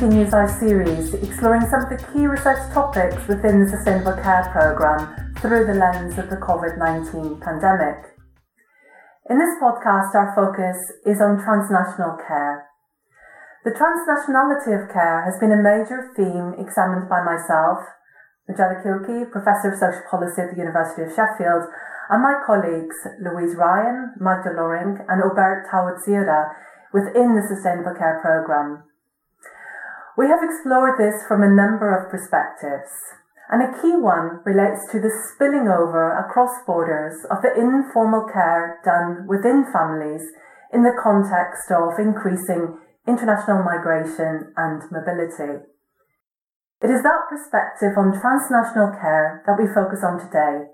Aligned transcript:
continues 0.00 0.32
our 0.32 0.48
series 0.56 1.12
exploring 1.12 1.60
some 1.68 1.84
of 1.84 1.92
the 1.92 2.00
key 2.08 2.24
research 2.24 2.56
topics 2.72 3.20
within 3.28 3.60
the 3.60 3.68
Sustainable 3.68 4.16
Care 4.16 4.48
Programme 4.48 5.12
through 5.44 5.68
the 5.68 5.76
lens 5.76 6.16
of 6.16 6.32
the 6.32 6.40
COVID 6.40 6.80
19 6.80 7.36
pandemic. 7.44 8.08
In 9.28 9.36
this 9.36 9.52
podcast, 9.60 10.16
our 10.16 10.32
focus 10.32 10.80
is 11.04 11.20
on 11.20 11.36
transnational 11.36 12.16
care. 12.16 12.64
The 13.68 13.76
transnationality 13.76 14.72
of 14.72 14.88
care 14.88 15.20
has 15.28 15.36
been 15.36 15.52
a 15.52 15.60
major 15.60 16.08
theme 16.16 16.56
examined 16.56 17.12
by 17.12 17.20
myself, 17.20 17.84
Majella 18.48 18.80
Kilkey, 18.80 19.28
Professor 19.28 19.76
of 19.76 19.84
Social 19.84 20.08
Policy 20.08 20.48
at 20.48 20.56
the 20.56 20.64
University 20.64 21.04
of 21.04 21.12
Sheffield, 21.12 21.68
and 22.08 22.24
my 22.24 22.40
colleagues 22.48 22.96
Louise 23.20 23.52
Ryan, 23.52 24.16
Magda 24.16 24.56
Loring, 24.56 24.96
and 25.12 25.20
Obert 25.20 25.68
Tawodzera 25.68 26.56
within 26.88 27.36
the 27.36 27.44
Sustainable 27.44 27.92
Care 27.92 28.16
Programme. 28.24 28.88
We 30.20 30.28
have 30.28 30.44
explored 30.44 31.00
this 31.00 31.24
from 31.24 31.40
a 31.40 31.48
number 31.48 31.88
of 31.96 32.12
perspectives, 32.12 32.92
and 33.48 33.64
a 33.64 33.72
key 33.80 33.96
one 33.96 34.44
relates 34.44 34.84
to 34.92 35.00
the 35.00 35.08
spilling 35.08 35.64
over 35.64 36.12
across 36.12 36.52
borders 36.68 37.16
of 37.32 37.40
the 37.40 37.56
informal 37.56 38.28
care 38.28 38.84
done 38.84 39.24
within 39.24 39.64
families 39.72 40.20
in 40.76 40.84
the 40.84 40.92
context 40.92 41.72
of 41.72 41.96
increasing 41.96 42.76
international 43.08 43.64
migration 43.64 44.52
and 44.60 44.84
mobility. 44.92 45.64
It 46.84 46.92
is 46.92 47.00
that 47.00 47.32
perspective 47.32 47.96
on 47.96 48.12
transnational 48.12 48.92
care 49.00 49.40
that 49.48 49.56
we 49.56 49.72
focus 49.72 50.04
on 50.04 50.20
today. 50.20 50.68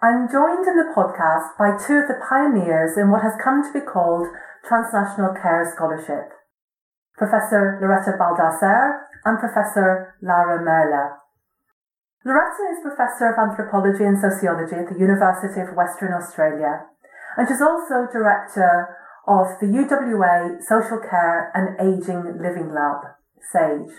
I'm 0.00 0.24
joined 0.32 0.64
in 0.64 0.80
the 0.80 0.88
podcast 0.96 1.52
by 1.60 1.76
two 1.76 2.00
of 2.00 2.08
the 2.08 2.16
pioneers 2.16 2.96
in 2.96 3.12
what 3.12 3.20
has 3.20 3.36
come 3.36 3.60
to 3.60 3.76
be 3.76 3.84
called 3.84 4.24
Transnational 4.64 5.36
Care 5.36 5.68
Scholarship, 5.76 6.32
Professor 7.16 7.78
Loretta 7.78 8.18
Baldassar 8.18 9.06
and 9.24 9.38
Professor 9.38 10.18
Laura 10.20 10.58
Merla. 10.58 11.22
Loretta 12.26 12.64
is 12.74 12.82
Professor 12.82 13.30
of 13.30 13.38
Anthropology 13.38 14.02
and 14.02 14.18
Sociology 14.18 14.74
at 14.74 14.90
the 14.90 14.98
University 14.98 15.60
of 15.62 15.76
Western 15.78 16.10
Australia, 16.10 16.90
and 17.36 17.46
she's 17.46 17.62
also 17.62 18.10
Director 18.10 18.98
of 19.30 19.46
the 19.62 19.70
UWA 19.70 20.58
Social 20.66 20.98
Care 20.98 21.54
and 21.54 21.78
Aging 21.78 22.42
Living 22.42 22.74
Lab, 22.74 23.14
SAGE. 23.52 23.94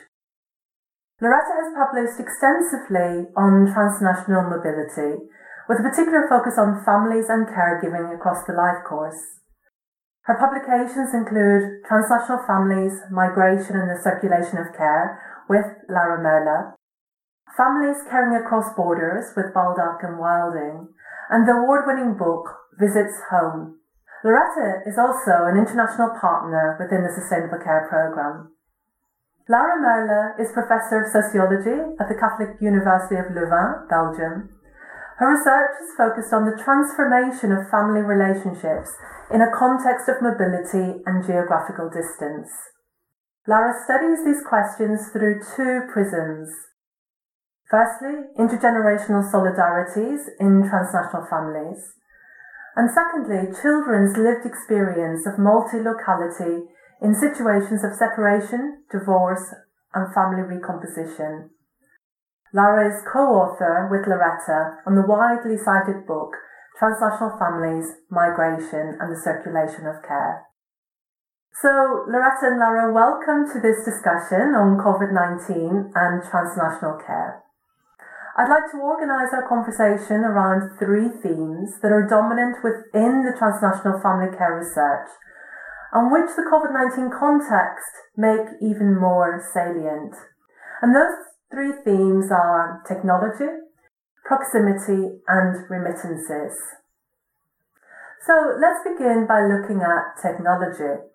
Loretta 1.21 1.53
has 1.55 1.71
published 1.71 2.19
extensively 2.19 3.31
on 3.39 3.71
transnational 3.71 4.43
mobility, 4.43 5.23
with 5.71 5.79
a 5.79 5.87
particular 5.87 6.27
focus 6.27 6.59
on 6.59 6.83
families 6.83 7.31
and 7.31 7.47
caregiving 7.47 8.13
across 8.13 8.43
the 8.43 8.53
life 8.53 8.83
course. 8.83 9.39
Her 10.25 10.41
publications 10.41 11.13
include 11.13 11.85
Transnational 11.85 12.41
Families, 12.49 12.97
Migration 13.13 13.77
and 13.77 13.85
the 13.85 14.01
Circulation 14.01 14.57
of 14.57 14.73
Care 14.73 15.21
with 15.47 15.65
Laura 15.85 16.17
Merla, 16.17 16.73
Families 17.53 18.01
Caring 18.09 18.33
Across 18.33 18.73
Borders 18.73 19.37
with 19.37 19.53
Baldock 19.53 20.01
and 20.01 20.17
Wilding, 20.17 20.89
and 21.29 21.47
the 21.47 21.53
award-winning 21.53 22.17
book 22.17 22.57
Visits 22.81 23.21
Home. 23.29 23.77
Loretta 24.25 24.81
is 24.89 24.97
also 24.97 25.45
an 25.45 25.61
international 25.61 26.17
partner 26.17 26.73
within 26.81 27.05
the 27.05 27.13
Sustainable 27.13 27.61
Care 27.61 27.85
Programme. 27.85 28.49
Laura 29.47 29.77
Merla 29.77 30.33
is 30.41 30.49
Professor 30.57 31.05
of 31.05 31.13
Sociology 31.13 31.85
at 32.01 32.09
the 32.09 32.17
Catholic 32.17 32.57
University 32.57 33.21
of 33.21 33.29
Louvain, 33.29 33.85
Belgium, 33.93 34.49
her 35.17 35.31
research 35.31 35.79
is 35.79 35.95
focused 35.95 36.33
on 36.35 36.43
the 36.43 36.59
transformation 36.59 37.55
of 37.55 37.71
family 37.71 38.03
relationships 38.03 38.91
in 39.31 39.39
a 39.39 39.53
context 39.55 40.11
of 40.11 40.19
mobility 40.19 40.99
and 41.07 41.23
geographical 41.23 41.87
distance. 41.87 42.51
Laura 43.47 43.71
studies 43.71 44.25
these 44.25 44.43
questions 44.43 45.07
through 45.13 45.39
two 45.55 45.87
prisms. 45.87 46.51
Firstly, 47.71 48.27
intergenerational 48.37 49.23
solidarities 49.31 50.27
in 50.39 50.67
transnational 50.67 51.25
families, 51.31 51.95
and 52.75 52.91
secondly, 52.91 53.55
children's 53.55 54.17
lived 54.17 54.45
experience 54.45 55.25
of 55.25 55.39
multi-locality 55.39 56.67
in 57.01 57.15
situations 57.15 57.83
of 57.87 57.95
separation, 57.95 58.83
divorce, 58.91 59.55
and 59.93 60.13
family 60.13 60.43
recomposition. 60.43 61.54
Laura 62.55 62.87
is 62.87 63.03
co-author 63.03 63.91
with 63.91 64.07
Loretta 64.07 64.79
on 64.87 64.95
the 64.95 65.03
widely 65.03 65.59
cited 65.59 66.07
book 66.07 66.39
Transnational 66.79 67.35
Families, 67.35 67.99
Migration 68.07 68.95
and 68.95 69.11
the 69.11 69.19
Circulation 69.19 69.83
of 69.83 69.99
Care. 70.07 70.47
So, 71.59 72.07
Loretta 72.07 72.55
and 72.55 72.59
Laura, 72.63 72.95
welcome 72.95 73.43
to 73.51 73.59
this 73.59 73.83
discussion 73.83 74.55
on 74.55 74.79
COVID-19 74.79 75.91
and 75.99 76.23
transnational 76.23 76.95
care. 77.03 77.43
I'd 78.39 78.47
like 78.47 78.71
to 78.71 78.79
organise 78.79 79.35
our 79.35 79.51
conversation 79.51 80.23
around 80.23 80.79
three 80.79 81.11
themes 81.11 81.75
that 81.83 81.91
are 81.91 82.07
dominant 82.07 82.63
within 82.63 83.27
the 83.27 83.35
transnational 83.35 83.99
family 83.99 84.31
care 84.31 84.55
research 84.55 85.11
and 85.91 86.07
which 86.07 86.31
the 86.39 86.47
COVID-19 86.47 87.11
context 87.11 87.91
make 88.15 88.47
even 88.63 88.95
more 88.95 89.43
salient. 89.51 90.15
And 90.79 90.95
those 90.95 91.34
three 91.51 91.73
themes 91.83 92.31
are 92.31 92.81
technology, 92.87 93.51
proximity, 94.25 95.21
and 95.27 95.69
remittances. 95.69 96.53
So 98.25 98.33
let's 98.57 98.81
begin 98.81 99.27
by 99.27 99.45
looking 99.45 99.81
at 99.81 100.17
technology. 100.21 101.05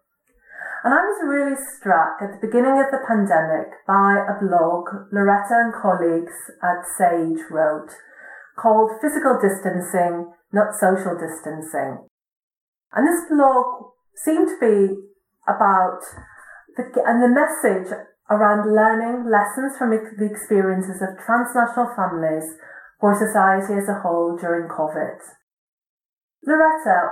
And 0.83 0.95
I 0.95 1.03
was 1.05 1.21
really 1.29 1.57
struck 1.77 2.23
at 2.23 2.33
the 2.33 2.47
beginning 2.47 2.81
of 2.81 2.89
the 2.91 3.05
pandemic 3.05 3.85
by 3.87 4.17
a 4.17 4.39
blog 4.41 5.13
Loretta 5.13 5.69
and 5.69 5.75
colleagues 5.75 6.33
at 6.63 6.87
Sage 6.97 7.45
wrote 7.51 7.93
called 8.57 8.93
Physical 9.01 9.39
Distancing, 9.41 10.33
Not 10.53 10.73
Social 10.79 11.19
Distancing. 11.19 12.07
And 12.93 13.07
this 13.07 13.29
blog 13.29 13.93
seemed 14.17 14.49
to 14.49 14.59
be 14.61 14.97
about 15.49 16.01
the, 16.77 16.85
and 17.05 17.23
the 17.23 17.29
message 17.29 17.93
around 18.31 18.71
learning 18.71 19.27
lessons 19.29 19.77
from 19.77 19.91
the 19.91 20.27
experiences 20.31 21.03
of 21.03 21.19
transnational 21.27 21.91
families 21.99 22.47
for 23.01 23.19
society 23.19 23.75
as 23.75 23.89
a 23.89 24.01
whole 24.01 24.39
during 24.41 24.71
COVID. 24.71 25.19
Loretta, 26.47 27.11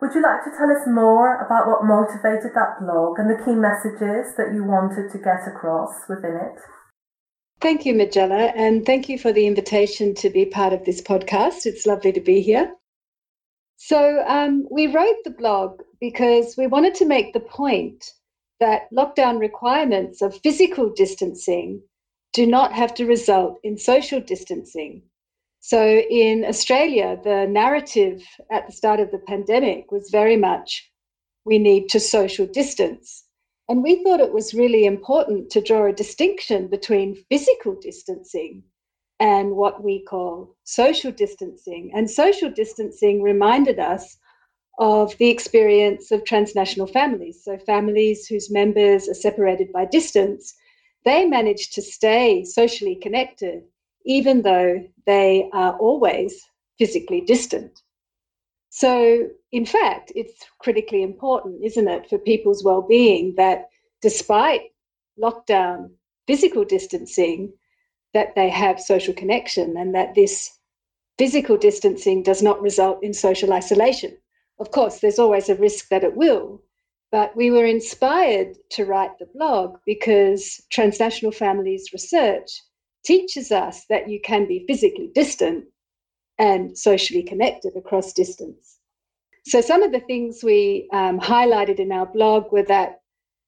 would 0.00 0.14
you 0.14 0.22
like 0.22 0.42
to 0.44 0.50
tell 0.58 0.70
us 0.70 0.86
more 0.86 1.44
about 1.44 1.68
what 1.68 1.84
motivated 1.84 2.52
that 2.54 2.80
blog 2.80 3.18
and 3.18 3.30
the 3.30 3.42
key 3.44 3.54
messages 3.54 4.34
that 4.36 4.52
you 4.52 4.64
wanted 4.64 5.12
to 5.12 5.18
get 5.18 5.46
across 5.46 5.92
within 6.08 6.36
it? 6.36 6.58
Thank 7.60 7.84
you, 7.84 7.94
Majella, 7.94 8.52
and 8.56 8.86
thank 8.86 9.08
you 9.08 9.18
for 9.18 9.32
the 9.32 9.46
invitation 9.46 10.14
to 10.16 10.30
be 10.30 10.46
part 10.46 10.72
of 10.72 10.84
this 10.84 11.02
podcast. 11.02 11.66
It's 11.66 11.86
lovely 11.86 12.12
to 12.12 12.20
be 12.20 12.40
here. 12.40 12.72
So, 13.76 14.24
um, 14.26 14.66
we 14.70 14.86
wrote 14.86 15.16
the 15.24 15.30
blog 15.30 15.80
because 16.00 16.54
we 16.56 16.66
wanted 16.66 16.94
to 16.96 17.06
make 17.06 17.34
the 17.34 17.40
point 17.40 18.12
that 18.60 18.82
lockdown 18.92 19.40
requirements 19.40 20.22
of 20.22 20.40
physical 20.42 20.90
distancing 20.90 21.82
do 22.32 22.46
not 22.46 22.72
have 22.72 22.94
to 22.94 23.06
result 23.06 23.58
in 23.64 23.76
social 23.76 24.20
distancing. 24.20 25.02
So 25.60 25.84
in 25.84 26.44
Australia, 26.44 27.18
the 27.22 27.46
narrative 27.46 28.22
at 28.50 28.66
the 28.66 28.72
start 28.72 29.00
of 29.00 29.10
the 29.10 29.18
pandemic 29.18 29.90
was 29.90 30.10
very 30.10 30.36
much 30.36 30.90
we 31.44 31.58
need 31.58 31.88
to 31.88 32.00
social 32.00 32.46
distance. 32.46 33.24
And 33.68 33.82
we 33.82 34.02
thought 34.02 34.20
it 34.20 34.32
was 34.32 34.54
really 34.54 34.84
important 34.84 35.50
to 35.50 35.60
draw 35.60 35.86
a 35.86 35.92
distinction 35.92 36.68
between 36.68 37.22
physical 37.30 37.76
distancing 37.80 38.62
and 39.20 39.52
what 39.52 39.84
we 39.84 40.02
call 40.02 40.56
social 40.64 41.12
distancing. 41.12 41.92
And 41.94 42.10
social 42.10 42.50
distancing 42.50 43.22
reminded 43.22 43.78
us 43.78 44.16
of 44.80 45.16
the 45.18 45.28
experience 45.28 46.10
of 46.10 46.24
transnational 46.24 46.86
families. 46.86 47.44
So, 47.44 47.58
families 47.58 48.26
whose 48.26 48.50
members 48.50 49.08
are 49.08 49.14
separated 49.14 49.70
by 49.72 49.84
distance, 49.84 50.54
they 51.04 51.26
manage 51.26 51.70
to 51.72 51.82
stay 51.82 52.44
socially 52.44 52.96
connected, 52.96 53.62
even 54.06 54.42
though 54.42 54.82
they 55.06 55.50
are 55.52 55.76
always 55.78 56.42
physically 56.78 57.20
distant. 57.20 57.82
So, 58.70 59.28
in 59.52 59.66
fact, 59.66 60.12
it's 60.16 60.46
critically 60.58 61.02
important, 61.02 61.62
isn't 61.62 61.88
it, 61.88 62.08
for 62.08 62.18
people's 62.18 62.64
well 62.64 62.82
being 62.82 63.34
that 63.36 63.68
despite 64.00 64.62
lockdown 65.20 65.90
physical 66.26 66.64
distancing, 66.64 67.52
that 68.14 68.34
they 68.34 68.48
have 68.48 68.80
social 68.80 69.12
connection 69.12 69.76
and 69.76 69.94
that 69.94 70.14
this 70.14 70.50
physical 71.18 71.56
distancing 71.58 72.22
does 72.22 72.42
not 72.42 72.62
result 72.62 73.02
in 73.04 73.12
social 73.12 73.52
isolation. 73.52 74.16
Of 74.60 74.70
course, 74.72 75.00
there's 75.00 75.18
always 75.18 75.48
a 75.48 75.54
risk 75.54 75.88
that 75.88 76.04
it 76.04 76.14
will, 76.14 76.62
but 77.10 77.34
we 77.34 77.50
were 77.50 77.64
inspired 77.64 78.56
to 78.72 78.84
write 78.84 79.18
the 79.18 79.24
blog 79.34 79.78
because 79.86 80.60
transnational 80.70 81.32
families 81.32 81.94
research 81.94 82.50
teaches 83.02 83.50
us 83.50 83.86
that 83.86 84.10
you 84.10 84.20
can 84.20 84.46
be 84.46 84.66
physically 84.68 85.10
distant 85.14 85.64
and 86.38 86.76
socially 86.76 87.22
connected 87.22 87.74
across 87.74 88.12
distance. 88.12 88.78
So, 89.46 89.62
some 89.62 89.82
of 89.82 89.92
the 89.92 90.00
things 90.00 90.44
we 90.44 90.88
um, 90.92 91.18
highlighted 91.18 91.78
in 91.78 91.90
our 91.90 92.04
blog 92.04 92.52
were 92.52 92.64
that 92.64 93.00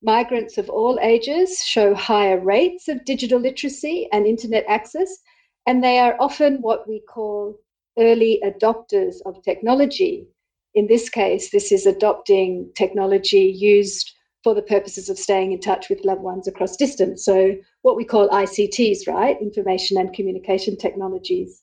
migrants 0.03 0.57
of 0.57 0.71
all 0.71 0.99
ages 1.03 1.63
show 1.63 1.95
higher 1.95 2.41
rates 2.41 2.89
of 2.89 3.05
digital 3.05 3.39
literacy 3.39 4.09
and 4.13 4.27
internet 4.27 4.65
access, 4.67 5.19
and 5.67 5.85
they 5.85 5.99
are 5.99 6.17
often 6.19 6.63
what 6.63 6.89
we 6.89 7.01
call 7.01 7.59
early 7.99 8.41
adopters 8.43 9.17
of 9.27 9.43
technology. 9.43 10.27
In 10.75 10.87
this 10.87 11.09
case, 11.09 11.51
this 11.51 11.71
is 11.71 11.87
adopting 11.87 12.71
technology 12.77 13.55
used 13.57 14.13
for 14.43 14.55
the 14.55 14.63
purposes 14.63 15.09
of 15.09 15.19
staying 15.19 15.53
in 15.53 15.61
touch 15.61 15.89
with 15.89 16.05
loved 16.05 16.23
ones 16.23 16.49
across 16.49 16.77
distance. 16.77 17.25
So, 17.25 17.57
what 17.83 17.97
we 17.97 18.05
call 18.05 18.29
ICTs, 18.31 19.07
right? 19.07 19.41
Information 19.41 19.99
and 19.99 20.13
communication 20.13 20.77
technologies. 20.77 21.63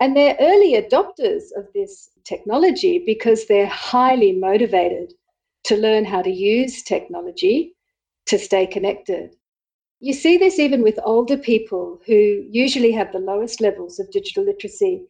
And 0.00 0.16
they're 0.16 0.36
early 0.40 0.74
adopters 0.74 1.44
of 1.56 1.66
this 1.74 2.10
technology 2.24 3.02
because 3.04 3.46
they're 3.46 3.66
highly 3.66 4.32
motivated 4.32 5.12
to 5.64 5.76
learn 5.76 6.04
how 6.04 6.22
to 6.22 6.30
use 6.30 6.82
technology 6.82 7.74
to 8.26 8.38
stay 8.38 8.66
connected. 8.66 9.34
You 10.00 10.12
see 10.12 10.36
this 10.36 10.60
even 10.60 10.82
with 10.82 11.00
older 11.04 11.36
people 11.36 12.00
who 12.06 12.44
usually 12.48 12.92
have 12.92 13.12
the 13.12 13.18
lowest 13.18 13.60
levels 13.60 13.98
of 13.98 14.10
digital 14.12 14.44
literacy. 14.44 15.02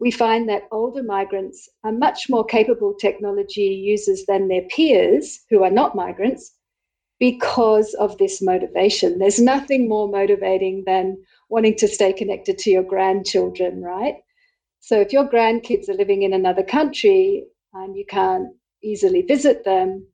We 0.00 0.10
find 0.10 0.48
that 0.48 0.66
older 0.72 1.02
migrants 1.02 1.68
are 1.84 1.92
much 1.92 2.30
more 2.30 2.44
capable 2.44 2.94
technology 2.94 3.66
users 3.84 4.24
than 4.26 4.48
their 4.48 4.62
peers 4.74 5.40
who 5.50 5.62
are 5.62 5.70
not 5.70 5.94
migrants 5.94 6.52
because 7.18 7.92
of 7.94 8.16
this 8.16 8.40
motivation. 8.40 9.18
There's 9.18 9.38
nothing 9.38 9.88
more 9.88 10.08
motivating 10.08 10.84
than 10.86 11.18
wanting 11.50 11.76
to 11.76 11.86
stay 11.86 12.14
connected 12.14 12.56
to 12.58 12.70
your 12.70 12.82
grandchildren, 12.82 13.82
right? 13.82 14.16
So 14.80 14.98
if 15.00 15.12
your 15.12 15.28
grandkids 15.28 15.90
are 15.90 15.94
living 15.94 16.22
in 16.22 16.32
another 16.32 16.62
country 16.62 17.44
and 17.74 17.94
you 17.94 18.06
can't 18.06 18.48
easily 18.82 19.20
visit 19.20 19.64
them, 19.64 20.06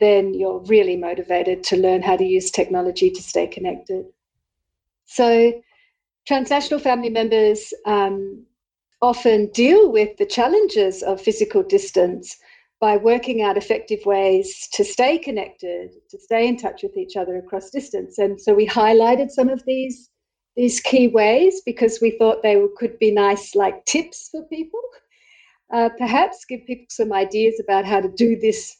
then 0.00 0.34
you're 0.34 0.64
really 0.66 0.96
motivated 0.96 1.62
to 1.64 1.76
learn 1.76 2.02
how 2.02 2.16
to 2.16 2.24
use 2.24 2.50
technology 2.50 3.10
to 3.10 3.22
stay 3.22 3.46
connected. 3.46 4.04
So 5.06 5.62
transnational 6.26 6.80
family 6.80 7.08
members 7.10 7.72
um, 7.86 8.44
often 9.00 9.46
deal 9.52 9.90
with 9.90 10.16
the 10.16 10.26
challenges 10.26 11.02
of 11.02 11.20
physical 11.20 11.62
distance 11.62 12.36
by 12.80 12.96
working 12.96 13.42
out 13.42 13.56
effective 13.56 14.04
ways 14.06 14.68
to 14.72 14.84
stay 14.84 15.18
connected, 15.18 15.90
to 16.10 16.18
stay 16.18 16.46
in 16.46 16.56
touch 16.56 16.82
with 16.82 16.96
each 16.96 17.16
other 17.16 17.36
across 17.36 17.70
distance. 17.70 18.18
And 18.18 18.40
so 18.40 18.54
we 18.54 18.66
highlighted 18.66 19.30
some 19.30 19.48
of 19.48 19.62
these 19.66 20.10
these 20.56 20.80
key 20.80 21.06
ways 21.06 21.62
because 21.64 22.00
we 22.02 22.16
thought 22.18 22.42
they 22.42 22.60
could 22.76 22.98
be 22.98 23.12
nice 23.12 23.54
like 23.54 23.84
tips 23.84 24.28
for 24.32 24.42
people. 24.46 24.80
Uh, 25.72 25.88
perhaps 25.98 26.44
give 26.48 26.66
people 26.66 26.86
some 26.90 27.12
ideas 27.12 27.60
about 27.62 27.84
how 27.84 28.00
to 28.00 28.08
do 28.08 28.36
this. 28.40 28.76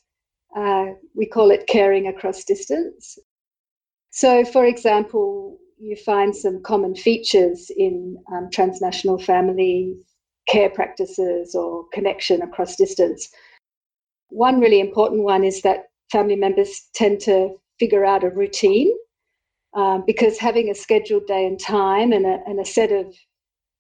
Uh, 0.57 0.87
we 1.15 1.25
call 1.25 1.53
it 1.53 1.69
caring 1.69 2.09
across 2.09 2.43
distance. 2.43 3.17
So, 4.11 4.45
for 4.45 4.65
example, 4.65 5.59
you 5.79 5.95
find 5.95 6.35
some 6.35 6.63
common 6.65 6.97
features 6.97 7.71
in 7.77 8.17
um, 8.33 8.49
transnational 8.51 9.19
family 9.19 9.95
care 10.49 10.71
practices 10.71 11.55
or 11.55 11.85
connection 11.93 12.43
across 12.43 12.77
distance. 12.77 13.29
One 14.31 14.61
really 14.61 14.81
important 14.81 15.23
one 15.23 15.45
is 15.45 15.63
that 15.63 15.85
family 16.11 16.37
members 16.37 16.89
tend 16.95 17.21
to 17.21 17.51
figure 17.79 18.05
out 18.05 18.25
a 18.25 18.31
routine 18.31 18.91
um, 19.75 20.05
because 20.07 20.39
having 20.39 20.69
a 20.69 20.75
scheduled 20.75 21.27
day 21.27 21.47
and 21.47 21.61
time 21.61 22.13
and 22.13 22.27
a, 22.27 22.39
and 22.47 22.59
a 22.61 22.65
set 22.65 22.93
of 22.93 23.15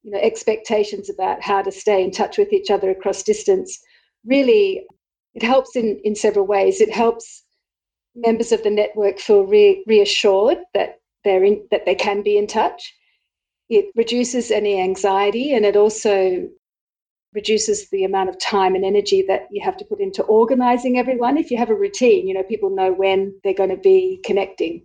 you 0.02 0.12
know 0.12 0.18
expectations 0.20 1.10
about 1.10 1.42
how 1.42 1.62
to 1.62 1.72
stay 1.72 2.02
in 2.04 2.10
touch 2.10 2.38
with 2.38 2.52
each 2.52 2.70
other 2.70 2.90
across 2.90 3.22
distance 3.22 3.78
really 4.24 4.84
it 5.34 5.42
helps 5.42 5.74
in 5.74 6.00
in 6.04 6.14
several 6.14 6.46
ways 6.46 6.80
it 6.80 6.92
helps 6.92 7.42
members 8.14 8.52
of 8.52 8.62
the 8.62 8.70
network 8.70 9.18
feel 9.18 9.44
re- 9.44 9.82
reassured 9.86 10.58
that 10.74 11.00
they're 11.24 11.44
in 11.44 11.66
that 11.70 11.84
they 11.84 11.94
can 11.94 12.22
be 12.22 12.38
in 12.38 12.46
touch 12.46 12.94
it 13.68 13.86
reduces 13.96 14.50
any 14.50 14.80
anxiety 14.80 15.52
and 15.52 15.66
it 15.66 15.76
also 15.76 16.48
reduces 17.34 17.88
the 17.90 18.04
amount 18.04 18.28
of 18.28 18.38
time 18.38 18.74
and 18.74 18.84
energy 18.84 19.24
that 19.28 19.46
you 19.50 19.62
have 19.62 19.76
to 19.76 19.84
put 19.84 20.00
into 20.00 20.22
organizing 20.24 20.98
everyone 20.98 21.36
if 21.36 21.50
you 21.50 21.58
have 21.58 21.70
a 21.70 21.74
routine 21.74 22.26
you 22.26 22.34
know 22.34 22.42
people 22.42 22.70
know 22.70 22.92
when 22.92 23.38
they're 23.44 23.54
going 23.54 23.70
to 23.70 23.76
be 23.76 24.20
connecting 24.24 24.82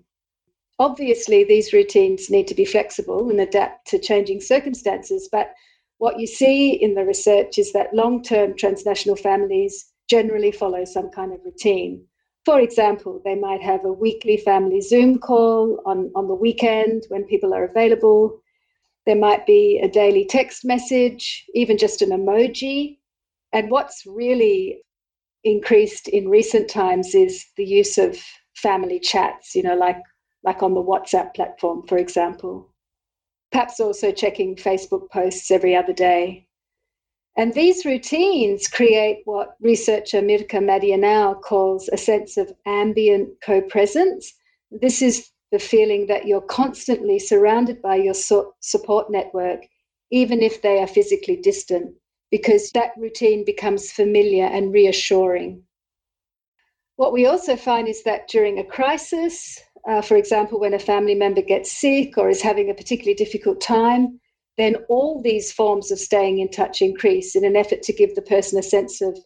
Obviously, 0.80 1.44
these 1.44 1.72
routines 1.72 2.30
need 2.30 2.48
to 2.48 2.56
be 2.56 2.66
flexible 2.66 3.30
and 3.30 3.40
adapt 3.40 3.88
to 3.88 4.00
changing 4.00 4.42
circumstances, 4.42 5.30
but 5.32 5.54
what 6.00 6.20
you 6.20 6.26
see 6.26 6.72
in 6.74 6.96
the 6.96 7.06
research 7.06 7.58
is 7.60 7.72
that 7.74 7.94
long 7.94 8.24
term 8.24 8.56
transnational 8.58 9.16
families 9.16 9.92
generally 10.10 10.52
follow 10.52 10.84
some 10.84 11.10
kind 11.10 11.32
of 11.32 11.40
routine. 11.46 12.04
For 12.44 12.60
example, 12.60 13.22
they 13.24 13.36
might 13.36 13.62
have 13.62 13.86
a 13.86 13.94
weekly 13.94 14.36
family 14.36 14.82
Zoom 14.82 15.20
call 15.20 15.80
on, 15.86 16.12
on 16.16 16.28
the 16.28 16.36
weekend 16.36 17.04
when 17.10 17.24
people 17.24 17.54
are 17.54 17.64
available. 17.64 18.42
There 19.06 19.16
might 19.16 19.46
be 19.46 19.80
a 19.84 19.90
daily 19.90 20.26
text 20.26 20.64
message, 20.64 21.46
even 21.54 21.78
just 21.78 22.02
an 22.02 22.10
emoji. 22.10 22.98
And 23.52 23.70
what's 23.70 24.06
really 24.06 24.82
increased 25.44 26.08
in 26.08 26.30
recent 26.30 26.70
times 26.70 27.14
is 27.14 27.46
the 27.58 27.66
use 27.66 27.98
of 27.98 28.18
family 28.56 29.00
chats, 29.00 29.56
you 29.56 29.64
know, 29.64 29.76
like 29.76 30.02
like 30.44 30.62
on 30.62 30.74
the 30.74 30.84
WhatsApp 30.84 31.34
platform, 31.34 31.84
for 31.88 31.98
example. 31.98 32.74
Perhaps 33.52 33.80
also 33.80 34.12
checking 34.12 34.56
Facebook 34.56 35.10
posts 35.12 35.52
every 35.52 35.76
other 35.76 35.94
day. 35.94 36.48
And 37.38 37.54
these 37.54 37.86
routines 37.86 38.68
create 38.68 39.22
what 39.26 39.56
researcher 39.60 40.22
Mirca 40.22 40.60
Madianou 40.60 41.42
calls 41.42 41.90
a 41.92 41.98
sense 41.98 42.38
of 42.38 42.54
ambient 42.66 43.30
co 43.44 43.62
presence. 43.62 44.34
This 44.72 45.02
is 45.02 45.30
the 45.54 45.60
feeling 45.60 46.08
that 46.08 46.26
you're 46.26 46.42
constantly 46.42 47.20
surrounded 47.20 47.80
by 47.80 47.96
your 47.96 48.16
so- 48.16 48.56
support 48.60 49.12
network, 49.12 49.68
even 50.10 50.42
if 50.42 50.64
they 50.64 50.80
are 50.80 50.88
physically 50.88 51.36
distant, 51.36 51.94
because 52.32 52.72
that 52.72 52.92
routine 52.98 53.46
becomes 53.46 53.92
familiar 53.92 54.46
and 54.46 54.74
reassuring. 54.74 55.62
What 56.96 57.14
we 57.14 57.28
also 57.28 57.56
find 57.56 57.88
is 57.88 58.02
that 58.02 58.28
during 58.28 58.58
a 58.58 58.64
crisis, 58.64 59.62
uh, 59.88 60.02
for 60.02 60.18
example, 60.18 60.60
when 60.60 60.74
a 60.74 60.80
family 60.80 61.14
member 61.14 61.44
gets 61.44 61.72
sick 61.72 62.18
or 62.18 62.30
is 62.30 62.42
having 62.42 62.72
a 62.72 62.74
particularly 62.74 63.14
difficult 63.14 63.62
time, 63.62 64.20
then 64.58 64.78
all 64.90 65.22
these 65.22 65.52
forms 65.52 65.92
of 65.92 66.00
staying 66.00 66.40
in 66.40 66.50
touch 66.50 66.82
increase 66.82 67.36
in 67.36 67.46
an 67.46 67.56
effort 67.56 67.84
to 67.84 67.94
give 67.94 68.16
the 68.16 68.24
person 68.24 68.58
a 68.58 68.64
sense 68.64 69.02
of, 69.02 69.20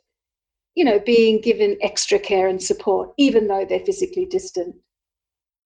you 0.75 0.83
know, 0.83 0.99
being 0.99 1.39
given 1.39 1.77
extra 1.81 2.19
care 2.19 2.49
and 2.49 2.61
support, 2.61 3.13
even 3.17 3.47
though 3.47 3.63
they're 3.63 3.85
physically 3.85 4.25
distant. 4.25 4.75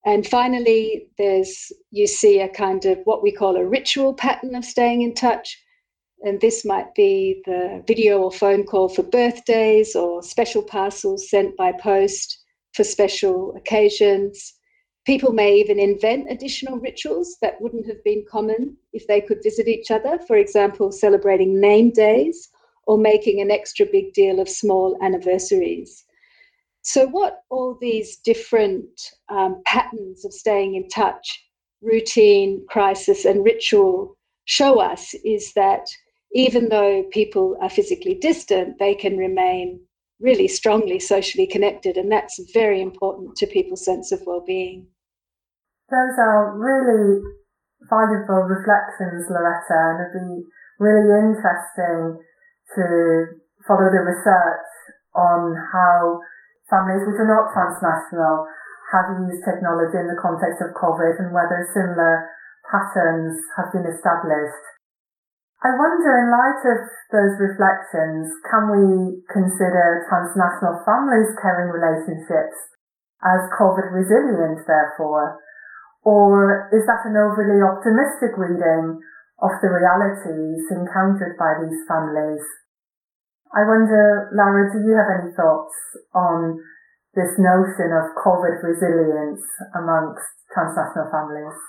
And 0.06 0.28
finally, 0.28 1.10
there's 1.18 1.72
you 1.92 2.08
see 2.08 2.40
a 2.40 2.50
kind 2.50 2.86
of 2.86 3.00
what 3.04 3.22
we 3.22 3.32
call 3.32 3.56
a 3.56 3.66
ritual 3.66 4.14
pattern 4.14 4.56
of 4.56 4.66
staying 4.66 5.04
in 5.04 5.14
touch. 5.14 5.62
And 6.24 6.40
this 6.40 6.66
might 6.66 6.94
be 6.96 7.42
the 7.46 7.84
video 7.88 8.20
or 8.22 8.32
phone 8.32 8.64
call 8.66 8.90
for 8.90 9.04
birthdays 9.04 9.96
or 9.96 10.22
special 10.24 10.64
parcels 10.64 11.30
sent 11.30 11.56
by 11.58 11.72
post 11.72 12.40
for 12.74 12.84
special 12.84 13.56
occasions 13.56 14.54
People 15.04 15.34
may 15.34 15.56
even 15.56 15.80
invent 15.80 16.30
additional 16.30 16.78
rituals 16.78 17.38
that 17.42 17.60
wouldn't 17.60 17.88
have 17.88 18.04
been 18.04 18.24
common 18.30 18.78
if 18.94 19.08
they 19.08 19.20
could 19.20 19.42
visit 19.42 19.68
each 19.68 19.90
other, 19.90 20.20
for 20.28 20.38
example, 20.38 20.92
celebrating 20.92 21.60
name 21.60 21.90
days 21.90 22.50
or 22.86 23.00
making 23.00 23.42
an 23.42 23.50
extra 23.50 23.86
big 23.86 24.14
deal 24.14 24.40
of 24.40 24.48
small 24.48 24.96
anniversaries. 25.02 26.06
So, 26.84 27.08
what 27.08 27.44
all 27.50 27.78
these 27.80 28.18
different 28.18 28.90
um, 29.30 29.62
patterns 29.66 30.26
of 30.26 30.34
staying 30.34 30.76
in 30.76 30.88
touch, 30.90 31.44
routine, 31.82 32.66
crisis, 32.70 33.24
and 33.26 33.46
ritual 33.46 34.18
show 34.46 34.80
us 34.80 35.14
is 35.24 35.54
that 35.54 35.86
even 36.34 36.70
though 36.70 37.04
people 37.12 37.58
are 37.62 37.70
physically 37.70 38.16
distant, 38.16 38.80
they 38.80 38.96
can 38.96 39.18
remain 39.18 39.80
really 40.20 40.48
strongly 40.48 41.00
socially 41.00 41.46
connected, 41.46 41.98
and 41.98 42.12
that's 42.12 42.40
very 42.54 42.82
important 42.82 43.36
to 43.36 43.48
people's 43.48 43.84
sense 43.84 44.12
of 44.12 44.22
well-being. 44.26 44.88
Those 45.90 46.18
are 46.20 46.58
really 46.58 47.22
valuable 47.90 48.48
reflections, 48.48 49.26
Loretta, 49.30 49.76
and 49.92 50.00
it'd 50.02 50.14
be 50.14 50.48
really 50.80 51.10
interesting 51.20 52.24
to 52.76 53.26
follow 53.68 53.90
the 53.92 54.02
research 54.02 54.70
on 55.14 55.56
how 55.74 56.22
families 56.72 57.04
which 57.04 57.20
are 57.20 57.28
not 57.28 57.52
transnational 57.52 58.48
have 58.96 59.20
used 59.20 59.44
technology 59.44 60.00
in 60.00 60.08
the 60.08 60.20
context 60.20 60.64
of 60.64 60.76
COVID 60.80 61.20
and 61.20 61.36
whether 61.36 61.68
similar 61.76 62.32
patterns 62.72 63.36
have 63.60 63.72
been 63.76 63.88
established. 63.88 64.66
I 65.62 65.78
wonder, 65.78 66.12
in 66.18 66.34
light 66.34 66.64
of 66.74 66.80
those 67.14 67.38
reflections, 67.38 68.34
can 68.50 68.72
we 68.74 69.22
consider 69.30 70.08
transnational 70.10 70.82
families' 70.82 71.38
caring 71.38 71.70
relationships 71.70 72.58
as 73.22 73.46
COVID 73.62 73.94
resilient, 73.94 74.66
therefore? 74.66 75.38
Or 76.02 76.66
is 76.74 76.82
that 76.90 77.06
an 77.06 77.14
overly 77.14 77.62
optimistic 77.62 78.34
reading 78.42 78.98
of 79.38 79.54
the 79.62 79.70
realities 79.70 80.66
encountered 80.74 81.38
by 81.38 81.54
these 81.62 81.86
families? 81.86 82.42
I 83.54 83.68
wonder, 83.68 84.32
Laura, 84.34 84.72
do 84.72 84.80
you 84.88 84.96
have 84.96 85.12
any 85.22 85.36
thoughts 85.36 85.76
on 86.16 86.58
this 87.16 87.36
notion 87.38 87.92
of 87.92 88.16
COVID 88.24 88.64
resilience 88.64 89.42
amongst 89.76 90.24
transnational 90.54 91.12
families? 91.12 91.60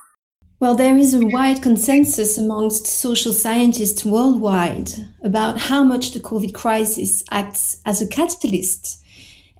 Well, 0.60 0.76
there 0.76 0.96
is 0.96 1.12
a 1.12 1.26
wide 1.26 1.60
consensus 1.60 2.38
amongst 2.38 2.86
social 2.86 3.32
scientists 3.32 4.04
worldwide 4.04 4.90
about 5.24 5.58
how 5.58 5.82
much 5.82 6.12
the 6.12 6.20
COVID 6.20 6.54
crisis 6.54 7.24
acts 7.32 7.80
as 7.84 8.00
a 8.00 8.06
catalyst, 8.06 9.02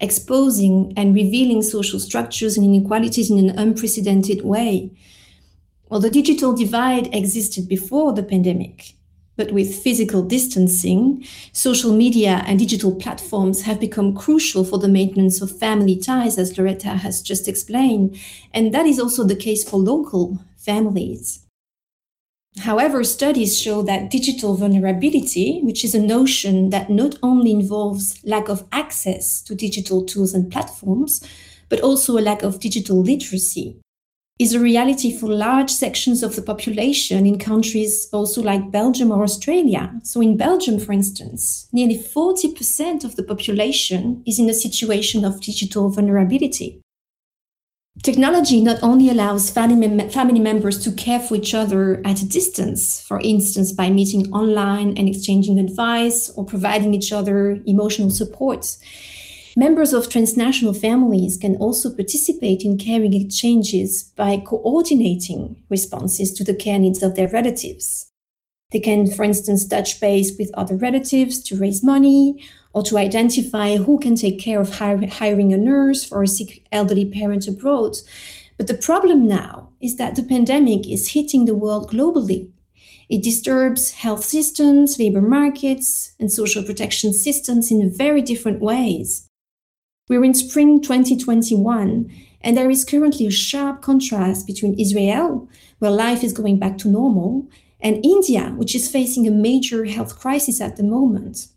exposing 0.01 0.93
and 0.97 1.17
revealing 1.17 1.63
social 1.63 1.99
structures 1.99 2.57
and 2.57 2.65
inequalities 2.65 3.33
in 3.33 3.39
an 3.39 3.59
unprecedented 3.59 4.45
way. 4.45 4.93
Well, 5.89 5.99
the 5.99 6.09
digital 6.09 6.55
divide 6.55 7.13
existed 7.13 7.69
before 7.69 8.13
the 8.13 8.23
pandemic, 8.23 8.95
but 9.37 9.53
with 9.53 9.83
physical 9.83 10.23
distancing, 10.23 11.27
social 11.53 11.93
media 11.93 12.43
and 12.47 12.59
digital 12.59 12.95
platforms 12.95 13.63
have 13.63 13.81
become 13.81 14.15
crucial 14.15 14.65
for 14.65 14.79
the 14.79 14.89
maintenance 14.89 15.41
of 15.41 15.59
family 15.59 15.97
ties, 15.97 16.39
as 16.39 16.57
Loretta 16.59 16.89
has 16.89 17.23
just 17.23 17.49
explained. 17.49 18.19
And 18.53 18.75
that 18.75 18.87
is 18.87 18.99
also 18.99 19.25
the 19.25 19.37
case 19.37 19.69
for 19.69 19.79
local 19.79 20.39
families. 20.57 21.41
However, 22.59 23.03
studies 23.03 23.59
show 23.59 23.81
that 23.83 24.11
digital 24.11 24.55
vulnerability, 24.55 25.61
which 25.63 25.85
is 25.85 25.95
a 25.95 26.03
notion 26.03 26.69
that 26.69 26.91
not 26.91 27.17
only 27.23 27.51
involves 27.51 28.23
lack 28.25 28.49
of 28.49 28.67
access 28.71 29.41
to 29.43 29.55
digital 29.55 30.05
tools 30.05 30.35
and 30.35 30.53
platforms, 30.53 31.27
but 31.71 31.81
also 31.81 32.19
a 32.19 32.21
lack 32.21 32.43
of 32.43 32.61
digital 32.61 33.01
literacy, 33.01 33.81
is 34.43 34.53
a 34.53 34.61
reality 34.61 35.17
for 35.17 35.29
large 35.29 35.71
sections 35.71 36.23
of 36.25 36.35
the 36.35 36.43
population 36.43 37.27
in 37.27 37.39
countries 37.39 38.09
also 38.13 38.43
like 38.43 38.73
Belgium 38.73 39.13
or 39.13 39.23
Australia. 39.23 39.93
So, 40.03 40.21
in 40.21 40.37
Belgium, 40.37 40.81
for 40.81 40.93
instance, 40.93 41.69
nearly 41.73 41.97
40% 41.97 43.05
of 43.05 43.15
the 43.15 43.23
population 43.23 44.23
is 44.27 44.41
in 44.41 44.51
a 44.51 44.55
situation 44.55 45.25
of 45.25 45.41
digital 45.41 45.91
vulnerability. 45.91 46.81
Technology 48.03 48.61
not 48.61 48.83
only 48.83 49.11
allows 49.11 49.51
family, 49.51 50.09
family 50.09 50.41
members 50.41 50.83
to 50.83 50.91
care 50.91 51.21
for 51.21 51.37
each 51.37 51.55
other 51.55 52.01
at 52.05 52.23
a 52.23 52.29
distance, 52.29 53.01
for 53.01 53.21
instance, 53.21 53.71
by 53.71 53.91
meeting 53.91 54.33
online 54.33 54.97
and 54.99 55.09
exchanging 55.09 55.61
advice 55.61 56.31
or 56.31 56.45
providing 56.45 56.95
each 56.95 57.13
other 57.13 57.61
emotional 57.67 58.11
support 58.11 58.77
Members 59.55 59.93
of 59.93 60.09
transnational 60.09 60.73
families 60.73 61.37
can 61.37 61.57
also 61.57 61.95
participate 61.95 62.63
in 62.63 62.79
caring 62.79 63.13
exchanges 63.13 64.05
by 64.17 64.39
coordinating 64.39 65.63
responses 65.69 66.33
to 66.33 66.43
the 66.43 66.55
care 66.55 66.79
needs 66.79 67.03
of 67.03 67.17
their 67.17 67.29
relatives. 67.29 68.11
They 68.71 68.81
can, 68.81 69.07
for 69.11 69.25
instance, 69.25 69.67
touch 69.67 70.01
base 70.01 70.39
with 70.39 70.51
other 70.55 70.75
relatives 70.75 71.43
to 71.43 71.59
raise 71.59 71.85
money 71.85 72.43
or 72.73 72.83
to 72.85 72.97
identify 72.97 73.77
who 73.77 73.99
can 73.99 74.17
take 74.17 74.41
care 74.41 74.59
of 74.59 74.75
hiring 74.75 75.53
a 75.53 75.59
nurse 75.59 76.03
for 76.03 76.23
a 76.23 76.27
sick 76.27 76.67
elderly 76.73 77.05
parent 77.05 77.47
abroad. 77.47 77.99
But 78.57 78.69
the 78.69 78.75
problem 78.75 79.29
now 79.29 79.69
is 79.83 79.97
that 79.97 80.17
the 80.17 80.23
pandemic 80.23 80.89
is 80.89 81.13
hitting 81.13 81.45
the 81.45 81.55
world 81.55 81.91
globally. 81.91 82.51
It 83.11 83.23
disturbs 83.23 83.91
health 83.91 84.25
systems, 84.25 84.99
labor 84.99 85.21
markets, 85.21 86.13
and 86.19 86.33
social 86.33 86.63
protection 86.63 87.13
systems 87.13 87.71
in 87.71 87.95
very 87.95 88.23
different 88.23 88.63
ways. 88.63 89.29
We're 90.09 90.25
in 90.25 90.35
spring 90.35 90.81
2021, 90.81 92.13
and 92.41 92.57
there 92.57 92.71
is 92.71 92.85
currently 92.85 93.27
a 93.27 93.31
sharp 93.31 93.83
contrast 93.83 94.47
between 94.47 94.79
Israel, 94.79 95.49
where 95.79 95.91
life 95.91 96.25
is 96.25 96.33
going 96.33 96.59
back 96.59 96.77
to 96.79 96.89
normal, 96.89 97.49
and 97.81 98.05
India, 98.05 98.53
which 98.57 98.75
is 98.75 98.91
facing 98.91 99.27
a 99.27 99.31
major 99.31 99.85
health 99.85 100.19
crisis 100.19 100.61
at 100.61 100.77
the 100.77 100.83
moment. 100.83 101.49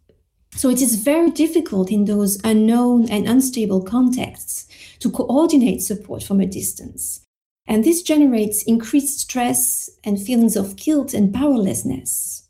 So 0.56 0.70
it 0.70 0.82
is 0.82 0.96
very 0.96 1.32
difficult 1.32 1.92
in 1.92 2.06
those 2.06 2.40
unknown 2.44 3.10
and 3.10 3.28
unstable 3.28 3.84
contexts 3.84 4.68
to 5.00 5.12
coordinate 5.12 5.82
support 5.82 6.24
from 6.24 6.40
a 6.40 6.46
distance. 6.46 7.22
And 7.68 7.84
this 7.84 8.04
generates 8.04 8.64
increased 8.64 9.20
stress 9.20 9.90
and 10.04 10.22
feelings 10.22 10.56
of 10.56 10.76
guilt 10.76 11.14
and 11.14 11.34
powerlessness. 11.34 12.45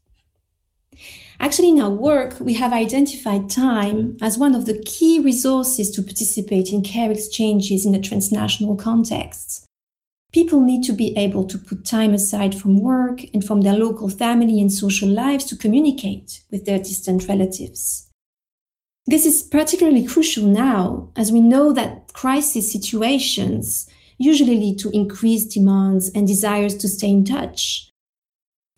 Actually, 1.39 1.69
in 1.69 1.81
our 1.81 1.89
work, 1.89 2.39
we 2.39 2.53
have 2.53 2.71
identified 2.71 3.49
time 3.49 4.17
as 4.21 4.37
one 4.37 4.55
of 4.55 4.65
the 4.65 4.81
key 4.83 5.19
resources 5.19 5.91
to 5.91 6.01
participate 6.01 6.71
in 6.71 6.81
care 6.81 7.11
exchanges 7.11 7.85
in 7.85 7.93
a 7.93 8.01
transnational 8.01 8.75
context. 8.75 9.65
People 10.31 10.59
need 10.59 10.83
to 10.83 10.93
be 10.93 11.15
able 11.17 11.45
to 11.45 11.57
put 11.57 11.85
time 11.85 12.13
aside 12.13 12.55
from 12.55 12.81
work 12.81 13.21
and 13.33 13.43
from 13.43 13.61
their 13.61 13.77
local 13.77 14.09
family 14.09 14.59
and 14.59 14.71
social 14.71 15.07
lives 15.07 15.45
to 15.45 15.55
communicate 15.55 16.41
with 16.51 16.65
their 16.65 16.77
distant 16.77 17.27
relatives. 17.27 18.09
This 19.07 19.25
is 19.25 19.43
particularly 19.43 20.05
crucial 20.05 20.45
now, 20.45 21.09
as 21.15 21.31
we 21.31 21.39
know 21.39 21.71
that 21.73 22.11
crisis 22.13 22.71
situations 22.71 23.87
usually 24.17 24.57
lead 24.57 24.79
to 24.79 24.89
increased 24.89 25.51
demands 25.51 26.09
and 26.09 26.27
desires 26.27 26.75
to 26.77 26.87
stay 26.87 27.09
in 27.09 27.23
touch, 27.23 27.91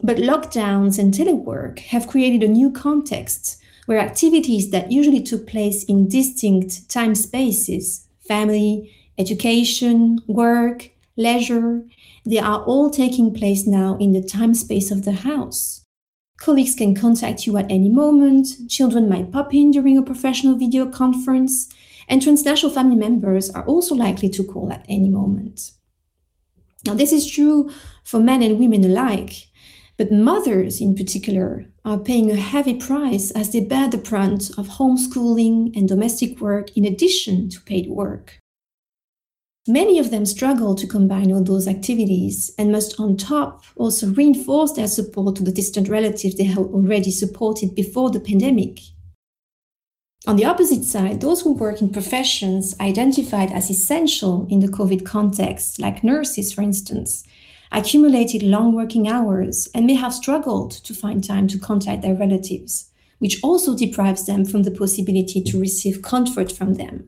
but 0.02 0.18
lockdowns 0.18 1.00
and 1.00 1.14
telework 1.14 1.80
have 1.80 2.08
created 2.08 2.44
a 2.44 2.48
new 2.48 2.72
context 2.72 3.62
where 3.88 4.00
activities 4.00 4.70
that 4.72 4.92
usually 4.92 5.22
took 5.22 5.48
place 5.48 5.84
in 5.86 6.08
distinct 6.08 6.90
time 6.90 7.16
spaces, 7.16 8.08
family, 8.28 8.94
education, 9.18 10.20
work, 10.28 10.92
leisure, 11.16 11.82
they 12.26 12.38
are 12.38 12.64
all 12.64 12.90
taking 12.90 13.34
place 13.34 13.66
now 13.66 13.98
in 13.98 14.12
the 14.12 14.22
time 14.22 14.54
space 14.54 14.92
of 14.92 15.06
the 15.06 15.14
house. 15.14 15.84
Colleagues 16.38 16.76
can 16.76 16.94
contact 16.94 17.48
you 17.48 17.58
at 17.58 17.72
any 17.72 17.90
moment, 17.90 18.48
children 18.70 19.10
might 19.10 19.32
pop 19.32 19.54
in 19.54 19.72
during 19.72 19.98
a 19.98 20.04
professional 20.04 20.56
video 20.56 20.86
conference, 20.86 21.74
and 22.08 22.22
transnational 22.22 22.74
family 22.74 22.96
members 22.96 23.50
are 23.50 23.66
also 23.66 23.96
likely 23.96 24.30
to 24.30 24.44
call 24.44 24.72
at 24.72 24.86
any 24.88 25.10
moment. 25.10 25.72
Now, 26.86 26.94
this 26.94 27.12
is 27.12 27.30
true 27.30 27.72
for 28.04 28.20
men 28.20 28.44
and 28.44 28.60
women 28.60 28.86
alike, 28.86 29.47
but 29.98 30.12
mothers, 30.12 30.80
in 30.80 30.96
particular, 30.96 31.66
are 31.84 31.98
paying 31.98 32.30
a 32.30 32.36
heavy 32.36 32.76
price 32.76 33.32
as 33.32 33.52
they 33.52 33.60
bear 33.60 33.90
the 33.90 33.98
brunt 33.98 34.52
of 34.58 34.68
homeschooling 34.68 35.76
and 35.76 35.88
domestic 35.88 36.40
work 36.40 36.76
in 36.78 36.86
addition 36.86 37.50
to 37.50 37.62
paid 37.62 37.90
work. 37.90 38.40
Many 39.68 40.00
of 40.00 40.12
them 40.12 40.26
struggle 40.26 40.76
to 40.76 40.88
combine 40.88 41.32
all 41.32 41.44
those 41.44 41.68
activities 41.68 42.54
and 42.58 42.72
must, 42.72 42.98
on 43.00 43.18
top, 43.18 43.64
also 43.76 44.08
reinforce 44.08 44.72
their 44.74 44.88
support 44.88 45.36
to 45.36 45.44
the 45.44 45.52
distant 45.52 45.90
relatives 45.90 46.36
they 46.36 46.46
have 46.46 46.60
already 46.60 47.12
supported 47.12 47.76
before 47.76 48.10
the 48.10 48.20
pandemic. 48.22 48.80
On 50.26 50.36
the 50.36 50.46
opposite 50.46 50.84
side, 50.84 51.22
those 51.22 51.42
who 51.42 51.54
work 51.54 51.82
in 51.82 51.90
professions 51.90 52.76
identified 52.80 53.52
as 53.52 53.70
essential 53.70 54.48
in 54.50 54.62
the 54.62 54.68
COVID 54.68 55.06
context, 55.06 55.80
like 55.80 56.04
nurses, 56.04 56.54
for 56.54 56.62
instance, 56.62 57.26
accumulated 57.72 58.44
long 58.44 58.74
working 58.74 59.08
hours, 59.08 59.68
and 59.74 59.86
may 59.86 59.96
have 59.96 60.14
struggled 60.14 60.72
to 60.72 60.94
find 60.94 61.24
time 61.24 61.48
to 61.48 61.60
contact 61.60 62.02
their 62.02 62.16
relatives, 62.16 62.90
which 63.20 63.42
also 63.44 63.76
deprives 63.76 64.26
them 64.26 64.46
from 64.46 64.64
the 64.64 64.72
possibility 64.72 65.42
to 65.42 65.60
receive 65.60 66.02
comfort 66.02 66.52
from 66.52 66.76
them. 66.76 67.08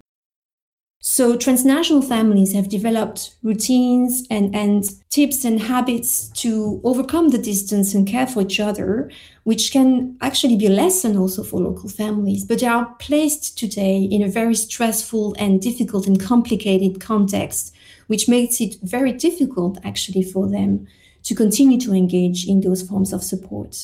So, 1.01 1.37
transnational 1.37 2.01
families 2.01 2.53
have 2.53 2.67
developed 2.67 3.33
routines 3.41 4.27
and, 4.29 4.53
and 4.53 4.83
tips 5.09 5.45
and 5.45 5.61
habits 5.61 6.27
to 6.41 6.81
overcome 6.83 7.29
the 7.29 7.37
distance 7.37 7.93
and 7.93 8.05
care 8.05 8.27
for 8.27 8.41
each 8.41 8.59
other, 8.59 9.09
which 9.45 9.71
can 9.71 10.17
actually 10.19 10.57
be 10.57 10.67
a 10.67 10.71
lesson 10.71 11.15
also 11.15 11.41
for 11.41 11.61
local 11.61 11.87
families. 11.87 12.43
But 12.43 12.59
they 12.59 12.67
are 12.67 12.93
placed 12.99 13.57
today 13.57 14.01
in 14.11 14.21
a 14.21 14.27
very 14.27 14.55
stressful 14.55 15.35
and 15.39 15.61
difficult 15.61 16.05
and 16.05 16.19
complicated 16.19 16.99
context 16.99 17.73
which 18.09 18.27
makes 18.27 18.59
it 18.59 18.73
very 18.81 19.13
difficult 19.13 19.77
actually 19.85 20.23
for 20.23 20.49
them 20.49 20.87
to 21.23 21.35
continue 21.35 21.79
to 21.79 21.93
engage 21.93 22.47
in 22.47 22.61
those 22.61 22.81
forms 22.81 23.13
of 23.13 23.23
support. 23.23 23.75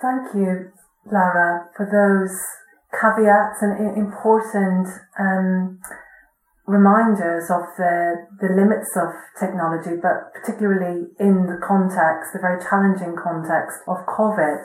Thank 0.00 0.34
you, 0.34 0.70
Laura, 1.10 1.66
for 1.76 1.86
those 1.90 2.30
caveats 2.94 3.58
and 3.60 3.98
important 3.98 4.86
um, 5.18 5.80
reminders 6.66 7.50
of 7.50 7.66
the, 7.76 8.22
the 8.38 8.54
limits 8.54 8.94
of 8.94 9.10
technology, 9.34 9.98
but 9.98 10.30
particularly 10.38 11.10
in 11.18 11.50
the 11.50 11.58
context, 11.66 12.30
the 12.34 12.38
very 12.38 12.62
challenging 12.62 13.18
context 13.18 13.82
of 13.88 13.98
COVID. 14.06 14.62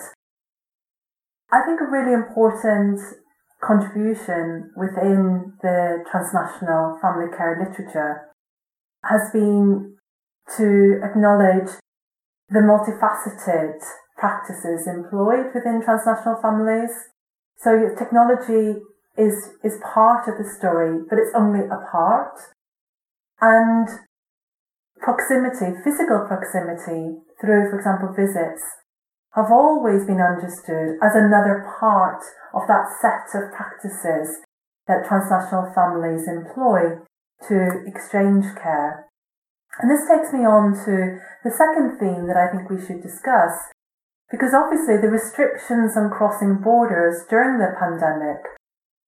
I 1.52 1.66
think 1.66 1.82
a 1.82 1.90
really 1.90 2.14
important 2.14 3.02
contribution 3.62 4.72
within 4.76 5.54
the 5.62 6.04
transnational 6.10 6.98
family 7.02 7.30
care 7.36 7.58
literature 7.62 8.28
has 9.06 9.32
been 9.32 9.96
to 10.58 11.00
acknowledge 11.04 11.78
the 12.50 12.60
multifaceted 12.60 13.80
practices 14.18 14.88
employed 14.88 15.54
within 15.54 15.82
transnational 15.82 16.42
families. 16.42 16.92
So 17.58 17.94
technology 17.98 18.82
is, 19.18 19.54
is 19.64 19.80
part 19.94 20.28
of 20.28 20.38
the 20.38 20.50
story, 20.50 21.00
but 21.10 21.18
it's 21.18 21.32
only 21.36 21.62
a 21.66 21.80
part. 21.92 22.38
And 23.40 23.88
proximity, 25.00 25.78
physical 25.84 26.26
proximity 26.28 27.22
through, 27.40 27.70
for 27.70 27.78
example, 27.78 28.14
visits 28.14 28.62
have 29.36 29.52
always 29.52 30.06
been 30.06 30.20
understood 30.20 31.00
as 31.00 31.16
another 31.16 31.64
part 31.80 32.20
of 32.54 32.68
that 32.68 32.92
set 33.00 33.32
of 33.32 33.54
practices 33.56 34.44
that 34.88 35.08
transnational 35.08 35.72
families 35.74 36.28
employ 36.28 37.00
to 37.48 37.84
exchange 37.88 38.46
care. 38.60 39.08
And 39.80 39.90
this 39.90 40.04
takes 40.04 40.34
me 40.34 40.44
on 40.44 40.76
to 40.84 41.20
the 41.44 41.52
second 41.52 41.98
theme 41.98 42.28
that 42.28 42.36
I 42.36 42.52
think 42.52 42.70
we 42.70 42.84
should 42.84 43.02
discuss, 43.02 43.72
because 44.30 44.54
obviously 44.54 45.00
the 45.00 45.08
restrictions 45.08 45.96
on 45.96 46.12
crossing 46.12 46.60
borders 46.60 47.24
during 47.30 47.58
the 47.58 47.72
pandemic 47.80 48.44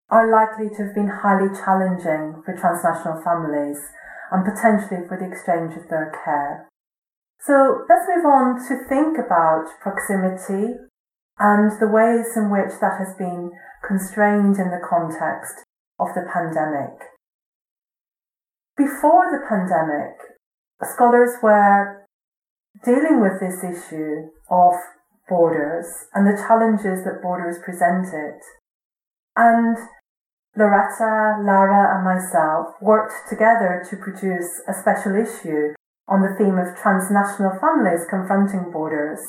are 0.08 0.30
likely 0.30 0.70
to 0.70 0.86
have 0.86 0.94
been 0.94 1.10
highly 1.10 1.50
challenging 1.50 2.42
for 2.46 2.54
transnational 2.54 3.20
families 3.26 3.80
and 4.30 4.46
potentially 4.46 5.02
for 5.08 5.18
the 5.18 5.26
exchange 5.26 5.74
of 5.74 5.88
their 5.90 6.14
care. 6.24 6.68
So 7.44 7.82
let's 7.88 8.06
move 8.06 8.24
on 8.24 8.54
to 8.68 8.86
think 8.88 9.18
about 9.18 9.66
proximity 9.82 10.78
and 11.38 11.72
the 11.80 11.90
ways 11.90 12.36
in 12.36 12.50
which 12.50 12.78
that 12.80 13.02
has 13.02 13.16
been 13.18 13.50
constrained 13.82 14.58
in 14.62 14.70
the 14.70 14.78
context 14.78 15.66
of 15.98 16.14
the 16.14 16.22
pandemic. 16.22 17.02
Before 18.76 19.26
the 19.34 19.42
pandemic, 19.42 20.14
scholars 20.94 21.34
were 21.42 22.06
dealing 22.84 23.20
with 23.20 23.40
this 23.40 23.58
issue 23.64 24.30
of 24.48 24.74
borders 25.28 25.86
and 26.14 26.24
the 26.24 26.40
challenges 26.46 27.02
that 27.04 27.22
borders 27.22 27.58
presented. 27.64 28.38
And 29.34 29.76
Loretta, 30.56 31.42
Laura, 31.42 31.96
and 31.96 32.04
myself 32.04 32.76
worked 32.80 33.28
together 33.28 33.84
to 33.90 33.96
produce 33.96 34.62
a 34.68 34.74
special 34.74 35.16
issue 35.16 35.74
on 36.08 36.20
the 36.20 36.34
theme 36.36 36.58
of 36.58 36.76
transnational 36.76 37.58
families 37.60 38.06
confronting 38.10 38.70
borders. 38.70 39.20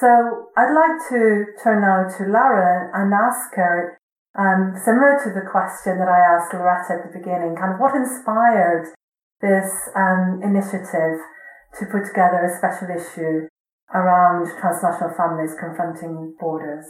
So 0.00 0.50
I'd 0.56 0.74
like 0.74 0.98
to 1.10 1.44
turn 1.62 1.82
now 1.82 2.08
to 2.18 2.24
Laura 2.24 2.90
and 2.94 3.14
ask 3.14 3.54
her, 3.54 3.98
um, 4.36 4.74
similar 4.74 5.20
to 5.22 5.30
the 5.30 5.46
question 5.46 5.98
that 5.98 6.08
I 6.08 6.18
asked 6.18 6.52
Loretta 6.52 6.98
at 6.98 7.06
the 7.06 7.18
beginning, 7.18 7.54
kind 7.54 7.74
of 7.74 7.78
what 7.78 7.94
inspired 7.94 8.92
this 9.40 9.70
um, 9.94 10.40
initiative 10.42 11.22
to 11.78 11.86
put 11.86 12.06
together 12.06 12.42
a 12.42 12.56
special 12.58 12.88
issue 12.90 13.46
around 13.94 14.50
transnational 14.58 15.14
families 15.16 15.54
confronting 15.58 16.34
borders? 16.40 16.86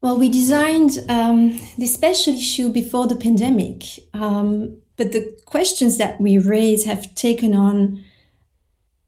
Well, 0.00 0.18
we 0.18 0.28
designed 0.28 0.98
um, 1.08 1.60
this 1.76 1.94
special 1.94 2.34
issue 2.34 2.70
before 2.70 3.06
the 3.06 3.16
pandemic, 3.16 3.82
um, 4.14 4.80
but 4.96 5.12
the 5.12 5.36
questions 5.46 5.98
that 5.98 6.20
we 6.20 6.38
raise 6.38 6.84
have 6.84 7.14
taken 7.14 7.54
on 7.54 8.04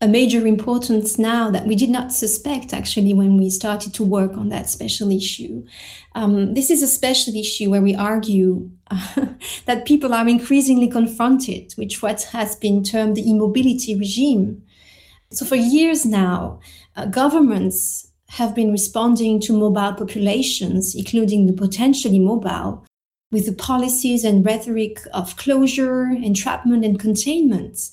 a 0.02 0.09
major 0.09 0.47
importance 0.47 1.19
now 1.19 1.50
that 1.50 1.66
we 1.66 1.76
did 1.76 1.90
not 1.90 2.11
suspect 2.12 2.73
actually 2.73 3.12
when 3.12 3.37
we 3.37 3.50
started 3.50 3.92
to 3.92 4.02
work 4.02 4.33
on 4.33 4.49
that 4.49 4.71
special 4.71 5.11
issue. 5.11 5.62
Um, 6.14 6.54
this 6.54 6.71
is 6.71 6.83
a 6.83 6.88
special 6.88 7.35
issue 7.37 7.71
where 7.71 7.83
we 7.83 7.95
argue 7.95 8.71
uh, 8.90 9.26
that 9.66 9.85
people 9.85 10.14
are 10.14 10.26
increasingly 10.26 10.88
confronted 10.88 11.75
with 11.76 11.92
what 12.00 12.23
has 12.33 12.57
been 12.57 12.83
termed 12.83 13.16
the 13.16 13.30
immobility 13.30 13.95
regime. 13.95 14.62
So, 15.33 15.45
for 15.45 15.57
years 15.57 16.07
now, 16.07 16.61
uh, 16.97 17.04
governments 17.07 18.11
have 18.30 18.54
been 18.54 18.73
responding 18.73 19.38
to 19.40 19.52
mobile 19.52 19.92
populations, 19.92 20.95
including 20.95 21.47
the 21.47 21.52
potentially 21.52 22.19
mobile, 22.19 22.85
with 23.30 23.47
the 23.47 23.52
policies 23.52 24.25
and 24.25 24.45
rhetoric 24.45 25.00
of 25.12 25.37
closure, 25.37 26.07
entrapment, 26.07 26.85
and 26.85 26.99
containment 26.99 27.90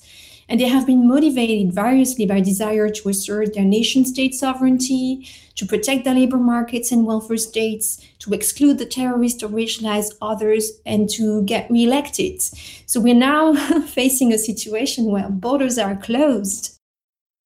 and 0.48 0.60
they 0.60 0.68
have 0.68 0.86
been 0.86 1.06
motivated 1.06 1.72
variously 1.72 2.26
by 2.26 2.40
desire 2.40 2.88
to 2.88 3.08
assert 3.08 3.54
their 3.54 3.64
nation 3.64 4.04
state 4.04 4.34
sovereignty, 4.34 5.28
to 5.56 5.66
protect 5.66 6.04
the 6.04 6.14
labor 6.14 6.38
markets 6.38 6.92
and 6.92 7.04
welfare 7.04 7.36
states, 7.36 8.00
to 8.20 8.32
exclude 8.32 8.78
the 8.78 8.86
terrorist 8.86 9.42
or 9.42 9.48
racialize 9.48 10.14
others, 10.22 10.72
and 10.86 11.10
to 11.10 11.42
get 11.42 11.70
reelected. 11.70 12.40
So 12.86 13.00
we're 13.00 13.14
now 13.14 13.54
facing 13.86 14.32
a 14.32 14.38
situation 14.38 15.06
where 15.06 15.28
borders 15.28 15.78
are 15.78 15.96
closed 15.96 16.77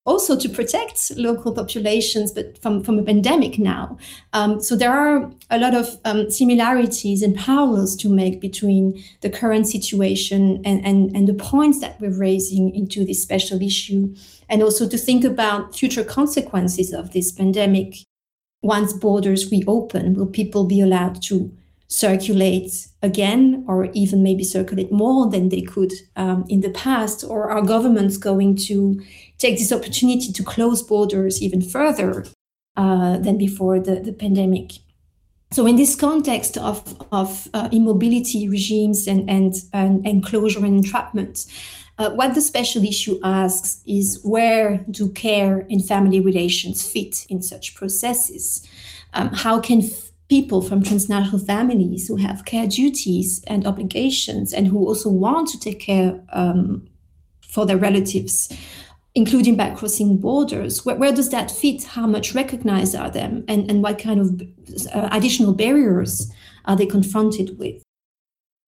also 0.05 0.37
to 0.37 0.49
protect 0.49 1.13
local 1.17 1.53
populations, 1.53 2.33
but 2.33 2.59
from, 2.61 2.83
from 2.83 2.99
a 2.99 3.03
pandemic 3.03 3.59
now. 3.59 3.97
Um, 4.33 4.61
so 4.61 4.75
there 4.75 4.93
are 4.93 5.31
a 5.51 5.59
lot 5.59 5.75
of 5.75 5.97
um, 6.05 6.29
similarities 6.29 7.23
and 7.23 7.37
parallels 7.37 7.95
to 7.97 8.09
make 8.09 8.41
between 8.41 9.03
the 9.21 9.31
current 9.31 9.69
situation 9.69 10.61
and, 10.65 10.85
and, 10.85 11.15
and 11.15 11.29
the 11.29 11.35
points 11.35 11.81
that 11.81 12.01
we're 12.01 12.19
raising 12.19 12.75
into 12.75 13.05
this 13.05 13.23
special 13.23 13.63
issue, 13.63 14.15
and 14.49 14.63
also 14.63 14.89
to 14.89 14.99
think 14.99 15.25
about 15.25 15.77
future 15.77 16.05
consequences 16.05 16.93
of 16.93 17.13
this 17.13 17.31
pandemic. 17.31 17.99
Once 18.65 18.93
borders 18.93 19.51
reopen, 19.51 20.15
will 20.15 20.27
people 20.27 20.65
be 20.65 20.81
allowed 20.81 21.21
to 21.21 21.53
circulate 21.93 22.89
again 23.03 23.65
or 23.69 23.91
even 23.93 24.23
maybe 24.23 24.43
circulate 24.43 24.91
more 24.91 25.29
than 25.31 25.51
they 25.51 25.61
could 25.61 25.93
um, 26.17 26.45
in 26.49 26.63
the 26.63 26.71
past? 26.71 27.23
Or 27.23 27.51
are 27.51 27.63
governments 27.63 28.17
going 28.17 28.57
to 28.69 29.01
take 29.39 29.59
this 29.59 29.73
opportunity 29.73 30.33
to 30.33 30.43
close 30.43 30.83
borders 30.83 31.43
even 31.43 31.61
further 31.61 32.25
uh, 32.77 33.19
than 33.19 33.37
before 33.37 33.79
the, 33.79 33.97
the 34.01 34.13
pandemic? 34.13 34.73
So, 35.51 35.67
in 35.67 35.77
this 35.77 35.95
context 35.95 36.57
of, 36.57 37.07
of 37.13 37.47
uh, 37.53 37.69
immobility 37.71 38.49
regimes 38.49 39.07
and, 39.07 39.29
and, 39.29 39.55
and 39.75 40.07
enclosure 40.07 40.65
and 40.65 40.83
entrapment, 40.83 41.45
uh, 41.99 42.09
what 42.11 42.35
the 42.35 42.41
special 42.41 42.83
issue 42.83 43.21
asks 43.23 43.83
is 43.87 44.19
where 44.23 44.79
do 44.91 45.11
care 45.11 45.67
and 45.69 45.87
family 45.87 46.21
relations 46.21 46.91
fit 46.91 47.27
in 47.29 47.43
such 47.43 47.75
processes? 47.75 48.67
Um, 49.13 49.29
how 49.29 49.61
can 49.61 49.83
people 50.37 50.63
from 50.63 50.83
transnational 50.83 51.39
families 51.39 52.09
who 52.09 52.17
have 52.17 52.47
care 52.47 52.67
duties 52.67 53.45
and 53.49 53.67
obligations 53.67 54.55
and 54.55 54.67
who 54.67 54.79
also 54.89 55.11
want 55.11 55.47
to 55.47 55.61
take 55.61 55.79
care 55.79 56.19
um, 56.33 56.89
for 57.55 57.67
their 57.67 57.77
relatives 57.77 58.49
including 59.15 59.57
by 59.57 59.69
crossing 59.69 60.17
borders. 60.17 60.87
Where, 60.87 60.97
where, 60.97 61.13
does 61.13 61.29
that 61.33 61.51
fit? 61.51 61.85
How 61.85 62.07
much 62.07 62.35
recognized 62.35 62.97
are 62.97 63.11
them? 63.11 63.45
And, 63.47 63.71
and 63.71 63.83
what 63.83 63.99
kind 63.99 64.21
of 64.21 64.29
uh, 64.95 65.11
additional 65.13 65.53
barriers 65.53 66.33
are 66.65 66.77
they 66.77 66.87
confronted 66.87 67.59
with? 67.59 67.83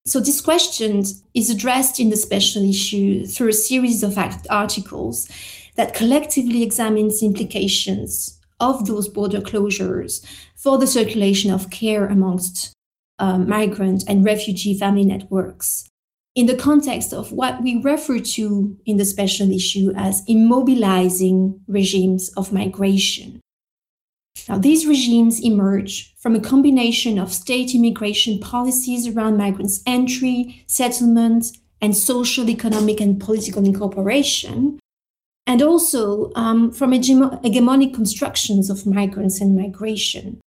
So 0.05 0.20
this 0.20 0.42
question 0.42 1.03
is 1.33 1.48
addressed 1.48 1.98
in 1.98 2.11
the 2.11 2.18
special 2.18 2.62
issue 2.62 3.27
through 3.27 3.48
a 3.48 3.61
series 3.70 4.03
of 4.03 4.18
articles 4.50 5.31
that 5.77 5.94
collectively 5.94 6.62
examines 6.62 7.22
implications 7.22 8.38
of 8.60 8.86
those 8.86 9.08
border 9.08 9.40
closures 9.40 10.24
for 10.56 10.78
the 10.78 10.86
circulation 10.86 11.50
of 11.50 11.70
care 11.70 12.06
amongst 12.06 12.72
um, 13.18 13.48
migrant 13.48 14.04
and 14.08 14.24
refugee 14.24 14.78
family 14.78 15.04
networks 15.04 15.88
in 16.34 16.46
the 16.46 16.56
context 16.56 17.12
of 17.12 17.30
what 17.32 17.62
we 17.62 17.80
refer 17.80 18.18
to 18.18 18.76
in 18.86 18.96
the 18.96 19.04
special 19.04 19.50
issue 19.50 19.92
as 19.96 20.24
immobilizing 20.26 21.60
regimes 21.68 22.30
of 22.30 22.52
migration. 22.52 23.40
Now, 24.48 24.58
these 24.58 24.86
regimes 24.86 25.40
emerge 25.42 26.14
from 26.18 26.34
a 26.34 26.40
combination 26.40 27.18
of 27.18 27.32
state 27.32 27.74
immigration 27.74 28.40
policies 28.40 29.06
around 29.06 29.36
migrants' 29.36 29.82
entry, 29.86 30.64
settlement, 30.66 31.46
and 31.80 31.96
social, 31.96 32.50
economic, 32.50 33.00
and 33.00 33.20
political 33.20 33.64
incorporation, 33.64 34.80
and 35.46 35.62
also 35.62 36.33
um, 36.35 36.70
from 36.70 36.92
hegemonic 36.92 37.94
constructions 37.94 38.70
of 38.70 38.87
migrants 38.87 39.40
and 39.40 39.54
migration. 39.54 40.40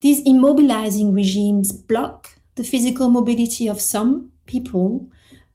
These 0.00 0.24
immobilizing 0.24 1.14
regimes 1.14 1.72
block 1.72 2.34
the 2.56 2.64
physical 2.64 3.08
mobility 3.08 3.68
of 3.68 3.80
some 3.80 4.32
people 4.46 5.10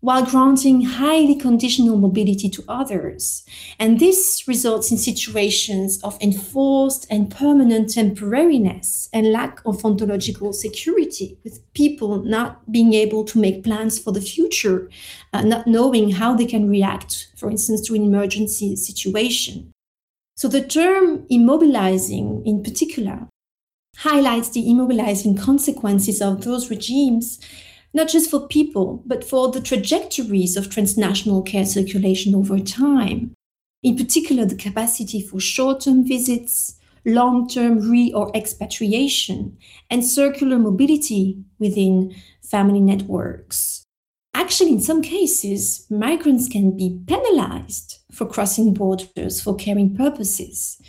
while 0.05 0.23
granting 0.23 0.83
highly 0.83 1.33
conditional 1.33 1.97
mobility 1.97 2.47
to 2.47 2.63
others. 2.67 3.43
And 3.79 3.99
this 3.99 4.43
results 4.47 4.91
in 4.91 4.99
situations 4.99 5.99
of 6.03 6.15
enforced 6.21 7.07
and 7.09 7.31
permanent 7.31 7.89
temporariness 7.89 9.09
and 9.11 9.31
lack 9.31 9.61
of 9.65 9.83
ontological 9.83 10.53
security, 10.53 11.39
with 11.43 11.59
people 11.73 12.21
not 12.23 12.71
being 12.71 12.93
able 12.93 13.23
to 13.23 13.39
make 13.39 13.63
plans 13.63 13.97
for 13.97 14.11
the 14.11 14.21
future, 14.21 14.91
uh, 15.33 15.41
not 15.41 15.65
knowing 15.65 16.11
how 16.11 16.35
they 16.35 16.45
can 16.45 16.69
react, 16.69 17.31
for 17.35 17.49
instance, 17.49 17.81
to 17.87 17.95
an 17.95 18.03
emergency 18.03 18.75
situation. 18.75 19.71
So 20.35 20.47
the 20.47 20.61
term 20.61 21.25
immobilizing 21.31 22.45
in 22.45 22.61
particular 22.61 23.27
highlights 23.97 24.49
the 24.49 24.65
immobilizing 24.65 25.41
consequences 25.41 26.21
of 26.21 26.43
those 26.43 26.69
regimes 26.69 27.39
not 27.95 28.09
just 28.09 28.29
for 28.29 28.45
people, 28.47 29.01
but 29.05 29.23
for 29.23 29.49
the 29.49 29.61
trajectories 29.61 30.57
of 30.57 30.69
transnational 30.69 31.41
care 31.41 31.65
circulation 31.65 32.35
over 32.35 32.59
time. 32.59 33.31
In 33.83 33.95
particular, 33.95 34.45
the 34.45 34.55
capacity 34.55 35.21
for 35.21 35.39
short 35.39 35.79
term 35.79 36.05
visits, 36.05 36.77
long 37.05 37.47
term 37.47 37.89
re 37.89 38.11
or 38.13 38.35
expatriation, 38.35 39.57
and 39.89 40.05
circular 40.05 40.59
mobility 40.59 41.41
within 41.57 42.13
family 42.43 42.81
networks. 42.81 43.83
Actually, 44.33 44.71
in 44.71 44.81
some 44.81 45.01
cases, 45.01 45.87
migrants 45.89 46.49
can 46.49 46.75
be 46.75 46.99
penalized 47.07 47.99
for 48.11 48.25
crossing 48.25 48.73
borders 48.73 49.39
for 49.39 49.55
caring 49.55 49.95
purposes. 49.95 50.81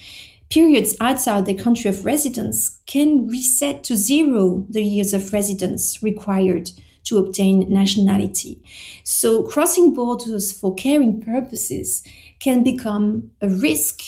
Periods 0.51 0.97
outside 1.01 1.47
their 1.47 1.55
country 1.55 1.89
of 1.89 2.05
residence 2.05 2.81
can 2.87 3.29
reset 3.29 3.85
to 3.85 3.97
zero 3.97 4.67
the 4.69 4.83
years 4.83 5.15
of 5.15 5.33
residence 5.33 6.03
required 6.03 6.73
to 7.07 7.19
obtain 7.19 7.69
nationality. 7.69 8.63
So, 9.05 9.43
crossing 9.43 9.95
borders 9.95 10.53
for 10.53 10.75
caring 10.75 11.21
purposes 11.21 12.03
can 12.39 12.63
become 12.63 13.31
a 13.41 13.49
risk 13.49 14.03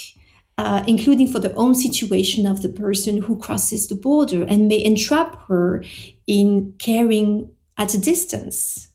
uh, 0.58 0.82
including 0.88 1.30
for 1.30 1.38
the 1.38 1.54
own 1.54 1.74
situation 1.74 2.44
of 2.44 2.62
the 2.62 2.68
person 2.68 3.22
who 3.22 3.38
crosses 3.38 3.86
the 3.86 3.94
border 3.94 4.42
and 4.42 4.66
may 4.66 4.84
entrap 4.84 5.46
her 5.46 5.84
in 6.26 6.74
caring 6.78 7.48
at 7.78 7.94
a 7.94 7.98
distance. 7.98 8.88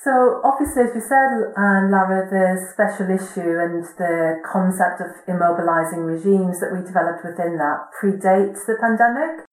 So, 0.00 0.40
obviously, 0.44 0.84
as 0.84 0.94
you 0.94 1.02
said, 1.02 1.52
um, 1.58 1.90
Laura, 1.90 2.30
the 2.30 2.54
special 2.70 3.10
issue 3.10 3.58
and 3.58 3.82
the 3.98 4.38
concept 4.46 5.02
of 5.02 5.10
immobilizing 5.26 6.06
regimes 6.06 6.60
that 6.60 6.70
we 6.70 6.86
developed 6.86 7.26
within 7.26 7.58
that 7.58 7.90
predates 8.00 8.64
the 8.64 8.78
pandemic. 8.80 9.44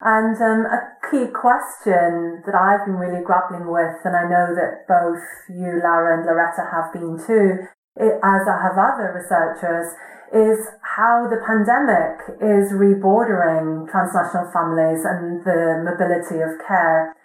And 0.00 0.38
um, 0.38 0.62
a 0.70 0.94
key 1.10 1.26
question 1.34 2.46
that 2.46 2.54
I've 2.54 2.86
been 2.86 3.02
really 3.02 3.24
grappling 3.26 3.66
with, 3.66 3.98
and 4.06 4.14
I 4.14 4.30
know 4.30 4.54
that 4.54 4.86
both 4.86 5.24
you, 5.50 5.82
Laura, 5.82 6.14
and 6.14 6.22
Loretta 6.22 6.70
have 6.70 6.94
been 6.94 7.18
too, 7.18 7.66
as 7.98 8.42
I 8.46 8.56
have 8.62 8.78
other 8.78 9.10
researchers, 9.10 9.90
is 10.30 10.70
how 10.86 11.26
the 11.26 11.42
pandemic 11.42 12.38
is 12.38 12.70
rebordering 12.70 13.90
transnational 13.90 14.46
families 14.54 15.02
and 15.02 15.42
the 15.42 15.82
mobility 15.82 16.46
of 16.46 16.62
care. 16.62 17.16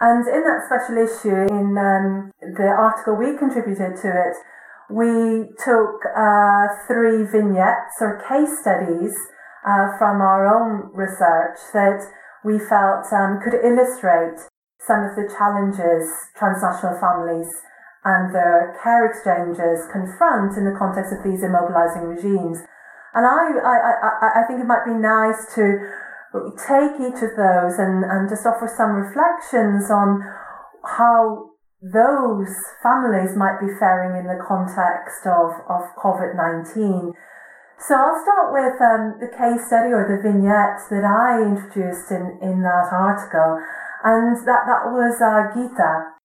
And 0.00 0.26
in 0.28 0.44
that 0.44 0.68
special 0.68 1.00
issue, 1.00 1.48
in 1.48 1.80
um, 1.80 2.30
the 2.44 2.68
article 2.68 3.16
we 3.16 3.38
contributed 3.38 3.96
to 4.04 4.08
it, 4.12 4.36
we 4.90 5.48
took 5.64 6.04
uh, 6.12 6.68
three 6.86 7.24
vignettes 7.24 7.96
or 8.00 8.20
case 8.28 8.52
studies 8.60 9.16
uh, 9.64 9.96
from 9.96 10.20
our 10.20 10.46
own 10.46 10.90
research 10.94 11.58
that 11.72 12.04
we 12.44 12.58
felt 12.58 13.06
um, 13.12 13.40
could 13.42 13.54
illustrate 13.54 14.38
some 14.78 15.04
of 15.04 15.16
the 15.18 15.26
challenges 15.26 16.06
transnational 16.38 16.94
families 16.96 17.50
and 18.04 18.30
the 18.32 18.72
care 18.82 19.04
exchanges 19.10 19.84
confront 19.90 20.56
in 20.56 20.64
the 20.64 20.76
context 20.78 21.12
of 21.12 21.20
these 21.26 21.42
immobilizing 21.42 22.06
regimes. 22.06 22.62
And 23.12 23.26
I, 23.26 23.58
I, 23.58 23.76
I, 24.00 24.28
I 24.40 24.42
think 24.46 24.62
it 24.62 24.68
might 24.70 24.86
be 24.86 24.94
nice 24.94 25.50
to 25.58 25.76
take 26.56 26.94
each 27.00 27.20
of 27.24 27.34
those 27.34 27.80
and, 27.80 28.04
and 28.04 28.28
just 28.28 28.46
offer 28.46 28.70
some 28.70 28.96
reflections 28.96 29.90
on 29.90 30.22
how 30.84 31.50
those 31.82 32.52
families 32.82 33.36
might 33.36 33.58
be 33.60 33.70
faring 33.78 34.18
in 34.18 34.26
the 34.26 34.40
context 34.42 35.26
of, 35.26 35.52
of 35.68 35.82
COVID 35.98 36.36
19. 36.36 37.12
So 37.78 37.94
I'll 37.94 38.18
start 38.18 38.50
with 38.50 38.74
um, 38.82 39.22
the 39.22 39.30
case 39.30 39.70
study 39.70 39.94
or 39.94 40.02
the 40.02 40.18
vignette 40.18 40.82
that 40.90 41.06
I 41.06 41.46
introduced 41.46 42.10
in, 42.10 42.34
in 42.42 42.66
that 42.66 42.90
article, 42.90 43.62
and 44.02 44.34
that, 44.42 44.66
that 44.66 44.90
was 44.90 45.14
uh, 45.22 45.54
Gita. 45.54 46.18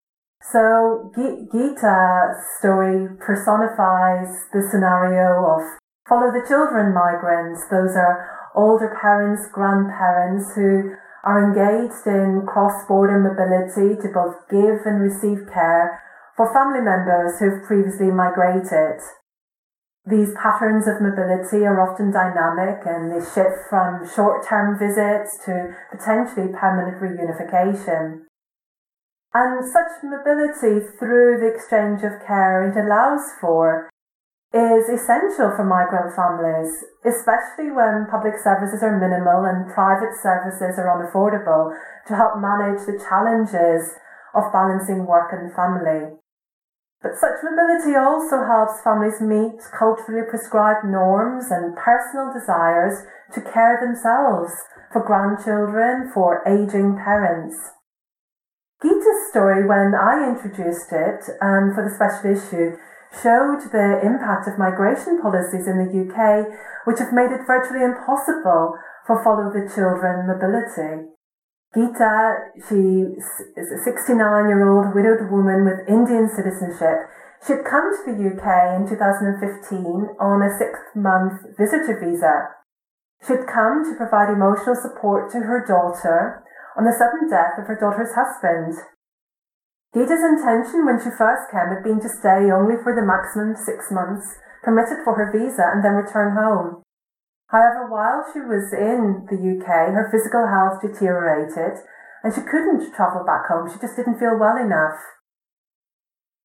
So 0.49 1.13
Gita's 1.13 2.35
story 2.57 3.05
personifies 3.21 4.49
the 4.49 4.65
scenario 4.65 5.45
of 5.45 5.61
follow 6.09 6.33
the 6.33 6.43
children 6.43 6.91
migrants. 6.91 7.69
Those 7.69 7.95
are 7.95 8.49
older 8.57 8.97
parents, 8.99 9.45
grandparents 9.53 10.57
who 10.57 10.97
are 11.23 11.39
engaged 11.39 12.03
in 12.09 12.43
cross-border 12.49 13.21
mobility 13.21 13.95
to 14.01 14.09
both 14.11 14.41
give 14.49 14.83
and 14.89 14.99
receive 14.99 15.47
care 15.53 16.01
for 16.35 16.51
family 16.51 16.81
members 16.81 17.39
who've 17.39 17.63
previously 17.63 18.11
migrated. 18.11 18.99
These 20.05 20.35
patterns 20.35 20.83
of 20.83 20.99
mobility 20.99 21.63
are 21.63 21.79
often 21.79 22.11
dynamic 22.11 22.83
and 22.83 23.07
they 23.07 23.23
shift 23.23 23.71
from 23.71 24.03
short-term 24.03 24.75
visits 24.75 25.39
to 25.47 25.71
potentially 25.95 26.51
permanent 26.51 26.99
reunification. 26.99 28.27
And 29.33 29.63
such 29.63 30.03
mobility 30.03 30.83
through 30.99 31.39
the 31.39 31.47
exchange 31.47 32.03
of 32.03 32.19
care 32.27 32.67
it 32.67 32.75
allows 32.75 33.23
for 33.39 33.89
is 34.53 34.85
essential 34.91 35.49
for 35.55 35.63
migrant 35.65 36.13
families, 36.13 36.69
especially 37.01 37.71
when 37.71 38.05
public 38.11 38.37
services 38.37 38.83
are 38.83 38.99
minimal 38.99 39.47
and 39.47 39.73
private 39.73 40.13
services 40.21 40.77
are 40.77 40.91
unaffordable 40.91 41.73
to 42.05 42.13
help 42.13 42.37
manage 42.37 42.85
the 42.85 42.99
challenges 42.99 43.95
of 44.35 44.51
balancing 44.51 45.07
work 45.07 45.31
and 45.31 45.49
family. 45.55 46.19
But 47.03 47.19
such 47.19 47.43
mobility 47.43 47.99
also 47.99 48.47
helps 48.47 48.79
families 48.79 49.19
meet 49.19 49.59
culturally 49.77 50.23
prescribed 50.23 50.87
norms 50.87 51.51
and 51.51 51.75
personal 51.75 52.31
desires 52.31 53.03
to 53.35 53.43
care 53.43 53.75
themselves 53.83 54.55
for 54.95 55.03
grandchildren, 55.03 56.09
for 56.15 56.39
aging 56.47 56.95
parents. 56.95 57.59
Gita's 58.81 59.29
story, 59.29 59.67
when 59.67 59.91
I 59.91 60.31
introduced 60.31 60.95
it 60.95 61.27
um, 61.43 61.75
for 61.75 61.83
the 61.83 61.91
special 61.91 62.31
issue, 62.31 62.79
showed 63.11 63.67
the 63.71 63.99
impact 63.99 64.47
of 64.47 64.57
migration 64.57 65.19
policies 65.21 65.67
in 65.67 65.83
the 65.83 65.91
UK, 65.91 66.47
which 66.87 66.99
have 66.99 67.11
made 67.11 67.35
it 67.35 67.43
virtually 67.45 67.83
impossible 67.83 68.79
for 69.05 69.23
follow 69.23 69.51
the 69.51 69.67
children 69.67 70.23
mobility. 70.23 71.12
Gita, 71.73 72.53
she 72.69 73.17
is 73.17 73.69
a 73.73 73.81
69 73.81 74.13
year 74.45 74.61
old 74.69 74.93
widowed 74.93 75.25
woman 75.33 75.65
with 75.65 75.89
Indian 75.89 76.29
citizenship. 76.29 77.09
She 77.41 77.57
had 77.57 77.65
come 77.65 77.89
to 77.89 78.13
the 78.13 78.17
UK 78.29 78.77
in 78.77 78.85
2015 78.85 80.21
on 80.21 80.45
a 80.45 80.53
six 80.53 80.77
month 80.93 81.33
visitor 81.57 81.97
visa. 81.97 82.53
She 83.25 83.33
had 83.33 83.49
come 83.49 83.81
to 83.89 83.97
provide 83.97 84.29
emotional 84.29 84.77
support 84.77 85.33
to 85.33 85.49
her 85.49 85.65
daughter 85.65 86.45
on 86.77 86.85
the 86.85 86.93
sudden 86.93 87.25
death 87.25 87.57
of 87.57 87.65
her 87.65 87.77
daughter's 87.79 88.13
husband. 88.13 88.77
Gita's 89.97 90.21
intention 90.21 90.85
when 90.85 91.01
she 91.01 91.09
first 91.09 91.49
came 91.49 91.73
had 91.73 91.81
been 91.81 92.01
to 92.05 92.09
stay 92.09 92.53
only 92.53 92.77
for 92.85 92.93
the 92.93 93.01
maximum 93.01 93.57
six 93.57 93.89
months 93.89 94.37
permitted 94.61 95.01
for 95.01 95.17
her 95.17 95.33
visa 95.33 95.73
and 95.73 95.81
then 95.81 95.97
return 95.97 96.37
home. 96.37 96.85
However, 97.53 97.85
while 97.85 98.25
she 98.33 98.41
was 98.41 98.73
in 98.73 99.29
the 99.29 99.37
UK, 99.37 99.93
her 99.93 100.09
physical 100.09 100.49
health 100.49 100.81
deteriorated 100.81 101.85
and 102.25 102.33
she 102.33 102.41
couldn't 102.41 102.89
travel 102.97 103.21
back 103.21 103.45
home. 103.45 103.69
She 103.69 103.77
just 103.77 103.95
didn't 103.95 104.17
feel 104.17 104.39
well 104.39 104.57
enough. 104.57 104.97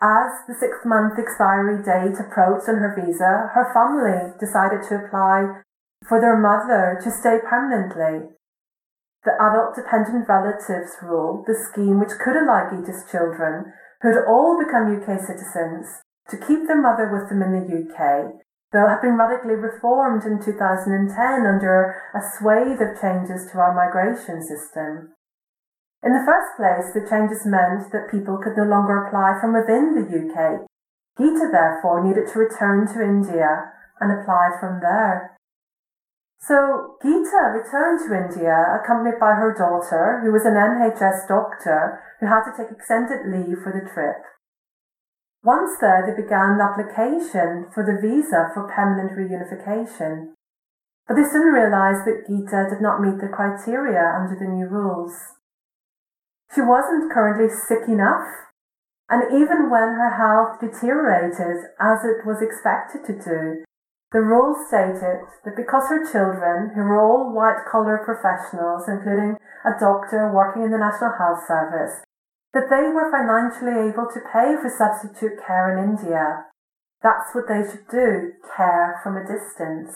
As 0.04 0.44
the 0.46 0.54
six 0.54 0.84
month 0.84 1.18
expiry 1.18 1.80
date 1.80 2.20
approached 2.20 2.68
on 2.68 2.84
her 2.84 2.92
visa, 2.92 3.48
her 3.56 3.72
family 3.72 4.36
decided 4.38 4.84
to 4.86 5.00
apply 5.00 5.64
for 6.06 6.20
their 6.20 6.36
mother 6.36 7.00
to 7.02 7.10
stay 7.10 7.38
permanently 7.40 8.36
the 9.24 9.34
adult 9.42 9.74
dependent 9.74 10.28
relatives 10.28 10.96
rule, 11.02 11.44
the 11.46 11.52
scheme 11.52 12.00
which 12.00 12.16
could 12.22 12.36
allow 12.36 12.70
Gita's 12.70 13.04
children, 13.10 13.72
who 14.00 14.08
had 14.08 14.24
all 14.24 14.56
become 14.56 14.88
UK 14.88 15.20
citizens, 15.20 16.00
to 16.30 16.38
keep 16.38 16.66
their 16.66 16.80
mother 16.80 17.10
with 17.10 17.28
them 17.28 17.42
in 17.42 17.52
the 17.52 17.66
UK, 17.68 18.40
though 18.72 18.88
had 18.88 19.00
been 19.00 19.16
radically 19.16 19.56
reformed 19.56 20.24
in 20.24 20.42
2010 20.42 21.08
under 21.46 21.96
a 22.12 22.20
swathe 22.20 22.80
of 22.84 23.00
changes 23.00 23.48
to 23.50 23.58
our 23.58 23.72
migration 23.72 24.44
system. 24.44 25.16
In 26.02 26.12
the 26.12 26.22
first 26.22 26.54
place, 26.54 26.92
the 26.94 27.08
changes 27.08 27.42
meant 27.48 27.90
that 27.90 28.12
people 28.12 28.38
could 28.38 28.56
no 28.56 28.68
longer 28.68 29.02
apply 29.02 29.40
from 29.40 29.56
within 29.56 29.96
the 29.96 30.06
UK. 30.06 30.68
Gita 31.18 31.50
therefore 31.50 32.04
needed 32.06 32.30
to 32.30 32.38
return 32.38 32.86
to 32.86 33.02
India 33.02 33.72
and 33.98 34.14
apply 34.14 34.54
from 34.60 34.78
there. 34.78 35.34
So 36.38 36.94
Gita 37.02 37.50
returned 37.50 37.98
to 38.06 38.14
India 38.14 38.54
accompanied 38.78 39.18
by 39.18 39.34
her 39.34 39.50
daughter, 39.50 40.22
who 40.22 40.30
was 40.30 40.46
an 40.46 40.54
NHS 40.54 41.26
doctor 41.26 41.98
who 42.20 42.26
had 42.30 42.46
to 42.46 42.54
take 42.54 42.70
extended 42.70 43.26
leave 43.26 43.58
for 43.58 43.74
the 43.74 43.82
trip. 43.90 44.22
Once 45.44 45.78
there, 45.80 46.02
they 46.02 46.14
began 46.20 46.58
the 46.58 46.66
application 46.66 47.70
for 47.70 47.86
the 47.86 47.98
visa 48.02 48.50
for 48.54 48.66
permanent 48.66 49.14
reunification. 49.14 50.34
But 51.06 51.14
they 51.14 51.24
soon 51.24 51.54
realised 51.54 52.04
that 52.04 52.26
Gita 52.26 52.68
did 52.68 52.82
not 52.82 53.00
meet 53.00 53.22
the 53.22 53.32
criteria 53.32 54.02
under 54.18 54.34
the 54.34 54.50
new 54.50 54.66
rules. 54.66 55.14
She 56.54 56.60
wasn't 56.60 57.12
currently 57.12 57.48
sick 57.48 57.88
enough, 57.88 58.26
and 59.08 59.24
even 59.32 59.70
when 59.70 59.96
her 59.96 60.16
health 60.18 60.60
deteriorated 60.60 61.70
as 61.80 62.04
it 62.04 62.26
was 62.26 62.42
expected 62.42 63.06
to 63.06 63.16
do, 63.16 63.64
the 64.10 64.20
rules 64.24 64.68
stated 64.68 65.24
that 65.44 65.56
because 65.56 65.88
her 65.88 66.00
children, 66.00 66.72
who 66.74 66.80
were 66.80 67.00
all 67.00 67.32
white-collar 67.32 68.00
professionals, 68.04 68.88
including 68.88 69.36
a 69.64 69.76
doctor 69.78 70.32
working 70.32 70.64
in 70.64 70.72
the 70.72 70.80
National 70.80 71.12
Health 71.16 71.44
Service, 71.46 72.04
that 72.54 72.70
they 72.70 72.88
were 72.88 73.12
financially 73.12 73.90
able 73.90 74.08
to 74.08 74.28
pay 74.32 74.56
for 74.56 74.70
substitute 74.72 75.40
care 75.44 75.72
in 75.72 75.96
India. 75.96 76.48
That's 77.02 77.34
what 77.34 77.46
they 77.46 77.62
should 77.62 77.86
do, 77.90 78.32
care 78.56 79.00
from 79.02 79.16
a 79.16 79.26
distance. 79.26 79.94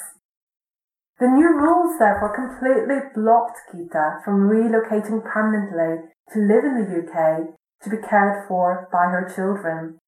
The 1.18 1.28
new 1.28 1.48
rules 1.58 1.98
therefore 1.98 2.34
completely 2.34 3.08
blocked 3.14 3.58
Gita 3.70 4.20
from 4.24 4.50
relocating 4.50 5.24
permanently 5.24 6.08
to 6.32 6.38
live 6.38 6.64
in 6.64 6.78
the 6.78 6.90
UK 7.02 7.54
to 7.82 7.90
be 7.90 7.98
cared 7.98 8.46
for 8.48 8.88
by 8.92 9.10
her 9.10 9.26
children 9.34 9.98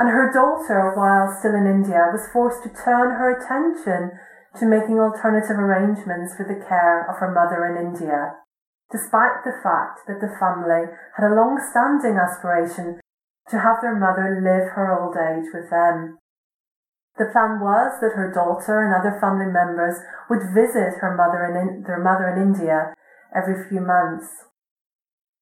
and 0.00 0.08
her 0.08 0.32
daughter, 0.32 0.96
while 0.96 1.28
still 1.28 1.52
in 1.52 1.68
India, 1.68 2.08
was 2.08 2.24
forced 2.32 2.64
to 2.64 2.72
turn 2.72 3.20
her 3.20 3.36
attention 3.36 4.16
to 4.56 4.64
making 4.64 4.96
alternative 4.96 5.60
arrangements 5.60 6.32
for 6.36 6.48
the 6.48 6.56
care 6.56 7.04
of 7.04 7.20
her 7.20 7.28
mother 7.28 7.68
in 7.68 7.76
India. 7.76 8.40
Despite 8.90 9.46
the 9.46 9.54
fact 9.62 10.02
that 10.10 10.18
the 10.18 10.34
family 10.42 10.90
had 11.14 11.30
a 11.30 11.34
long 11.34 11.56
standing 11.70 12.18
aspiration 12.18 12.98
to 13.48 13.62
have 13.62 13.78
their 13.82 13.94
mother 13.94 14.42
live 14.42 14.74
her 14.74 14.90
old 14.94 15.14
age 15.14 15.50
with 15.54 15.70
them. 15.70 16.18
The 17.18 17.30
plan 17.30 17.58
was 17.58 17.98
that 18.02 18.14
her 18.14 18.30
daughter 18.30 18.82
and 18.82 18.94
other 18.94 19.18
family 19.18 19.50
members 19.50 19.98
would 20.30 20.54
visit 20.54 21.02
her 21.02 21.14
mother 21.14 21.42
in, 21.46 21.82
their 21.82 21.98
mother 21.98 22.30
in 22.30 22.38
India 22.38 22.94
every 23.34 23.66
few 23.68 23.82
months. 23.82 24.50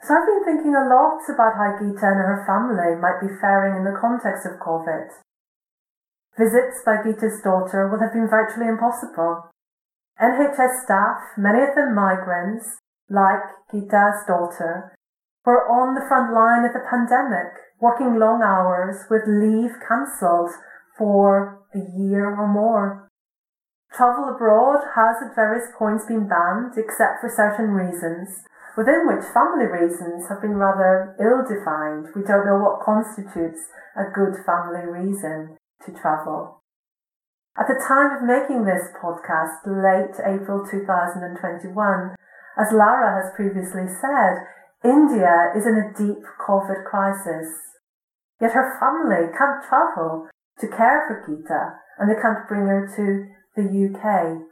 So 0.02 0.14
I've 0.14 0.26
been 0.26 0.44
thinking 0.44 0.74
a 0.74 0.88
lot 0.88 1.20
about 1.28 1.58
how 1.58 1.76
Geeta 1.76 2.06
and 2.06 2.22
her 2.22 2.44
family 2.46 2.96
might 2.96 3.20
be 3.20 3.34
faring 3.40 3.76
in 3.76 3.84
the 3.84 3.98
context 3.98 4.46
of 4.46 4.62
COVID. 4.62 5.10
Visits 6.38 6.82
by 6.86 7.02
Gita's 7.02 7.42
daughter 7.42 7.90
will 7.90 7.98
have 7.98 8.14
been 8.14 8.30
virtually 8.30 8.70
impossible. 8.70 9.50
NHS 10.22 10.86
staff, 10.86 11.18
many 11.36 11.62
of 11.62 11.74
them 11.74 11.94
migrants, 11.94 12.78
like 13.10 13.56
Geeta's 13.72 14.24
daughter, 14.26 14.94
were 15.44 15.64
on 15.64 15.94
the 15.94 16.04
front 16.04 16.32
line 16.32 16.64
of 16.64 16.72
the 16.76 16.84
pandemic, 16.84 17.56
working 17.80 18.20
long 18.20 18.42
hours 18.44 19.08
with 19.08 19.24
leave 19.24 19.72
cancelled 19.80 20.52
for 20.96 21.64
a 21.74 21.80
year 21.96 22.28
or 22.28 22.46
more. 22.46 23.08
Travel 23.92 24.28
abroad 24.28 24.84
has 24.94 25.16
at 25.24 25.34
various 25.34 25.72
points 25.78 26.04
been 26.04 26.28
banned 26.28 26.76
except 26.76 27.24
for 27.24 27.32
certain 27.32 27.72
reasons, 27.72 28.44
within 28.76 29.08
which 29.08 29.24
family 29.32 29.64
reasons 29.64 30.28
have 30.28 30.42
been 30.42 30.60
rather 30.60 31.16
ill 31.16 31.40
defined. 31.40 32.12
We 32.14 32.22
don't 32.22 32.44
know 32.44 32.60
what 32.60 32.84
constitutes 32.84 33.72
a 33.96 34.12
good 34.12 34.36
family 34.44 34.84
reason 34.84 35.56
to 35.86 35.92
travel. 35.96 36.60
At 37.58 37.66
the 37.66 37.80
time 37.80 38.14
of 38.14 38.28
making 38.28 38.68
this 38.68 38.86
podcast, 39.02 39.64
late 39.66 40.14
April 40.22 40.62
2021, 40.62 42.14
as 42.58 42.72
Laura 42.72 43.22
has 43.22 43.32
previously 43.36 43.86
said, 43.86 44.34
India 44.84 45.54
is 45.56 45.66
in 45.66 45.78
a 45.78 45.94
deep 45.96 46.22
COVID 46.42 46.84
crisis. 46.84 47.46
Yet 48.40 48.52
her 48.52 48.78
family 48.78 49.30
can't 49.36 49.62
travel 49.68 50.28
to 50.60 50.66
care 50.68 51.06
for 51.06 51.22
Geeta 51.26 51.78
and 51.98 52.10
they 52.10 52.20
can't 52.20 52.46
bring 52.48 52.66
her 52.66 52.86
to 52.96 53.26
the 53.54 53.66
UK. 53.66 54.42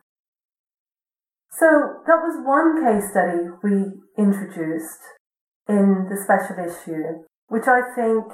So 1.51 2.03
that 2.07 2.23
was 2.23 2.43
one 2.45 2.85
case 2.85 3.11
study 3.11 3.49
we 3.63 4.03
introduced 4.19 5.03
in 5.69 6.07
the 6.11 6.19
special 6.23 6.63
issue, 6.63 7.25
which 7.49 7.67
I 7.67 7.81
think 7.95 8.27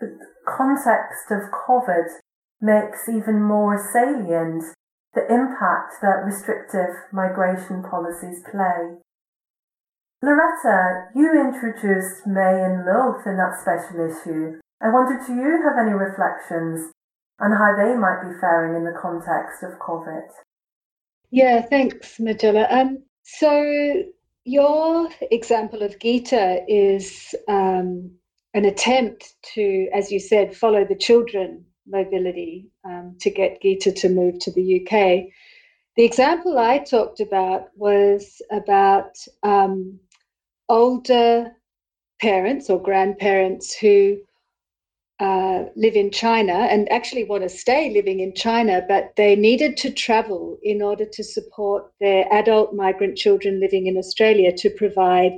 the 0.00 0.18
context 0.46 1.30
of 1.30 1.52
COVID 1.68 2.08
makes 2.60 3.08
even 3.08 3.42
more 3.42 3.78
salient 3.92 4.64
the 5.14 5.22
impact 5.28 6.00
that 6.00 6.24
restrictive 6.24 6.94
migration 7.12 7.82
policies 7.82 8.42
play. 8.50 8.96
Loretta, 10.22 11.08
you 11.14 11.28
introduced 11.34 12.26
May 12.26 12.62
and 12.62 12.86
Loth 12.86 13.26
in 13.26 13.36
that 13.36 13.58
special 13.60 14.06
issue. 14.06 14.60
I 14.80 14.88
wondered, 14.88 15.26
do 15.26 15.34
you 15.34 15.62
have 15.62 15.84
any 15.84 15.94
reflections 15.94 16.92
on 17.40 17.50
how 17.52 17.74
they 17.76 17.94
might 17.96 18.22
be 18.22 18.38
faring 18.40 18.76
in 18.76 18.84
the 18.84 18.98
context 18.98 19.62
of 19.62 19.78
COVID? 19.78 20.28
Yeah, 21.30 21.62
thanks, 21.62 22.20
Majella. 22.20 22.66
Um, 22.70 23.02
so 23.22 24.04
your 24.44 25.08
example 25.30 25.82
of 25.82 25.98
Geeta 25.98 26.64
is 26.68 27.34
um, 27.48 28.10
an 28.54 28.64
attempt 28.64 29.34
to, 29.54 29.88
as 29.94 30.12
you 30.12 30.20
said, 30.20 30.56
follow 30.56 30.84
the 30.84 30.96
children 30.96 31.64
mobility 31.86 32.68
um, 32.84 33.16
to 33.20 33.30
get 33.30 33.60
Geeta 33.62 33.94
to 33.96 34.08
move 34.08 34.38
to 34.40 34.52
the 34.52 34.80
UK. 34.80 35.32
The 35.96 36.04
example 36.04 36.58
I 36.58 36.78
talked 36.78 37.20
about 37.20 37.68
was 37.76 38.40
about 38.50 39.16
um, 39.42 39.98
older 40.68 41.52
parents 42.20 42.70
or 42.70 42.80
grandparents 42.80 43.74
who 43.74 44.18
uh, 45.20 45.66
live 45.76 45.94
in 45.94 46.10
China 46.10 46.52
and 46.52 46.90
actually 46.90 47.24
want 47.24 47.42
to 47.42 47.48
stay 47.48 47.90
living 47.90 48.20
in 48.20 48.34
China, 48.34 48.84
but 48.88 49.12
they 49.16 49.36
needed 49.36 49.76
to 49.76 49.90
travel 49.90 50.58
in 50.62 50.82
order 50.82 51.04
to 51.04 51.22
support 51.22 51.92
their 52.00 52.26
adult 52.32 52.74
migrant 52.74 53.16
children 53.16 53.60
living 53.60 53.86
in 53.86 53.96
Australia 53.96 54.52
to 54.56 54.70
provide 54.70 55.32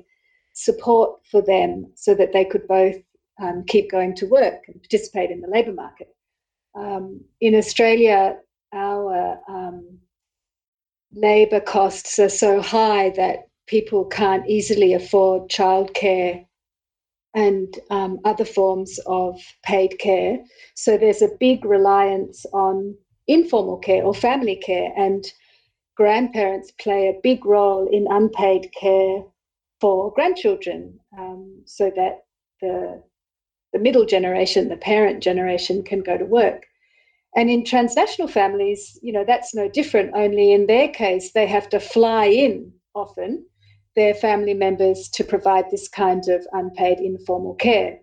support 0.54 1.20
for 1.30 1.42
them 1.42 1.90
so 1.96 2.14
that 2.14 2.32
they 2.32 2.44
could 2.44 2.66
both 2.68 2.96
um, 3.42 3.64
keep 3.66 3.90
going 3.90 4.14
to 4.14 4.26
work 4.26 4.62
and 4.68 4.80
participate 4.80 5.30
in 5.30 5.40
the 5.40 5.48
labour 5.48 5.72
market. 5.72 6.13
Um, 6.74 7.20
in 7.40 7.54
Australia, 7.54 8.36
our 8.72 9.38
um, 9.48 9.98
labour 11.12 11.60
costs 11.60 12.18
are 12.18 12.28
so 12.28 12.60
high 12.60 13.10
that 13.10 13.48
people 13.66 14.04
can't 14.06 14.48
easily 14.48 14.92
afford 14.92 15.48
childcare 15.48 16.44
and 17.34 17.78
um, 17.90 18.20
other 18.24 18.44
forms 18.44 18.98
of 19.06 19.40
paid 19.64 19.98
care. 19.98 20.38
So 20.74 20.96
there's 20.96 21.22
a 21.22 21.36
big 21.40 21.64
reliance 21.64 22.46
on 22.52 22.96
informal 23.26 23.78
care 23.78 24.04
or 24.04 24.14
family 24.14 24.56
care, 24.56 24.92
and 24.96 25.24
grandparents 25.96 26.72
play 26.80 27.08
a 27.08 27.20
big 27.22 27.44
role 27.44 27.88
in 27.90 28.06
unpaid 28.10 28.68
care 28.78 29.22
for 29.80 30.12
grandchildren 30.12 30.98
um, 31.18 31.62
so 31.66 31.90
that 31.96 32.24
the, 32.60 33.02
the 33.74 33.80
middle 33.80 34.06
generation, 34.06 34.68
the 34.68 34.76
parent 34.76 35.22
generation, 35.22 35.82
can 35.82 36.00
go 36.00 36.16
to 36.16 36.24
work. 36.24 36.64
And 37.36 37.50
in 37.50 37.64
transnational 37.64 38.28
families, 38.28 38.96
you 39.02 39.12
know, 39.12 39.24
that's 39.26 39.54
no 39.54 39.68
different, 39.68 40.12
only 40.14 40.52
in 40.52 40.66
their 40.66 40.88
case, 40.88 41.32
they 41.32 41.46
have 41.46 41.68
to 41.70 41.80
fly 41.80 42.26
in 42.26 42.72
often 42.94 43.44
their 43.96 44.14
family 44.14 44.54
members 44.54 45.08
to 45.08 45.24
provide 45.24 45.64
this 45.70 45.88
kind 45.88 46.28
of 46.28 46.46
unpaid 46.52 47.00
informal 47.00 47.54
care. 47.54 47.98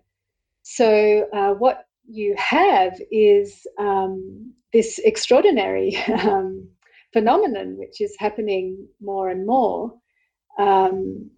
So, 0.62 1.26
uh, 1.32 1.54
what 1.54 1.86
you 2.06 2.34
have 2.36 3.00
is 3.10 3.66
um, 3.78 4.52
this 4.74 4.98
extraordinary 4.98 5.96
um, 6.22 6.68
phenomenon, 7.14 7.78
which 7.78 8.00
is 8.00 8.14
happening 8.18 8.86
more 9.00 9.30
and 9.30 9.46
more, 9.46 9.94
um, 10.58 11.30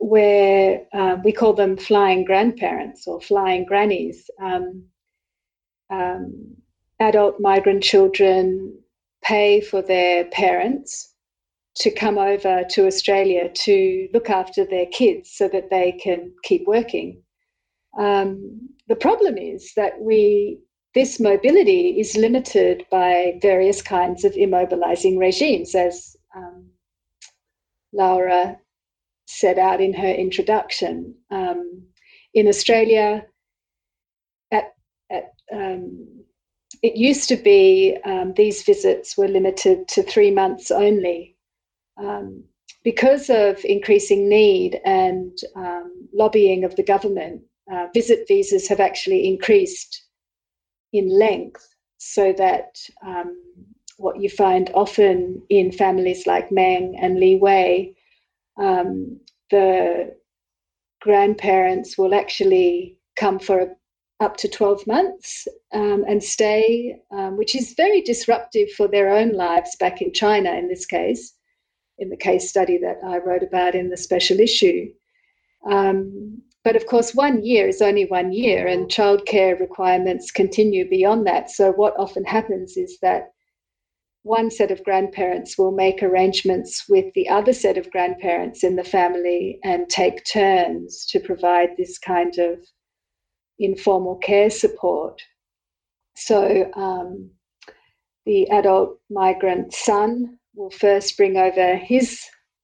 where 0.00 0.82
uh, 0.94 1.16
we 1.22 1.30
call 1.30 1.52
them 1.52 1.76
flying 1.76 2.24
grandparents 2.24 3.06
or 3.06 3.20
flying 3.20 3.64
grannies. 3.66 4.30
Um, 4.42 4.84
um, 5.90 6.56
adult 7.00 7.40
migrant 7.40 7.82
children 7.82 8.78
pay 9.22 9.60
for 9.60 9.82
their 9.82 10.24
parents 10.26 11.14
to 11.76 11.90
come 11.90 12.18
over 12.18 12.64
to 12.70 12.86
Australia 12.86 13.50
to 13.54 14.08
look 14.12 14.30
after 14.30 14.64
their 14.64 14.86
kids 14.86 15.30
so 15.30 15.48
that 15.48 15.70
they 15.70 15.92
can 15.92 16.32
keep 16.44 16.66
working. 16.66 17.22
Um, 17.98 18.68
the 18.88 18.96
problem 18.96 19.36
is 19.36 19.72
that 19.76 20.00
we 20.00 20.60
this 20.94 21.20
mobility 21.20 22.00
is 22.00 22.16
limited 22.16 22.84
by 22.90 23.38
various 23.40 23.80
kinds 23.80 24.24
of 24.24 24.32
immobilizing 24.32 25.18
regimes, 25.18 25.74
as 25.76 26.16
um, 26.34 26.66
Laura 27.92 28.58
set 29.30 29.58
out 29.58 29.80
in 29.80 29.92
her 29.94 30.08
introduction. 30.08 31.14
Um, 31.30 31.82
in 32.34 32.48
Australia, 32.48 33.26
at, 34.50 34.74
at 35.10 35.32
um, 35.52 36.06
it 36.82 36.96
used 36.96 37.28
to 37.28 37.36
be 37.36 37.96
um, 38.04 38.34
these 38.34 38.62
visits 38.62 39.16
were 39.16 39.28
limited 39.28 39.88
to 39.88 40.02
three 40.02 40.30
months 40.30 40.70
only, 40.70 41.36
um, 41.96 42.44
because 42.82 43.28
of 43.28 43.64
increasing 43.64 44.28
need 44.28 44.80
and 44.84 45.36
um, 45.56 46.08
lobbying 46.14 46.64
of 46.64 46.74
the 46.76 46.82
government, 46.82 47.42
uh, 47.72 47.86
visit 47.94 48.26
visas 48.26 48.66
have 48.68 48.80
actually 48.80 49.26
increased 49.26 50.04
in 50.92 51.08
length 51.08 51.74
so 51.98 52.32
that 52.32 52.78
um, 53.06 53.36
what 53.98 54.18
you 54.18 54.30
find 54.30 54.70
often 54.74 55.42
in 55.50 55.70
families 55.70 56.26
like 56.26 56.50
Meng 56.50 56.96
and 56.98 57.20
Li 57.20 57.36
Wei, 57.36 57.94
um, 58.58 59.20
the 59.50 60.14
grandparents 61.00 61.96
will 61.96 62.14
actually 62.14 62.98
come 63.16 63.38
for 63.38 63.74
up 64.20 64.36
to 64.36 64.48
12 64.48 64.86
months 64.86 65.48
um, 65.72 66.04
and 66.06 66.22
stay, 66.22 67.00
um, 67.10 67.36
which 67.36 67.54
is 67.54 67.74
very 67.74 68.02
disruptive 68.02 68.70
for 68.76 68.86
their 68.86 69.10
own 69.10 69.32
lives 69.32 69.76
back 69.76 70.02
in 70.02 70.12
China 70.12 70.52
in 70.52 70.68
this 70.68 70.84
case 70.84 71.34
in 72.00 72.08
the 72.08 72.16
case 72.16 72.48
study 72.48 72.78
that 72.78 72.98
I 73.06 73.18
wrote 73.18 73.42
about 73.42 73.74
in 73.74 73.90
the 73.90 73.96
special 73.96 74.40
issue. 74.40 74.90
Um, 75.70 76.42
but 76.64 76.74
of 76.74 76.86
course, 76.86 77.14
one 77.14 77.44
year 77.44 77.68
is 77.68 77.80
only 77.80 78.06
one 78.06 78.32
year, 78.32 78.66
and 78.66 78.88
childcare 78.88 79.58
requirements 79.60 80.30
continue 80.30 80.88
beyond 80.88 81.26
that. 81.26 81.50
So, 81.50 81.72
what 81.72 81.94
often 81.98 82.24
happens 82.24 82.76
is 82.76 82.98
that 83.00 83.32
one 84.22 84.50
set 84.50 84.70
of 84.70 84.84
grandparents 84.84 85.56
will 85.56 85.72
make 85.72 86.02
arrangements 86.02 86.84
with 86.88 87.12
the 87.14 87.28
other 87.28 87.52
set 87.52 87.78
of 87.78 87.90
grandparents 87.90 88.62
in 88.62 88.76
the 88.76 88.84
family 88.84 89.58
and 89.64 89.88
take 89.88 90.24
turns 90.24 91.06
to 91.06 91.20
provide 91.20 91.70
this 91.76 91.98
kind 91.98 92.38
of 92.38 92.58
informal 93.58 94.16
care 94.16 94.50
support. 94.50 95.20
So, 96.16 96.70
um, 96.74 97.30
the 98.26 98.48
adult 98.50 98.98
migrant 99.08 99.72
son 99.72 100.38
will 100.54 100.70
first 100.70 101.16
bring 101.16 101.36
over 101.38 101.76
his 101.76 102.20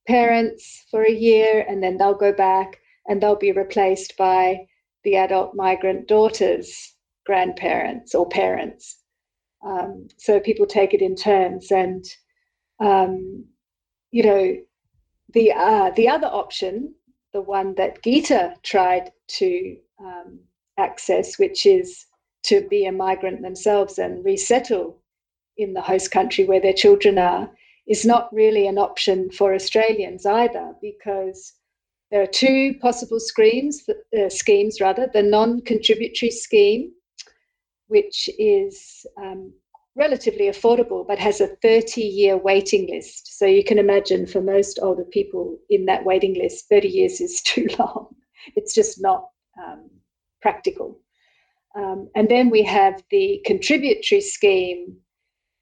parents 0.06 0.84
for 0.90 1.04
a 1.04 1.12
year 1.12 1.64
and 1.68 1.82
then 1.82 1.96
they'll 1.96 2.14
go 2.14 2.32
back 2.32 2.78
and 3.08 3.20
they'll 3.20 3.36
be 3.36 3.52
replaced 3.52 4.16
by 4.16 4.66
the 5.04 5.16
adult 5.16 5.54
migrant 5.54 6.06
daughter's 6.06 6.94
grandparents 7.24 8.14
or 8.14 8.28
parents. 8.28 9.02
Um, 9.64 10.08
so 10.16 10.40
people 10.40 10.66
take 10.66 10.94
it 10.94 11.02
in 11.02 11.16
turns, 11.16 11.70
and 11.70 12.04
um, 12.80 13.44
you 14.10 14.22
know, 14.22 14.56
the 15.32 15.52
uh, 15.52 15.90
the 15.96 16.08
other 16.08 16.28
option, 16.28 16.94
the 17.32 17.40
one 17.40 17.74
that 17.76 18.02
Gita 18.02 18.54
tried 18.62 19.12
to 19.28 19.76
um, 19.98 20.40
access, 20.78 21.38
which 21.38 21.66
is 21.66 22.06
to 22.44 22.66
be 22.68 22.86
a 22.86 22.92
migrant 22.92 23.42
themselves 23.42 23.98
and 23.98 24.24
resettle 24.24 25.00
in 25.56 25.72
the 25.72 25.80
host 25.80 26.10
country 26.10 26.44
where 26.44 26.60
their 26.60 26.72
children 26.72 27.18
are, 27.18 27.50
is 27.88 28.04
not 28.04 28.32
really 28.32 28.66
an 28.66 28.78
option 28.78 29.30
for 29.30 29.54
Australians 29.54 30.26
either, 30.26 30.74
because 30.80 31.54
there 32.10 32.22
are 32.22 32.26
two 32.26 32.74
possible 32.80 33.18
schemes, 33.18 33.84
uh, 34.16 34.28
schemes 34.28 34.80
rather, 34.80 35.08
the 35.12 35.22
non-contributory 35.22 36.30
scheme, 36.30 36.92
which 37.88 38.28
is 38.38 39.06
um, 39.18 39.52
relatively 39.96 40.46
affordable 40.46 41.06
but 41.06 41.18
has 41.18 41.40
a 41.40 41.48
30 41.62 42.02
year 42.02 42.36
waiting 42.36 42.88
list. 42.90 43.38
So 43.38 43.46
you 43.46 43.64
can 43.64 43.78
imagine 43.78 44.26
for 44.26 44.40
most 44.40 44.78
older 44.82 45.04
people 45.04 45.58
in 45.70 45.86
that 45.86 46.04
waiting 46.04 46.34
list, 46.34 46.68
30 46.68 46.88
years 46.88 47.20
is 47.20 47.40
too 47.46 47.66
long. 47.78 48.08
It's 48.54 48.74
just 48.74 49.00
not 49.00 49.28
um, 49.62 49.90
practical. 50.42 51.00
Um, 51.76 52.08
and 52.14 52.28
then 52.28 52.50
we 52.50 52.62
have 52.62 53.02
the 53.10 53.42
contributory 53.44 54.20
scheme, 54.20 54.96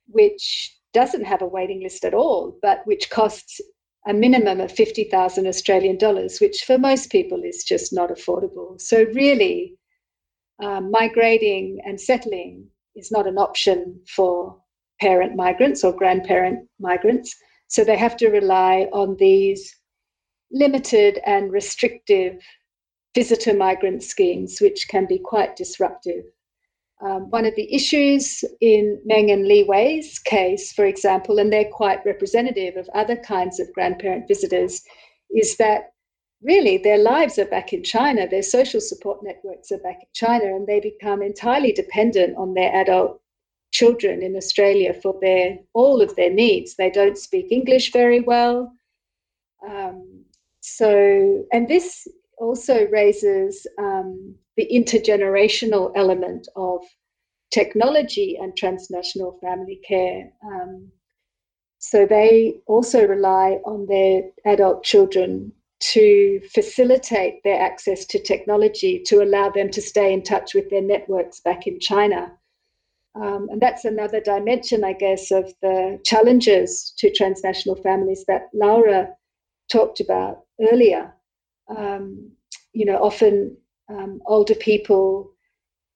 which 0.06 0.76
doesn't 0.92 1.24
have 1.24 1.42
a 1.42 1.46
waiting 1.46 1.82
list 1.82 2.04
at 2.04 2.14
all, 2.14 2.56
but 2.62 2.86
which 2.86 3.10
costs 3.10 3.60
a 4.06 4.12
minimum 4.12 4.60
of 4.60 4.70
50,000 4.70 5.46
Australian 5.46 5.96
dollars, 5.98 6.38
which 6.38 6.62
for 6.66 6.78
most 6.78 7.10
people 7.10 7.42
is 7.42 7.64
just 7.64 7.92
not 7.92 8.10
affordable. 8.10 8.80
So, 8.80 9.04
really, 9.14 9.76
um, 10.62 10.90
migrating 10.90 11.78
and 11.84 12.00
settling 12.00 12.66
is 12.96 13.10
not 13.10 13.26
an 13.26 13.38
option 13.38 14.00
for 14.08 14.56
parent 15.00 15.34
migrants 15.36 15.82
or 15.84 15.92
grandparent 15.92 16.68
migrants. 16.78 17.34
So, 17.68 17.84
they 17.84 17.96
have 17.96 18.16
to 18.18 18.28
rely 18.28 18.88
on 18.92 19.16
these 19.18 19.74
limited 20.52 21.18
and 21.26 21.50
restrictive 21.50 22.40
visitor 23.14 23.54
migrant 23.54 24.02
schemes, 24.02 24.58
which 24.60 24.86
can 24.88 25.06
be 25.06 25.18
quite 25.18 25.56
disruptive. 25.56 26.24
Um, 27.04 27.28
one 27.30 27.44
of 27.44 27.54
the 27.56 27.72
issues 27.74 28.44
in 28.60 29.00
Meng 29.04 29.30
and 29.30 29.46
Li 29.46 29.64
Wei's 29.64 30.18
case, 30.18 30.72
for 30.72 30.86
example, 30.86 31.38
and 31.38 31.52
they're 31.52 31.70
quite 31.70 32.04
representative 32.06 32.76
of 32.76 32.88
other 32.94 33.16
kinds 33.16 33.60
of 33.60 33.72
grandparent 33.72 34.26
visitors, 34.28 34.82
is 35.30 35.56
that 35.56 35.90
really 36.44 36.78
their 36.78 36.98
lives 36.98 37.38
are 37.38 37.46
back 37.46 37.72
in 37.72 37.82
China, 37.82 38.28
their 38.28 38.42
social 38.42 38.80
support 38.80 39.22
networks 39.22 39.72
are 39.72 39.78
back 39.78 40.00
in 40.02 40.08
China, 40.12 40.44
and 40.44 40.66
they 40.66 40.80
become 40.80 41.22
entirely 41.22 41.72
dependent 41.72 42.36
on 42.36 42.54
their 42.54 42.72
adult 42.74 43.20
children 43.72 44.22
in 44.22 44.36
Australia 44.36 44.94
for 44.94 45.18
their 45.20 45.58
all 45.72 46.00
of 46.00 46.14
their 46.14 46.30
needs. 46.30 46.76
They 46.76 46.90
don't 46.90 47.18
speak 47.18 47.50
English 47.50 47.92
very 47.92 48.20
well. 48.20 48.72
Um, 49.68 50.24
so, 50.60 51.44
and 51.52 51.66
this 51.66 52.06
also 52.38 52.86
raises 52.88 53.66
um, 53.78 54.34
the 54.56 54.68
intergenerational 54.72 55.92
element 55.96 56.46
of 56.56 56.82
technology 57.52 58.36
and 58.40 58.56
transnational 58.56 59.38
family 59.40 59.80
care. 59.86 60.30
Um, 60.44 60.90
so 61.78 62.06
they 62.06 62.54
also 62.66 63.06
rely 63.06 63.58
on 63.64 63.86
their 63.86 64.22
adult 64.46 64.84
children 64.84 65.52
to 65.92 66.40
facilitate 66.52 67.42
their 67.44 67.60
access 67.60 68.06
to 68.06 68.18
technology 68.18 69.02
to 69.06 69.22
allow 69.22 69.50
them 69.50 69.70
to 69.70 69.82
stay 69.82 70.12
in 70.14 70.22
touch 70.22 70.54
with 70.54 70.70
their 70.70 70.80
networks 70.80 71.40
back 71.40 71.66
in 71.66 71.78
China. 71.78 72.32
Um, 73.14 73.48
and 73.50 73.60
that's 73.60 73.84
another 73.84 74.20
dimension, 74.20 74.82
I 74.82 74.94
guess, 74.94 75.30
of 75.30 75.52
the 75.60 76.00
challenges 76.04 76.94
to 76.98 77.12
transnational 77.12 77.76
families 77.76 78.24
that 78.28 78.48
Laura 78.54 79.08
talked 79.70 80.00
about 80.00 80.44
earlier. 80.72 81.12
Um, 81.76 82.30
you 82.72 82.86
know, 82.86 82.96
often 82.96 83.56
um, 83.90 84.20
older 84.26 84.54
people 84.54 85.32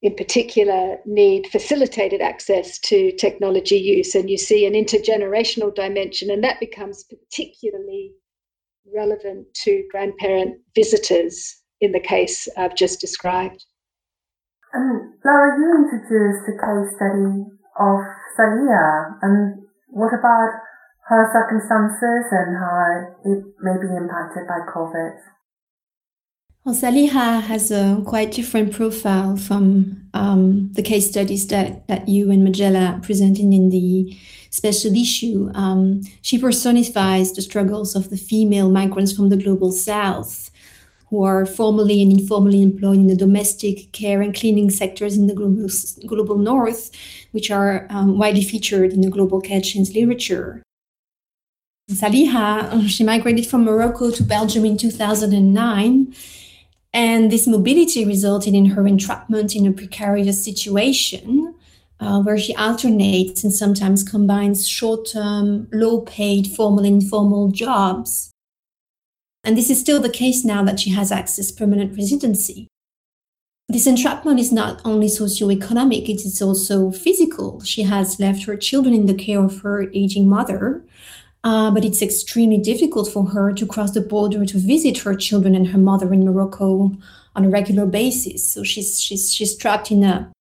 in 0.01 0.15
particular 0.15 0.97
need 1.05 1.47
facilitated 1.47 2.21
access 2.21 2.77
to 2.79 3.11
technology 3.13 3.77
use 3.77 4.15
and 4.15 4.29
you 4.29 4.37
see 4.37 4.65
an 4.65 4.73
intergenerational 4.73 5.75
dimension 5.75 6.31
and 6.31 6.41
that 6.41 6.59
becomes 6.59 7.03
particularly 7.03 8.13
relevant 8.95 9.47
to 9.65 9.83
grandparent 9.91 10.61
visitors 10.75 11.61
in 11.81 11.91
the 11.91 11.99
case 11.99 12.47
I've 12.57 12.75
just 12.75 12.99
described. 12.99 13.65
Um, 14.75 14.81
and 14.81 15.13
Laura, 15.25 15.57
you 15.57 15.69
introduced 15.81 16.45
a 16.45 16.55
case 16.59 16.89
study 16.95 17.45
of 17.79 17.99
Saliha 18.37 19.17
and 19.21 19.63
what 19.89 20.13
about 20.13 20.51
her 21.09 21.25
circumstances 21.33 22.25
and 22.29 22.57
how 22.57 22.77
it 23.25 23.41
may 23.61 23.77
be 23.81 23.89
impacted 23.97 24.45
by 24.45 24.61
COVID? 24.69 25.17
Well, 26.65 26.75
Saliha 26.75 27.41
has 27.41 27.71
a 27.71 28.03
quite 28.05 28.31
different 28.31 28.73
profile 28.73 29.37
from 29.37 30.09
um, 30.13 30.71
the 30.73 30.83
case 30.83 31.09
studies 31.09 31.47
that, 31.47 31.87
that 31.87 32.09
you 32.09 32.31
and 32.31 32.43
Majella 32.43 32.99
presented 33.01 33.45
in 33.45 33.69
the 33.69 34.17
special 34.49 34.93
issue. 34.93 35.49
Um, 35.53 36.01
she 36.21 36.37
personifies 36.37 37.31
the 37.31 37.41
struggles 37.41 37.95
of 37.95 38.09
the 38.09 38.17
female 38.17 38.69
migrants 38.69 39.13
from 39.13 39.29
the 39.29 39.37
global 39.37 39.71
south 39.71 40.51
who 41.09 41.23
are 41.23 41.45
formally 41.45 42.01
and 42.01 42.11
informally 42.11 42.61
employed 42.61 42.97
in 42.97 43.07
the 43.07 43.15
domestic 43.15 43.91
care 43.93 44.21
and 44.21 44.35
cleaning 44.35 44.69
sectors 44.69 45.17
in 45.17 45.27
the 45.27 45.33
global, 45.33 45.69
global 46.07 46.37
north, 46.37 46.91
which 47.31 47.49
are 47.49 47.87
um, 47.89 48.17
widely 48.17 48.43
featured 48.43 48.91
in 48.91 48.99
the 49.01 49.09
global 49.09 49.39
care 49.39 49.61
chain 49.61 49.85
literature. 49.95 50.61
Saliha, 51.89 52.87
she 52.87 53.03
migrated 53.03 53.47
from 53.47 53.63
Morocco 53.63 54.11
to 54.11 54.21
Belgium 54.21 54.65
in 54.65 54.77
2009 54.77 56.13
and 56.93 57.31
this 57.31 57.47
mobility 57.47 58.05
resulted 58.05 58.53
in 58.53 58.65
her 58.65 58.87
entrapment 58.87 59.55
in 59.55 59.67
a 59.67 59.71
precarious 59.71 60.43
situation 60.43 61.53
uh, 61.99 62.21
where 62.21 62.37
she 62.37 62.55
alternates 62.55 63.43
and 63.43 63.53
sometimes 63.53 64.03
combines 64.03 64.67
short 64.67 65.07
term, 65.11 65.67
low 65.71 66.01
paid, 66.01 66.47
formal 66.47 66.85
informal 66.85 67.49
jobs. 67.49 68.31
And 69.43 69.57
this 69.57 69.69
is 69.69 69.79
still 69.79 70.01
the 70.01 70.09
case 70.09 70.43
now 70.43 70.63
that 70.63 70.79
she 70.79 70.89
has 70.91 71.11
access 71.11 71.51
permanent 71.51 71.97
residency. 71.97 72.67
This 73.67 73.85
entrapment 73.85 74.39
is 74.39 74.51
not 74.51 74.81
only 74.83 75.07
socio-economic, 75.07 76.09
it 76.09 76.25
is 76.25 76.41
also 76.41 76.91
physical. 76.91 77.61
She 77.61 77.83
has 77.83 78.19
left 78.19 78.45
her 78.45 78.57
children 78.57 78.95
in 78.95 79.05
the 79.05 79.13
care 79.13 79.43
of 79.43 79.61
her 79.61 79.91
aging 79.93 80.27
mother, 80.27 80.83
uh, 81.43 81.71
but 81.71 81.85
it's 81.85 82.01
extremely 82.01 82.57
difficult 82.57 83.11
for 83.11 83.25
her 83.27 83.53
to 83.53 83.65
cross 83.65 83.91
the 83.91 84.01
border 84.01 84.45
to 84.45 84.57
visit 84.57 84.99
her 84.99 85.15
children 85.15 85.55
and 85.55 85.69
her 85.69 85.77
mother 85.77 86.13
in 86.13 86.25
Morocco 86.25 86.91
on 87.35 87.45
a 87.45 87.49
regular 87.49 87.85
basis. 87.85 88.49
So 88.49 88.63
she's 88.63 88.99
she's 88.99 89.33
she's 89.33 89.55
trapped 89.55 89.91
in 89.91 90.03
a 90.03 90.31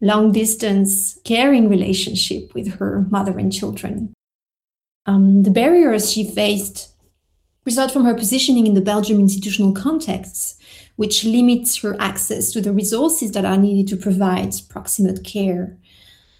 long 0.00 0.32
distance 0.32 1.18
caring 1.24 1.68
relationship 1.68 2.54
with 2.54 2.74
her 2.74 3.06
mother 3.10 3.38
and 3.38 3.52
children. 3.52 4.12
Um, 5.06 5.42
the 5.42 5.50
barriers 5.50 6.12
she 6.12 6.24
faced 6.24 6.92
result 7.64 7.92
from 7.92 8.04
her 8.04 8.14
positioning 8.14 8.66
in 8.66 8.74
the 8.74 8.80
Belgium 8.80 9.20
institutional 9.20 9.72
context, 9.72 10.60
which 10.96 11.24
limits 11.24 11.76
her 11.76 11.96
access 12.00 12.50
to 12.52 12.60
the 12.60 12.72
resources 12.72 13.32
that 13.32 13.44
are 13.44 13.56
needed 13.56 13.88
to 13.88 13.96
provide 13.96 14.54
proximate 14.68 15.22
care. 15.24 15.76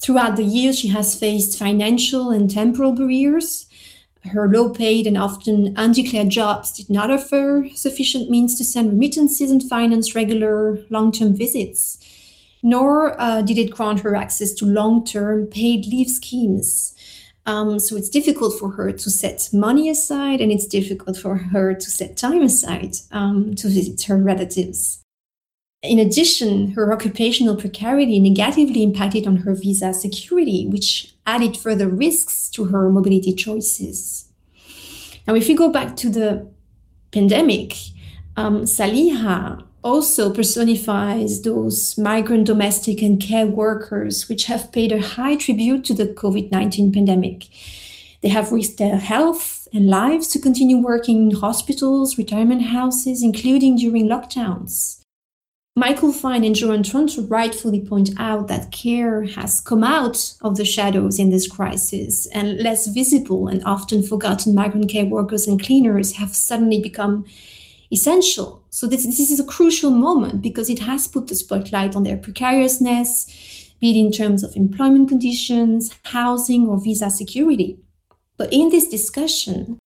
Throughout 0.00 0.36
the 0.36 0.44
years, 0.44 0.78
she 0.78 0.88
has 0.88 1.18
faced 1.18 1.58
financial 1.58 2.30
and 2.30 2.50
temporal 2.50 2.92
barriers, 2.92 3.66
her 4.28 4.48
low 4.48 4.70
paid 4.70 5.06
and 5.06 5.16
often 5.16 5.74
undeclared 5.76 6.30
jobs 6.30 6.72
did 6.72 6.88
not 6.88 7.10
offer 7.10 7.66
sufficient 7.74 8.30
means 8.30 8.56
to 8.56 8.64
send 8.64 8.90
remittances 8.90 9.50
and 9.50 9.62
finance 9.62 10.14
regular 10.14 10.78
long 10.90 11.12
term 11.12 11.34
visits, 11.34 11.98
nor 12.62 13.20
uh, 13.20 13.42
did 13.42 13.58
it 13.58 13.70
grant 13.70 14.00
her 14.00 14.14
access 14.14 14.52
to 14.54 14.64
long 14.64 15.04
term 15.04 15.46
paid 15.46 15.86
leave 15.86 16.08
schemes. 16.08 16.94
Um, 17.46 17.78
so 17.78 17.96
it's 17.96 18.10
difficult 18.10 18.58
for 18.58 18.72
her 18.72 18.92
to 18.92 19.10
set 19.10 19.48
money 19.54 19.88
aside, 19.88 20.42
and 20.42 20.52
it's 20.52 20.66
difficult 20.66 21.16
for 21.16 21.36
her 21.36 21.72
to 21.72 21.90
set 21.90 22.16
time 22.16 22.42
aside 22.42 22.96
um, 23.10 23.54
to 23.54 23.68
visit 23.68 24.02
her 24.02 24.18
relatives. 24.18 25.02
In 25.82 25.98
addition, 25.98 26.72
her 26.72 26.92
occupational 26.92 27.56
precarity 27.56 28.18
negatively 28.18 28.82
impacted 28.82 29.26
on 29.26 29.36
her 29.38 29.54
visa 29.54 29.94
security, 29.94 30.66
which 30.66 31.14
added 31.28 31.56
further 31.56 31.88
risks 31.88 32.48
to 32.48 32.64
her 32.72 32.88
mobility 32.88 33.34
choices. 33.34 34.28
Now, 35.26 35.34
if 35.34 35.46
we 35.46 35.54
go 35.54 35.68
back 35.68 35.94
to 35.96 36.08
the 36.08 36.48
pandemic, 37.12 37.74
um, 38.36 38.62
Saliha 38.62 39.62
also 39.84 40.32
personifies 40.32 41.42
those 41.42 41.98
migrant 41.98 42.46
domestic 42.46 43.02
and 43.02 43.20
care 43.20 43.46
workers 43.46 44.28
which 44.28 44.44
have 44.46 44.72
paid 44.72 44.90
a 44.90 45.02
high 45.02 45.36
tribute 45.36 45.84
to 45.84 45.94
the 45.94 46.06
COVID 46.06 46.50
19 46.50 46.92
pandemic. 46.92 47.46
They 48.22 48.30
have 48.30 48.50
risked 48.50 48.78
their 48.78 48.96
health 48.96 49.68
and 49.72 49.86
lives 49.86 50.28
to 50.28 50.40
continue 50.40 50.78
working 50.78 51.30
in 51.30 51.36
hospitals, 51.36 52.16
retirement 52.16 52.62
houses, 52.62 53.22
including 53.22 53.76
during 53.76 54.08
lockdowns. 54.08 55.04
Michael 55.78 56.12
Fine 56.12 56.42
and 56.42 56.56
Joan 56.56 56.82
Tronto 56.82 57.24
rightfully 57.30 57.80
point 57.80 58.10
out 58.18 58.48
that 58.48 58.72
care 58.72 59.22
has 59.22 59.60
come 59.60 59.84
out 59.84 60.34
of 60.40 60.56
the 60.56 60.64
shadows 60.64 61.20
in 61.20 61.30
this 61.30 61.46
crisis, 61.46 62.26
and 62.34 62.58
less 62.58 62.88
visible 62.88 63.46
and 63.46 63.62
often 63.64 64.02
forgotten 64.02 64.56
migrant 64.56 64.90
care 64.90 65.04
workers 65.04 65.46
and 65.46 65.62
cleaners 65.62 66.14
have 66.14 66.34
suddenly 66.34 66.82
become 66.82 67.24
essential. 67.92 68.64
So 68.70 68.88
this, 68.88 69.06
this 69.06 69.30
is 69.30 69.38
a 69.38 69.44
crucial 69.44 69.92
moment 69.92 70.42
because 70.42 70.68
it 70.68 70.80
has 70.80 71.06
put 71.06 71.28
the 71.28 71.36
spotlight 71.36 71.94
on 71.94 72.02
their 72.02 72.16
precariousness, 72.16 73.70
be 73.78 73.92
it 73.92 74.04
in 74.04 74.10
terms 74.10 74.42
of 74.42 74.56
employment 74.56 75.08
conditions, 75.08 75.94
housing, 76.06 76.66
or 76.66 76.80
visa 76.80 77.08
security. 77.08 77.78
But 78.36 78.52
in 78.52 78.70
this 78.70 78.88
discussion, 78.88 79.78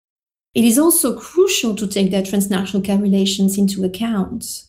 it 0.54 0.64
is 0.64 0.78
also 0.78 1.20
crucial 1.20 1.76
to 1.76 1.86
take 1.86 2.10
their 2.10 2.22
transnational 2.22 2.82
care 2.82 2.98
relations 2.98 3.58
into 3.58 3.84
account. 3.84 4.64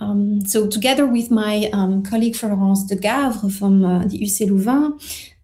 Um, 0.00 0.44
so, 0.44 0.66
together 0.66 1.06
with 1.06 1.30
my 1.30 1.70
um, 1.72 2.02
colleague 2.02 2.36
Florence 2.36 2.90
Degavre 2.90 3.52
from 3.52 3.84
uh, 3.84 4.06
the 4.06 4.18
UC 4.18 4.48
Louvain, 4.48 4.98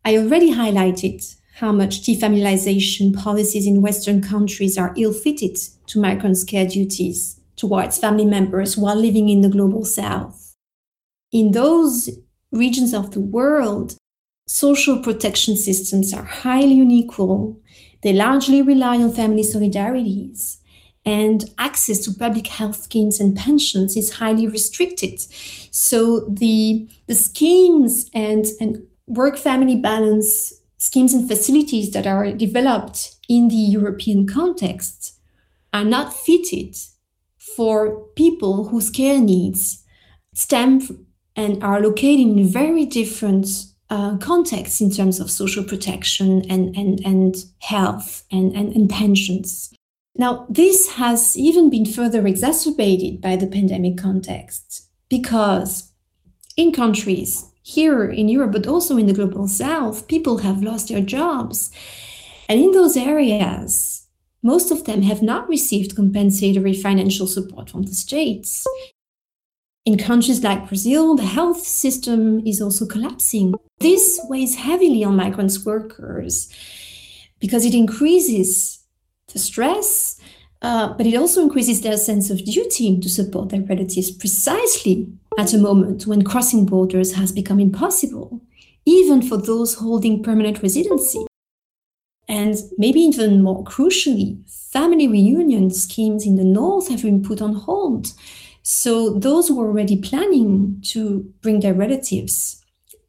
I 0.05 0.17
already 0.17 0.53
highlighted 0.53 1.37
how 1.57 1.73
much 1.73 2.03
defamilialization 2.03 3.15
policies 3.15 3.67
in 3.67 3.83
Western 3.83 4.23
countries 4.23 4.79
are 4.79 4.95
ill 4.97 5.13
fitted 5.13 5.57
to 5.87 6.01
migrants' 6.01 6.43
care 6.43 6.67
duties 6.67 7.39
towards 7.57 7.99
family 7.99 8.25
members 8.25 8.79
while 8.79 8.97
living 8.97 9.29
in 9.29 9.43
the 9.43 9.49
global 9.51 9.85
south. 9.85 10.57
In 11.33 11.53
those 11.53 12.09
regions 12.51 12.95
of 12.95 13.11
the 13.11 13.21
world, 13.21 13.97
social 14.47 14.99
protection 15.01 15.55
systems 15.57 16.15
are 16.15 16.25
highly 16.25 16.81
unequal. 16.81 17.61
They 18.03 18.15
largely 18.15 18.63
rely 18.63 18.97
on 18.97 19.13
family 19.13 19.43
solidarities, 19.43 20.57
and 21.05 21.45
access 21.59 21.99
to 22.01 22.13
public 22.13 22.47
health 22.47 22.83
schemes 22.83 23.21
and 23.21 23.37
pensions 23.37 23.97
is 23.97 24.15
highly 24.15 24.47
restricted. 24.47 25.21
So 25.71 26.21
the, 26.29 26.89
the 27.07 27.15
schemes 27.15 28.11
and, 28.13 28.45
and 28.61 28.87
work 29.07 29.39
family 29.39 29.77
balance 29.77 30.53
schemes 30.79 31.15
and 31.15 31.29
facilities 31.29 31.91
that 31.93 32.07
are 32.07 32.33
developed 32.33 33.17
in 33.29 33.49
the 33.49 33.55
European 33.55 34.27
context 34.27 35.19
are 35.73 35.85
not 35.85 36.13
fitted 36.13 36.77
for 37.57 38.07
people 38.17 38.69
whose 38.69 38.91
care 38.91 39.21
needs 39.21 39.85
stem 40.35 41.07
and 41.37 41.63
are 41.63 41.81
located 41.81 42.21
in 42.21 42.47
very 42.47 42.85
different 42.85 43.47
uh, 43.89 44.17
contexts 44.19 44.81
in 44.81 44.91
terms 44.91 45.19
of 45.19 45.31
social 45.31 45.65
protection 45.65 46.43
and, 46.51 46.77
and, 46.77 47.01
and 47.05 47.45
health 47.59 48.25
and, 48.31 48.55
and, 48.55 48.75
and 48.75 48.89
pensions. 48.89 49.73
Now, 50.21 50.45
this 50.51 50.97
has 50.97 51.35
even 51.35 51.71
been 51.71 51.87
further 51.87 52.27
exacerbated 52.27 53.23
by 53.23 53.37
the 53.37 53.47
pandemic 53.47 53.97
context 53.97 54.87
because 55.09 55.93
in 56.59 56.73
countries 56.73 57.51
here 57.63 58.05
in 58.05 58.29
Europe, 58.29 58.53
but 58.53 58.67
also 58.67 58.99
in 58.99 59.07
the 59.07 59.15
global 59.15 59.49
south, 59.49 60.09
people 60.09 60.37
have 60.39 60.63
lost 60.63 60.89
their 60.89 61.01
jobs. 61.01 61.71
And 62.51 62.61
in 62.61 62.73
those 62.73 62.99
areas, 62.99 64.09
most 64.43 64.71
of 64.71 64.85
them 64.85 65.01
have 65.05 65.23
not 65.23 65.49
received 65.49 65.97
compensatory 65.97 66.75
financial 66.75 67.27
support 67.27 67.71
from 67.71 67.85
the 67.85 67.95
states. 67.95 68.67
In 69.87 69.97
countries 69.97 70.45
like 70.45 70.69
Brazil, 70.69 71.17
the 71.17 71.25
health 71.25 71.67
system 71.67 72.47
is 72.47 72.61
also 72.61 72.85
collapsing. 72.85 73.55
This 73.79 74.21
weighs 74.25 74.57
heavily 74.57 75.03
on 75.03 75.17
migrants 75.17 75.65
workers 75.65 76.53
because 77.41 77.65
it 77.65 77.75
increases 77.75 78.80
the 79.33 79.39
stress 79.39 80.21
uh, 80.63 80.93
but 80.93 81.07
it 81.07 81.17
also 81.17 81.43
increases 81.43 81.81
their 81.81 81.97
sense 81.97 82.29
of 82.29 82.45
duty 82.45 82.99
to 83.01 83.09
support 83.09 83.49
their 83.49 83.63
relatives 83.63 84.11
precisely 84.11 85.11
at 85.39 85.55
a 85.55 85.59
moment 85.59 86.07
when 86.07 86.23
crossing 86.23 86.67
borders 86.67 87.15
has 87.15 87.33
become 87.33 87.59
impossible, 87.59 88.41
even 88.85 89.23
for 89.23 89.39
those 89.39 89.75
holding 89.75 90.23
permanent 90.23 90.63
residency. 90.63 91.25
And 92.29 92.57
maybe 92.77 93.01
even 93.01 93.43
more 93.43 93.65
crucially, 93.65 94.39
family 94.49 95.09
reunion 95.09 95.71
schemes 95.71 96.27
in 96.27 96.37
the 96.37 96.45
north 96.45 96.89
have 96.89 97.03
been 97.03 97.23
put 97.23 97.41
on 97.41 97.55
hold. 97.55 98.13
So 98.63 99.15
those 99.15 99.49
who 99.49 99.61
are 99.61 99.67
already 99.67 99.97
planning 99.97 100.81
to 100.89 101.33
bring 101.41 101.61
their 101.61 101.75
relatives 101.75 102.63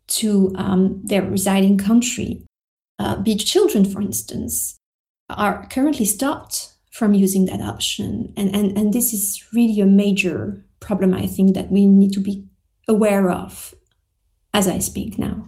to 0.08 0.54
um, 0.56 1.02
their 1.04 1.22
residing 1.22 1.78
country, 1.78 2.44
uh, 2.98 3.18
be 3.18 3.36
children, 3.36 3.86
for 3.86 4.02
instance, 4.02 4.80
are 5.38 5.68
currently 5.68 6.06
stopped 6.06 6.74
from 6.92 7.14
using 7.14 7.46
that 7.46 7.62
option. 7.62 8.34
And, 8.36 8.54
and, 8.56 8.78
and 8.78 8.94
this 8.94 9.14
is 9.14 9.44
really 9.54 9.80
a 9.80 9.86
major 9.86 10.66
problem, 10.80 11.14
I 11.14 11.28
think, 11.28 11.56
that 11.56 11.72
we 11.72 11.86
need 11.86 12.14
to 12.14 12.20
be 12.20 12.48
aware 12.88 13.32
of 13.32 13.74
as 14.54 14.68
I 14.68 14.80
speak 14.80 15.18
now. 15.18 15.48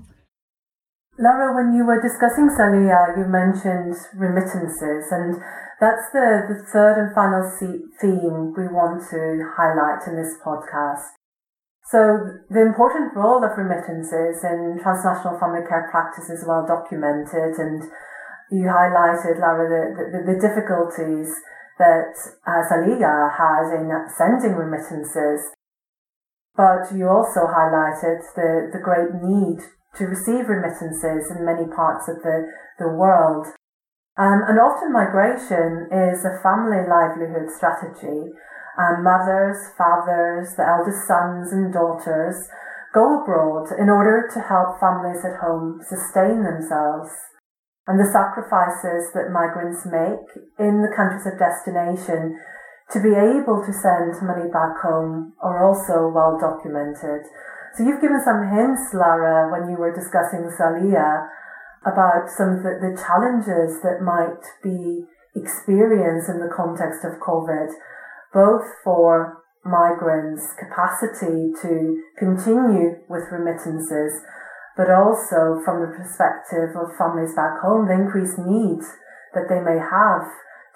Laura, 1.19 1.53
when 1.53 1.75
you 1.75 1.85
were 1.85 2.01
discussing 2.01 2.49
Saliha, 2.49 3.17
you 3.17 3.29
mentioned 3.29 3.93
remittances, 4.17 5.11
and 5.11 5.35
that's 5.79 6.09
the, 6.11 6.47
the 6.49 6.57
third 6.73 6.97
and 6.97 7.13
final 7.13 7.45
theme 8.01 8.53
we 8.57 8.65
want 8.71 9.03
to 9.11 9.45
highlight 9.53 10.07
in 10.07 10.15
this 10.15 10.33
podcast. 10.41 11.13
So 11.91 12.41
the 12.49 12.65
important 12.65 13.13
role 13.13 13.43
of 13.43 13.53
remittances 13.57 14.41
in 14.41 14.79
transnational 14.81 15.37
family 15.37 15.61
care 15.67 15.87
practice 15.91 16.29
is 16.29 16.45
well 16.47 16.65
documented 16.65 17.59
and 17.59 17.83
you 18.51 18.67
highlighted, 18.67 19.39
Laura, 19.39 19.65
the, 19.67 19.83
the, 20.11 20.19
the 20.33 20.37
difficulties 20.39 21.29
that 21.79 22.13
uh, 22.45 22.61
Saliha 22.69 23.33
has 23.33 23.73
in 23.73 23.89
sending 24.13 24.55
remittances. 24.55 25.41
But 26.55 26.93
you 26.93 27.09
also 27.09 27.49
highlighted 27.49 28.21
the, 28.35 28.69
the 28.69 28.83
great 28.83 29.09
need 29.25 29.65
to 29.97 30.05
receive 30.05 30.49
remittances 30.49 31.33
in 31.33 31.45
many 31.45 31.65
parts 31.65 32.07
of 32.07 32.21
the, 32.21 32.45
the 32.77 32.89
world. 32.89 33.47
Um, 34.17 34.45
and 34.45 34.61
often 34.61 34.93
migration 34.93 35.89
is 35.89 36.21
a 36.21 36.37
family 36.45 36.85
livelihood 36.85 37.49
strategy. 37.49 38.29
Um, 38.77 39.01
mothers, 39.01 39.57
fathers, 39.77 40.53
the 40.57 40.65
eldest 40.65 41.07
sons 41.07 41.51
and 41.51 41.73
daughters 41.73 42.37
go 42.93 43.21
abroad 43.21 43.73
in 43.77 43.89
order 43.89 44.29
to 44.33 44.39
help 44.41 44.79
families 44.79 45.25
at 45.25 45.41
home 45.41 45.81
sustain 45.89 46.45
themselves 46.45 47.09
and 47.87 47.99
the 47.99 48.07
sacrifices 48.07 49.11
that 49.11 49.33
migrants 49.33 49.83
make 49.83 50.43
in 50.59 50.79
the 50.79 50.93
countries 50.95 51.27
of 51.27 51.39
destination 51.39 52.39
to 52.91 52.99
be 53.03 53.11
able 53.11 53.63
to 53.63 53.73
send 53.73 54.15
money 54.23 54.47
back 54.51 54.79
home 54.79 55.33
are 55.41 55.63
also 55.63 56.07
well 56.07 56.39
documented. 56.39 57.27
So 57.75 57.83
you've 57.83 58.01
given 58.01 58.21
some 58.23 58.47
hints, 58.47 58.93
Laura, 58.93 59.49
when 59.51 59.71
you 59.71 59.77
were 59.77 59.91
discussing 59.91 60.45
Saliha 60.45 61.27
about 61.83 62.29
some 62.29 62.59
of 62.59 62.63
the, 62.63 62.79
the 62.79 62.95
challenges 62.95 63.81
that 63.83 64.05
might 64.05 64.39
be 64.61 65.03
experienced 65.35 66.29
in 66.29 66.39
the 66.39 66.53
context 66.53 67.03
of 67.03 67.19
COVID, 67.19 67.73
both 68.31 68.63
for 68.83 69.43
migrants' 69.65 70.53
capacity 70.59 71.51
to 71.61 72.03
continue 72.19 72.99
with 73.09 73.31
remittances, 73.31 74.21
but 74.75 74.89
also 74.89 75.61
from 75.63 75.81
the 75.81 75.93
perspective 75.93 76.75
of 76.75 76.97
families 76.97 77.35
back 77.35 77.61
home, 77.61 77.87
the 77.87 77.93
increased 77.93 78.39
needs 78.39 78.85
that 79.33 79.49
they 79.49 79.61
may 79.61 79.77
have 79.77 80.25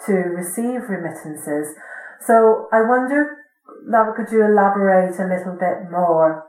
to 0.05 0.13
receive 0.13 0.89
remittances. 0.89 1.73
So 2.21 2.67
I 2.71 2.81
wonder, 2.81 3.37
Laura, 3.85 4.13
could 4.15 4.31
you 4.31 4.45
elaborate 4.45 5.17
a 5.19 5.25
little 5.25 5.57
bit 5.59 5.89
more 5.89 6.45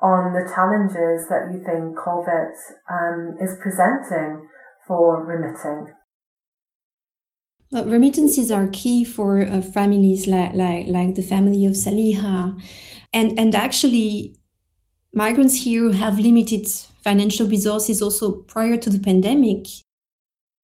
on 0.00 0.32
the 0.32 0.48
challenges 0.54 1.28
that 1.28 1.50
you 1.52 1.62
think 1.62 1.96
COVID 1.98 2.54
um, 2.90 3.36
is 3.40 3.56
presenting 3.60 4.48
for 4.86 5.24
remitting? 5.24 5.94
Remittances 7.70 8.50
are 8.50 8.68
key 8.72 9.04
for 9.04 9.42
uh, 9.42 9.60
families 9.60 10.26
like, 10.26 10.54
like, 10.54 10.86
like 10.86 11.14
the 11.14 11.22
family 11.22 11.66
of 11.66 11.72
Saliha. 11.72 12.58
And, 13.12 13.38
and 13.38 13.54
actually, 13.54 14.36
migrants 15.12 15.64
here 15.64 15.92
have 15.92 16.18
limited 16.18 16.66
financial 17.02 17.46
resources 17.46 18.02
also 18.02 18.32
prior 18.32 18.76
to 18.76 18.90
the 18.90 18.98
pandemic 18.98 19.66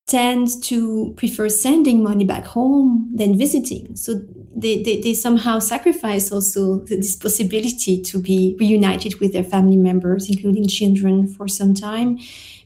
tend 0.07 0.63
to 0.63 1.15
prefer 1.17 1.49
sending 1.49 2.03
money 2.03 2.25
back 2.25 2.45
home 2.45 3.11
than 3.15 3.39
visiting. 3.39 3.97
So 3.97 4.21
they, 4.55 4.83
they, 4.83 5.01
they, 5.01 5.15
somehow 5.15 5.61
sacrifice 5.61 6.31
also 6.31 6.81
this 6.81 7.17
possibility 7.17 8.03
to 8.03 8.19
be 8.19 8.55
reunited 8.61 9.19
with 9.19 9.33
their 9.33 9.45
family 9.45 9.79
members, 9.79 10.29
including 10.29 10.69
children, 10.69 11.27
for 11.27 11.49
some 11.49 11.73
time, 11.73 12.19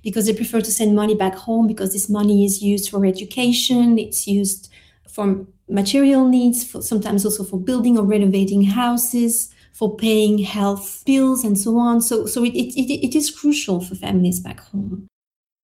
because 0.03 0.27
they 0.27 0.35
prefer 0.35 0.61
to 0.61 0.71
send 0.73 0.97
money 0.97 1.15
back 1.15 1.35
home 1.37 1.69
because 1.69 1.93
this 1.93 2.09
money 2.09 2.45
is 2.45 2.61
used 2.61 2.91
for 2.91 3.07
education, 3.07 3.99
it's 3.99 4.27
used 4.27 4.69
for 5.09 5.47
material 5.69 6.27
needs, 6.27 6.65
for 6.65 6.83
sometimes 6.83 7.25
also 7.25 7.45
for 7.45 7.59
building 7.61 7.97
or 7.97 8.05
renovating 8.05 8.65
houses 8.65 9.55
for 9.79 9.95
paying 9.95 10.39
health 10.39 11.05
bills 11.07 11.45
and 11.45 11.57
so 11.57 11.79
on. 11.79 12.01
So, 12.01 12.27
so 12.27 12.43
it, 12.45 12.51
it, 12.51 13.07
it, 13.07 13.15
is 13.15 13.31
crucial 13.31 13.81
for 13.81 13.95
families 13.95 14.41
back 14.41 14.59
home. 14.59 15.07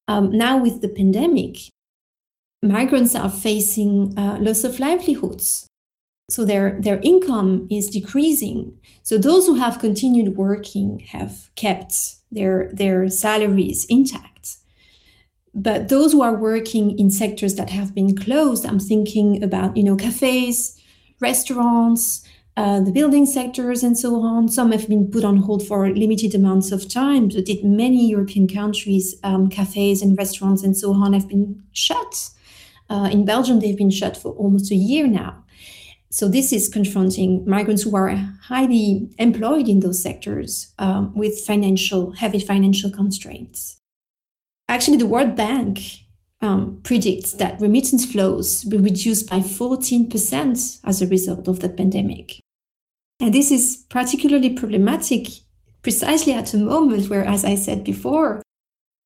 Um, 0.07 0.31
now, 0.31 0.57
with 0.57 0.83
the 0.83 0.89
pandemic, 0.89 1.57
migrants 2.63 3.17
are 3.17 3.29
facing 3.29 4.17
uh, 4.17 4.39
loss 4.41 4.63
of 4.63 4.79
livelihoods. 4.79 5.67
So 6.31 6.45
their, 6.45 6.81
their 6.81 7.01
income 7.03 7.67
is 7.73 7.91
decreasing. 7.91 8.79
So 9.03 9.19
those 9.19 9.49
who 9.49 9.57
have 9.57 9.81
continued 9.81 10.37
working 10.37 11.01
have 11.11 11.51
kept 11.57 11.95
their, 12.31 12.71
their 12.73 13.09
salaries 13.09 13.85
intact. 13.87 14.59
But 15.53 15.89
those 15.89 16.13
who 16.13 16.23
are 16.23 16.37
working 16.37 16.97
in 17.01 17.11
sectors 17.11 17.57
that 17.57 17.71
have 17.71 17.93
been 17.93 18.17
closed, 18.17 18.65
I'm 18.65 18.79
thinking 18.79 19.43
about, 19.43 19.77
you 19.77 19.83
know, 19.83 19.97
cafes, 19.97 20.81
restaurants, 21.21 22.24
uh, 22.57 22.81
the 22.81 22.93
building 22.93 23.27
sectors 23.27 23.83
and 23.83 23.99
so 23.99 24.21
on. 24.21 24.49
Some 24.49 24.71
have 24.71 24.89
been 24.89 25.11
put 25.11 25.25
on 25.25 25.39
hold 25.39 25.67
for 25.67 25.91
limited 25.91 26.35
amounts 26.35 26.71
of 26.71 26.89
time. 26.89 27.29
But 27.29 27.49
in 27.49 27.77
many 27.77 28.09
European 28.09 28.47
countries, 28.47 29.17
um, 29.25 29.49
cafes 29.49 30.03
and 30.03 30.17
restaurants 30.17 30.63
and 30.63 30.77
so 30.77 30.93
on 30.93 31.13
have 31.15 31.29
been 31.29 31.63
shut. 31.73 32.31
Uh, 32.89 33.09
in 33.11 33.25
Belgium, 33.25 33.59
they've 33.59 33.77
been 33.77 33.91
shut 33.91 34.17
for 34.17 34.33
almost 34.33 34.71
a 34.71 34.77
year 34.77 35.07
now. 35.07 35.43
So 36.11 36.29
this 36.29 36.53
is 36.53 36.69
confronting 36.69 37.45
migrants 37.45 37.83
who 37.83 37.97
are 37.97 38.15
highly 38.43 39.09
employed 39.19 39.69
in 39.69 39.81
those 39.81 40.01
sectors 40.01 40.73
um, 40.79 41.13
with 41.17 41.45
financial 41.45 42.13
heavy 42.13 42.39
financial 42.39 42.89
constraints. 42.89 43.81
Actually, 44.69 44.99
the 44.99 45.07
World 45.07 45.35
Bank 45.35 45.81
um, 46.41 46.79
predicts 46.85 47.33
that 47.33 47.61
remittance 47.61 48.05
flows 48.05 48.65
will 48.67 48.81
reduce 48.81 49.25
by 49.25 49.41
14% 49.41 50.81
as 50.85 51.03
a 51.03 51.07
result 51.09 51.49
of 51.49 51.59
the 51.59 51.69
pandemic. 51.69 52.44
And 53.21 53.33
this 53.33 53.51
is 53.51 53.85
particularly 53.89 54.51
problematic 54.51 55.29
precisely 55.83 56.33
at 56.33 56.55
a 56.55 56.59
moment 56.59 57.09
where, 57.09 57.25
as 57.25 57.45
I 57.45 57.55
said 57.55 57.85
before, 57.85 58.43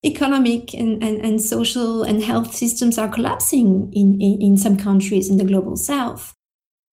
economic 0.05 0.75
and, 0.75 1.03
and, 1.03 1.25
and 1.25 1.43
social 1.43 2.03
and 2.05 2.23
health 2.23 2.55
systems 2.55 2.99
are 2.99 3.09
collapsing 3.09 3.93
in, 3.93 4.21
in, 4.21 4.41
in 4.41 4.57
some 4.57 4.77
countries 4.77 5.29
in 5.29 5.37
the 5.37 5.45
global 5.45 5.77
south. 5.77 6.35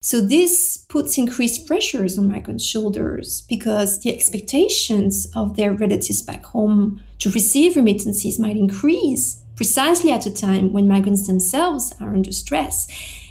So 0.01 0.21
this 0.21 0.85
puts 0.89 1.17
increased 1.17 1.65
pressures 1.65 2.17
on 2.17 2.31
migrants' 2.31 2.63
shoulders 2.63 3.41
because 3.49 4.01
the 4.01 4.13
expectations 4.13 5.27
of 5.35 5.55
their 5.55 5.73
relatives 5.73 6.21
back 6.21 6.45
home 6.45 7.01
to 7.19 7.31
receive 7.31 7.75
remittances 7.75 8.39
might 8.39 8.57
increase 8.57 9.41
precisely 9.55 10.11
at 10.11 10.25
a 10.25 10.33
time 10.33 10.73
when 10.73 10.87
migrants 10.87 11.27
themselves 11.27 11.93
are 11.99 12.13
under 12.13 12.31
stress. 12.31 12.87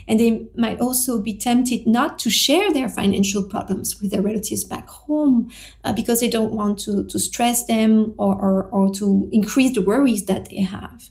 And 0.07 0.19
they 0.19 0.47
might 0.55 0.79
also 0.79 1.21
be 1.21 1.35
tempted 1.35 1.87
not 1.87 2.19
to 2.19 2.29
share 2.29 2.71
their 2.71 2.89
financial 2.89 3.43
problems 3.43 3.99
with 3.99 4.11
their 4.11 4.21
relatives 4.21 4.63
back 4.63 4.87
home 4.87 5.51
uh, 5.83 5.93
because 5.93 6.19
they 6.19 6.29
don't 6.29 6.53
want 6.53 6.79
to, 6.79 7.03
to 7.05 7.19
stress 7.19 7.65
them 7.65 8.13
or, 8.17 8.35
or, 8.35 8.63
or 8.65 8.93
to 8.95 9.29
increase 9.31 9.73
the 9.73 9.81
worries 9.81 10.25
that 10.25 10.49
they 10.49 10.61
have. 10.61 11.09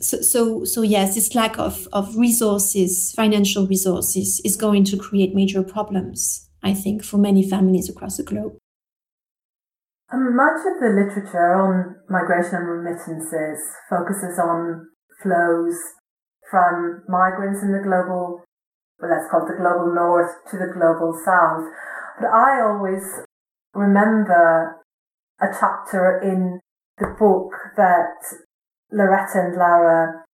So, 0.00 0.22
so, 0.22 0.64
so 0.64 0.80
yes, 0.80 1.14
this 1.14 1.34
lack 1.34 1.58
of, 1.58 1.86
of 1.92 2.16
resources, 2.16 3.12
financial 3.14 3.66
resources, 3.66 4.40
is 4.44 4.56
going 4.56 4.84
to 4.84 4.96
create 4.96 5.34
major 5.34 5.62
problems, 5.62 6.48
I 6.62 6.72
think, 6.72 7.04
for 7.04 7.18
many 7.18 7.46
families 7.48 7.90
across 7.90 8.16
the 8.16 8.22
globe. 8.22 8.56
Much 10.12 10.60
of 10.66 10.80
the 10.80 10.88
literature 10.88 11.54
on 11.54 11.96
migration 12.08 12.56
and 12.56 12.66
remittances 12.66 13.60
focuses 13.88 14.38
on 14.40 14.88
flows 15.22 15.76
from 16.50 17.02
migrants 17.08 17.62
in 17.62 17.72
the 17.72 17.82
global, 17.82 18.42
well, 18.98 19.10
let's 19.10 19.30
call 19.30 19.46
it 19.46 19.52
the 19.52 19.62
global 19.62 19.94
north 19.94 20.44
to 20.50 20.58
the 20.58 20.72
global 20.74 21.14
south. 21.24 21.70
But 22.18 22.28
I 22.28 22.60
always 22.60 23.04
remember 23.72 24.82
a 25.40 25.46
chapter 25.58 26.20
in 26.20 26.60
the 26.98 27.14
book 27.18 27.54
that 27.76 28.18
Loretta 28.92 29.48
and 29.48 29.56
Laura 29.56 30.24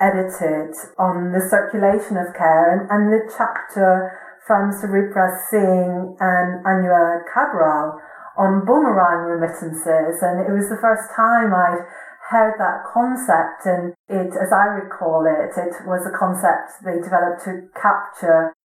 edited 0.00 0.74
on 0.98 1.30
the 1.30 1.40
circulation 1.40 2.16
of 2.16 2.34
care 2.34 2.72
and, 2.74 2.90
and 2.90 3.12
the 3.12 3.30
chapter 3.30 4.10
from 4.46 4.72
Supriya 4.74 5.30
Singh 5.48 6.16
and 6.18 6.64
Anuja 6.66 7.22
Cabraal 7.30 8.00
on 8.36 8.64
boomerang 8.64 9.28
remittances, 9.28 10.18
and 10.22 10.40
it 10.40 10.50
was 10.50 10.68
the 10.68 10.80
first 10.80 11.12
time 11.14 11.52
I'd 11.54 11.84
heard 12.32 12.56
that 12.56 12.88
concept. 12.88 13.68
And 13.68 13.92
it, 14.08 14.32
as 14.32 14.50
I 14.50 14.72
recall 14.80 15.28
it, 15.28 15.52
it 15.52 15.84
was 15.84 16.08
a 16.08 16.16
concept 16.16 16.80
they 16.80 16.96
developed 16.98 17.44
to 17.44 17.68
capture 17.76 18.56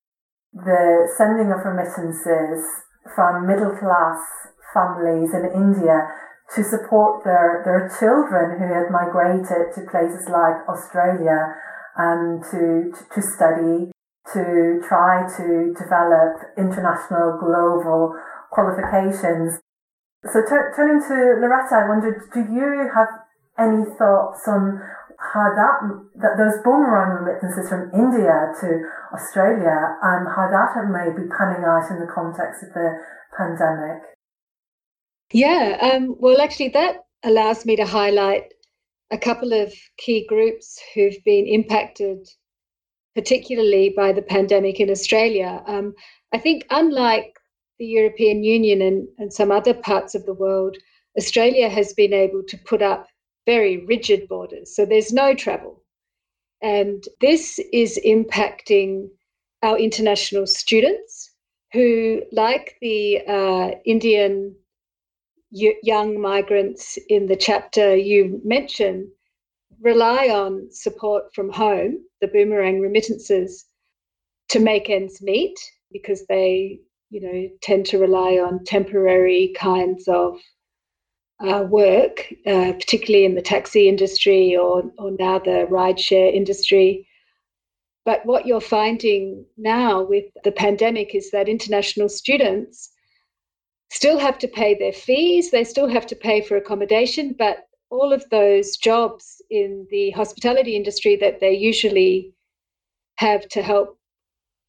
the 0.55 1.11
sending 1.19 1.51
of 1.51 1.67
remittances 1.67 2.63
from 3.13 3.45
middle 3.45 3.75
class 3.75 4.23
families 4.73 5.35
in 5.35 5.51
India 5.51 6.07
to 6.55 6.63
support 6.63 7.23
their, 7.27 7.61
their 7.67 7.91
children 7.99 8.55
who 8.55 8.71
had 8.71 8.87
migrated 8.87 9.75
to 9.75 9.83
places 9.91 10.31
like 10.31 10.63
Australia 10.71 11.51
um, 11.99 12.39
to, 12.51 12.87
to, 13.11 13.19
study, 13.19 13.91
to 14.31 14.79
try 14.87 15.27
to 15.27 15.75
develop 15.75 16.55
international 16.55 17.35
global 17.35 18.15
qualifications. 18.51 19.59
So 20.23 20.39
t- 20.39 20.71
turning 20.75 21.03
to 21.03 21.15
Loretta, 21.43 21.83
I 21.83 21.89
wondered, 21.89 22.15
do 22.31 22.39
you 22.39 22.89
have 22.95 23.26
any 23.59 23.83
thoughts 23.97 24.47
on 24.47 24.81
how 25.19 25.49
that, 25.49 25.75
that 26.21 26.37
those 26.37 26.61
boomerang 26.63 27.23
remittances 27.23 27.67
from 27.69 27.89
India 27.93 28.53
to 28.61 28.67
Australia, 29.13 29.97
um, 30.03 30.29
how 30.29 30.45
that 30.49 30.77
may 30.93 31.09
be 31.09 31.27
panning 31.33 31.65
out 31.65 31.89
in 31.89 31.99
the 31.99 32.11
context 32.13 32.63
of 32.63 32.73
the 32.73 33.01
pandemic? 33.35 34.03
Yeah, 35.33 35.77
um, 35.81 36.15
well, 36.19 36.39
actually, 36.39 36.69
that 36.69 37.05
allows 37.23 37.65
me 37.65 37.75
to 37.75 37.85
highlight 37.85 38.53
a 39.11 39.17
couple 39.17 39.53
of 39.53 39.73
key 39.97 40.25
groups 40.27 40.79
who've 40.93 41.23
been 41.25 41.47
impacted, 41.47 42.27
particularly 43.15 43.93
by 43.95 44.11
the 44.11 44.21
pandemic 44.21 44.79
in 44.79 44.89
Australia. 44.89 45.63
Um, 45.65 45.95
I 46.33 46.37
think, 46.37 46.65
unlike 46.69 47.33
the 47.79 47.85
European 47.85 48.43
Union 48.43 48.81
and, 48.81 49.07
and 49.17 49.33
some 49.33 49.51
other 49.51 49.73
parts 49.73 50.13
of 50.13 50.25
the 50.25 50.33
world, 50.33 50.77
Australia 51.17 51.69
has 51.69 51.93
been 51.93 52.13
able 52.13 52.43
to 52.47 52.57
put 52.59 52.81
up 52.81 53.07
very 53.47 53.85
rigid 53.85 54.27
borders. 54.27 54.75
So 54.75 54.85
there's 54.85 55.11
no 55.11 55.33
travel. 55.33 55.83
And 56.61 57.03
this 57.21 57.59
is 57.73 57.99
impacting 58.05 59.07
our 59.63 59.77
international 59.79 60.45
students 60.45 61.31
who, 61.73 62.21
like 62.31 62.77
the 62.81 63.21
uh, 63.27 63.71
Indian 63.85 64.55
young 65.49 66.21
migrants 66.21 66.99
in 67.09 67.25
the 67.25 67.35
chapter 67.35 67.95
you 67.95 68.39
mentioned, 68.43 69.07
rely 69.81 70.27
on 70.27 70.67
support 70.71 71.33
from 71.33 71.51
home, 71.51 71.97
the 72.21 72.27
boomerang 72.27 72.81
remittances, 72.81 73.65
to 74.49 74.59
make 74.59 74.89
ends 74.89 75.21
meet 75.21 75.57
because 75.91 76.25
they 76.27 76.79
you 77.09 77.21
know, 77.21 77.49
tend 77.61 77.85
to 77.87 77.97
rely 77.97 78.33
on 78.33 78.63
temporary 78.65 79.53
kinds 79.57 80.07
of 80.07 80.37
uh, 81.39 81.63
work, 81.69 82.33
uh, 82.45 82.73
particularly 82.73 83.25
in 83.25 83.35
the 83.35 83.41
taxi 83.41 83.87
industry 83.87 84.55
or, 84.55 84.83
or 84.97 85.11
now 85.19 85.39
the 85.39 85.67
rideshare 85.69 86.33
industry. 86.33 87.07
But 88.05 88.25
what 88.25 88.47
you're 88.47 88.61
finding 88.61 89.45
now 89.57 90.01
with 90.01 90.25
the 90.43 90.51
pandemic 90.51 91.13
is 91.13 91.31
that 91.31 91.49
international 91.49 92.09
students 92.09 92.89
still 93.91 94.17
have 94.17 94.37
to 94.39 94.47
pay 94.47 94.75
their 94.75 94.93
fees, 94.93 95.51
they 95.51 95.63
still 95.63 95.87
have 95.87 96.05
to 96.07 96.15
pay 96.15 96.41
for 96.41 96.57
accommodation, 96.57 97.35
but 97.37 97.67
all 97.89 98.11
of 98.11 98.29
those 98.29 98.75
jobs 98.77 99.41
in 99.49 99.87
the 99.91 100.11
hospitality 100.11 100.75
industry 100.75 101.15
that 101.15 101.39
they 101.39 101.53
usually 101.53 102.33
have 103.17 103.47
to 103.49 103.61
help 103.61 103.97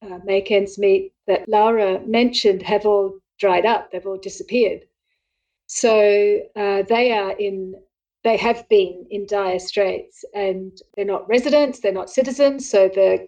uh, 0.01 0.19
make 0.23 0.51
ends 0.51 0.77
meet 0.77 1.13
that 1.27 1.47
Laura 1.49 1.99
mentioned 2.05 2.61
have 2.61 2.85
all 2.85 3.17
dried 3.39 3.65
up, 3.65 3.91
they've 3.91 4.05
all 4.05 4.17
disappeared. 4.17 4.81
So 5.71 6.39
uh, 6.55 6.81
they 6.89 7.11
are 7.11 7.31
in, 7.37 7.75
they 8.23 8.37
have 8.37 8.67
been 8.69 9.05
in 9.11 9.27
dire 9.27 9.59
straits 9.59 10.25
and 10.33 10.75
they're 10.95 11.05
not 11.05 11.29
residents, 11.29 11.79
they're 11.79 11.91
not 11.93 12.09
citizens. 12.09 12.67
So 12.67 12.89
the 12.89 13.27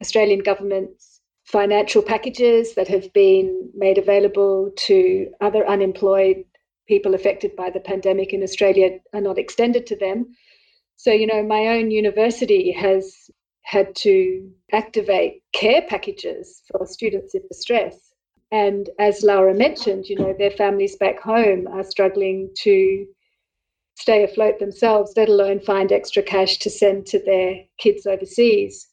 Australian 0.00 0.40
government's 0.40 1.20
financial 1.44 2.00
packages 2.00 2.74
that 2.76 2.88
have 2.88 3.12
been 3.12 3.68
made 3.74 3.98
available 3.98 4.70
to 4.86 5.30
other 5.42 5.68
unemployed 5.68 6.44
people 6.88 7.14
affected 7.14 7.54
by 7.56 7.68
the 7.68 7.80
pandemic 7.80 8.32
in 8.32 8.42
Australia 8.42 8.98
are 9.12 9.20
not 9.20 9.38
extended 9.38 9.86
to 9.86 9.96
them. 9.96 10.34
So, 10.96 11.12
you 11.12 11.26
know, 11.26 11.42
my 11.42 11.66
own 11.66 11.90
university 11.90 12.72
has 12.72 13.30
had 13.64 13.94
to 13.96 14.50
activate 14.72 15.42
care 15.52 15.82
packages 15.82 16.62
for 16.68 16.86
students 16.86 17.34
in 17.34 17.42
distress. 17.48 18.11
And 18.52 18.90
as 18.98 19.22
Laura 19.22 19.54
mentioned, 19.54 20.08
you 20.08 20.16
know, 20.16 20.34
their 20.38 20.50
families 20.50 20.94
back 20.96 21.18
home 21.20 21.66
are 21.68 21.82
struggling 21.82 22.50
to 22.58 23.06
stay 23.96 24.22
afloat 24.22 24.58
themselves, 24.58 25.14
let 25.16 25.30
alone 25.30 25.58
find 25.60 25.90
extra 25.90 26.22
cash 26.22 26.58
to 26.58 26.70
send 26.70 27.06
to 27.06 27.18
their 27.24 27.64
kids 27.78 28.06
overseas. 28.06 28.88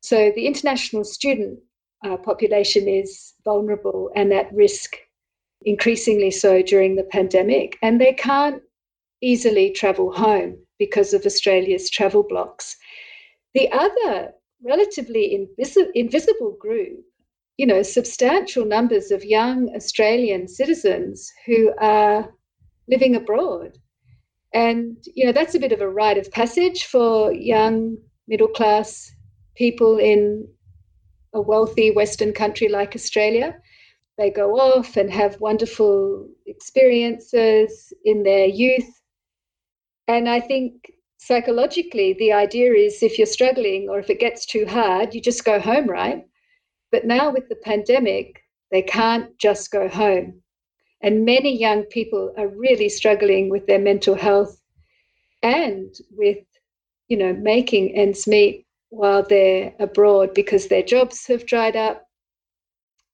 So 0.00 0.32
the 0.34 0.46
international 0.46 1.04
student 1.04 1.60
uh, 2.04 2.16
population 2.16 2.88
is 2.88 3.34
vulnerable 3.44 4.10
and 4.16 4.32
at 4.32 4.52
risk, 4.52 4.96
increasingly 5.62 6.30
so 6.32 6.60
during 6.60 6.96
the 6.96 7.04
pandemic. 7.04 7.78
And 7.82 8.00
they 8.00 8.12
can't 8.12 8.62
easily 9.22 9.70
travel 9.70 10.12
home 10.12 10.58
because 10.78 11.14
of 11.14 11.24
Australia's 11.24 11.88
travel 11.88 12.24
blocks. 12.24 12.76
The 13.54 13.70
other 13.70 14.32
relatively 14.62 15.48
invis- 15.58 15.90
invisible 15.94 16.56
group, 16.60 17.04
you 17.56 17.66
know, 17.66 17.82
substantial 17.82 18.64
numbers 18.64 19.10
of 19.10 19.24
young 19.24 19.74
Australian 19.76 20.48
citizens 20.48 21.32
who 21.46 21.72
are 21.78 22.32
living 22.88 23.14
abroad. 23.14 23.78
And, 24.52 24.96
you 25.14 25.26
know, 25.26 25.32
that's 25.32 25.54
a 25.54 25.58
bit 25.58 25.72
of 25.72 25.80
a 25.80 25.88
rite 25.88 26.18
of 26.18 26.30
passage 26.30 26.84
for 26.84 27.32
young 27.32 27.96
middle 28.28 28.48
class 28.48 29.10
people 29.56 29.98
in 29.98 30.48
a 31.32 31.40
wealthy 31.40 31.90
Western 31.90 32.32
country 32.32 32.68
like 32.68 32.94
Australia. 32.94 33.56
They 34.18 34.30
go 34.30 34.52
off 34.52 34.96
and 34.96 35.10
have 35.12 35.40
wonderful 35.40 36.28
experiences 36.46 37.92
in 38.04 38.22
their 38.22 38.46
youth. 38.46 39.00
And 40.06 40.28
I 40.28 40.40
think 40.40 40.92
psychologically, 41.18 42.14
the 42.18 42.32
idea 42.32 42.72
is 42.74 43.02
if 43.02 43.18
you're 43.18 43.26
struggling 43.26 43.88
or 43.88 43.98
if 43.98 44.10
it 44.10 44.20
gets 44.20 44.46
too 44.46 44.66
hard, 44.66 45.14
you 45.14 45.20
just 45.20 45.44
go 45.44 45.58
home, 45.58 45.88
right? 45.88 46.24
But 46.94 47.06
now 47.06 47.32
with 47.32 47.48
the 47.48 47.56
pandemic, 47.56 48.44
they 48.70 48.80
can't 48.80 49.36
just 49.36 49.72
go 49.72 49.88
home. 49.88 50.40
And 51.02 51.24
many 51.24 51.58
young 51.58 51.82
people 51.86 52.32
are 52.38 52.46
really 52.46 52.88
struggling 52.88 53.50
with 53.50 53.66
their 53.66 53.80
mental 53.80 54.14
health 54.14 54.62
and 55.42 55.92
with, 56.12 56.44
you 57.08 57.16
know, 57.16 57.32
making 57.32 57.96
ends 57.96 58.28
meet 58.28 58.64
while 58.90 59.24
they're 59.24 59.74
abroad 59.80 60.34
because 60.34 60.68
their 60.68 60.84
jobs 60.84 61.26
have 61.26 61.46
dried 61.46 61.74
up. 61.74 62.06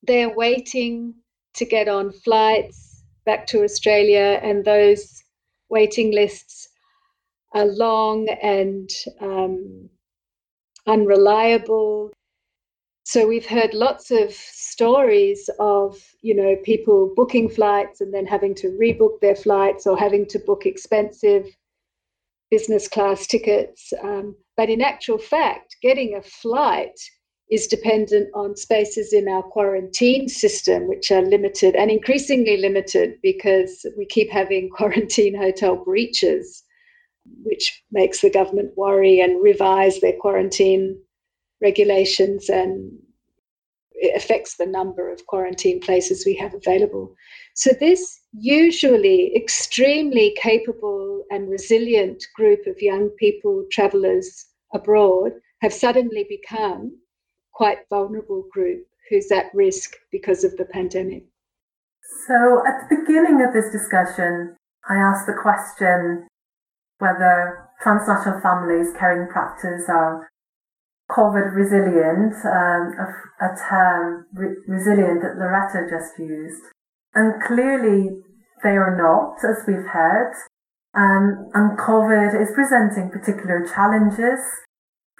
They're 0.02 0.36
waiting 0.36 1.14
to 1.54 1.64
get 1.64 1.88
on 1.88 2.12
flights 2.12 3.02
back 3.24 3.46
to 3.46 3.64
Australia, 3.64 4.40
and 4.42 4.62
those 4.62 5.24
waiting 5.70 6.12
lists 6.12 6.68
are 7.54 7.64
long 7.64 8.28
and 8.42 8.90
um, 9.22 9.88
unreliable. 10.86 12.12
So 13.12 13.26
we've 13.26 13.46
heard 13.46 13.74
lots 13.74 14.12
of 14.12 14.30
stories 14.30 15.50
of 15.58 16.00
you 16.22 16.32
know 16.32 16.54
people 16.62 17.12
booking 17.16 17.48
flights 17.48 18.00
and 18.00 18.14
then 18.14 18.24
having 18.24 18.54
to 18.54 18.68
rebook 18.80 19.18
their 19.20 19.34
flights 19.34 19.84
or 19.84 19.98
having 19.98 20.26
to 20.26 20.38
book 20.38 20.64
expensive 20.64 21.44
business 22.52 22.86
class 22.86 23.26
tickets. 23.26 23.92
Um, 24.00 24.36
but 24.56 24.70
in 24.70 24.80
actual 24.80 25.18
fact, 25.18 25.74
getting 25.82 26.14
a 26.14 26.22
flight 26.22 26.96
is 27.50 27.66
dependent 27.66 28.28
on 28.32 28.54
spaces 28.54 29.12
in 29.12 29.26
our 29.26 29.42
quarantine 29.42 30.28
system, 30.28 30.86
which 30.86 31.10
are 31.10 31.22
limited 31.22 31.74
and 31.74 31.90
increasingly 31.90 32.58
limited 32.58 33.14
because 33.24 33.84
we 33.98 34.06
keep 34.06 34.30
having 34.30 34.70
quarantine 34.76 35.34
hotel 35.34 35.74
breaches, 35.74 36.62
which 37.42 37.82
makes 37.90 38.20
the 38.20 38.30
government 38.30 38.70
worry 38.76 39.18
and 39.18 39.42
revise 39.42 39.98
their 39.98 40.16
quarantine 40.20 40.96
regulations 41.60 42.48
and 42.48 42.92
it 44.00 44.16
affects 44.16 44.56
the 44.56 44.66
number 44.66 45.12
of 45.12 45.26
quarantine 45.26 45.78
places 45.80 46.24
we 46.24 46.34
have 46.34 46.54
available. 46.54 47.14
So, 47.54 47.72
this 47.78 48.20
usually 48.32 49.34
extremely 49.36 50.34
capable 50.40 51.24
and 51.30 51.50
resilient 51.50 52.24
group 52.34 52.66
of 52.66 52.80
young 52.80 53.10
people, 53.18 53.66
travelers 53.70 54.46
abroad, 54.72 55.32
have 55.60 55.72
suddenly 55.72 56.24
become 56.28 56.96
quite 57.52 57.78
vulnerable 57.90 58.46
group 58.50 58.86
who's 59.10 59.30
at 59.30 59.52
risk 59.52 59.96
because 60.10 60.44
of 60.44 60.56
the 60.56 60.64
pandemic. 60.64 61.24
So, 62.26 62.62
at 62.66 62.88
the 62.88 62.96
beginning 62.96 63.44
of 63.46 63.52
this 63.52 63.70
discussion, 63.70 64.56
I 64.88 64.96
asked 64.96 65.26
the 65.26 65.36
question 65.42 66.26
whether 66.98 67.68
transnational 67.82 68.40
families 68.40 68.94
caring 68.98 69.28
practice 69.28 69.84
are 69.88 70.29
COVID 71.16 71.54
resilient, 71.54 72.34
um, 72.46 72.94
a, 72.94 73.06
a, 73.44 73.50
term 73.68 74.26
re- 74.34 74.56
resilient 74.66 75.22
that 75.22 75.36
Loretta 75.36 75.86
just 75.90 76.18
used. 76.18 76.62
And 77.14 77.42
clearly 77.42 78.10
they 78.62 78.76
are 78.76 78.96
not, 78.96 79.38
as 79.42 79.66
we've 79.66 79.90
heard. 79.90 80.32
Um, 80.94 81.50
and 81.54 81.78
COVID 81.78 82.40
is 82.40 82.54
presenting 82.54 83.10
particular 83.10 83.66
challenges 83.66 84.40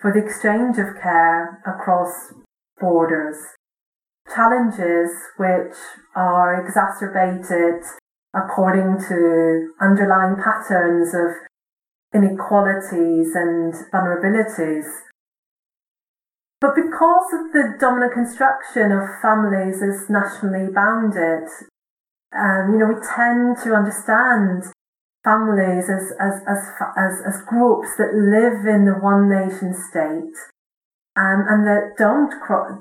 for 0.00 0.12
the 0.12 0.22
exchange 0.24 0.78
of 0.78 1.00
care 1.00 1.62
across 1.66 2.34
borders. 2.80 3.36
Challenges 4.34 5.10
which 5.36 5.74
are 6.14 6.54
exacerbated 6.64 7.82
according 8.34 8.98
to 9.08 9.72
underlying 9.80 10.36
patterns 10.36 11.14
of 11.14 11.34
inequalities 12.14 13.34
and 13.34 13.74
vulnerabilities 13.92 14.86
but 16.60 16.76
because 16.76 17.28
of 17.32 17.52
the 17.52 17.74
dominant 17.80 18.12
construction 18.12 18.92
of 18.92 19.08
families 19.22 19.80
as 19.80 20.10
nationally 20.10 20.68
bounded, 20.68 21.48
um, 22.36 22.72
you 22.72 22.78
know, 22.78 22.92
we 22.92 23.00
tend 23.00 23.56
to 23.64 23.72
understand 23.72 24.64
families 25.24 25.88
as, 25.88 26.12
as, 26.20 26.40
as, 26.46 26.60
as, 26.96 27.14
as 27.26 27.42
groups 27.48 27.96
that 27.96 28.12
live 28.12 28.68
in 28.68 28.84
the 28.84 29.00
one 29.00 29.28
nation 29.28 29.72
state 29.72 30.36
um, 31.16 31.48
and 31.48 31.66
that 31.66 31.96
don't, 31.96 32.32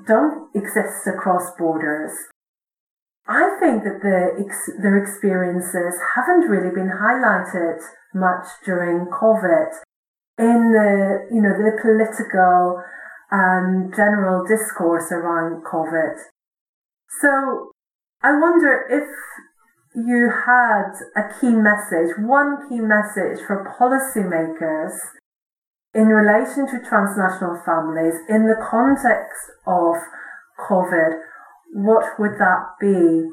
don't 0.06 0.54
exist 0.54 1.08
across 1.08 1.50
borders. 1.58 2.12
I 3.26 3.56
think 3.60 3.84
that 3.84 4.00
the, 4.02 4.44
their 4.82 4.98
experiences 4.98 5.94
haven't 6.16 6.48
really 6.50 6.74
been 6.74 6.90
highlighted 6.90 7.80
much 8.14 8.46
during 8.64 9.06
COVID 9.06 9.72
in 10.38 10.72
the, 10.72 11.28
you 11.30 11.40
know, 11.40 11.54
the 11.54 11.78
political 11.80 12.82
and 13.30 13.94
general 13.94 14.44
discourse 14.46 15.10
around 15.12 15.64
COVID. 15.64 16.14
So 17.20 17.72
I 18.22 18.32
wonder 18.32 18.86
if 18.90 19.08
you 19.94 20.30
had 20.46 20.92
a 21.16 21.40
key 21.40 21.50
message, 21.50 22.16
one 22.18 22.68
key 22.68 22.80
message 22.80 23.44
for 23.46 23.66
policymakers 23.78 24.94
in 25.94 26.06
relation 26.06 26.66
to 26.68 26.86
transnational 26.86 27.60
families 27.66 28.14
in 28.28 28.46
the 28.46 28.54
context 28.70 29.50
of 29.66 29.96
COVID, 30.68 31.18
what 31.72 32.18
would 32.18 32.38
that 32.38 32.78
be? 32.80 33.30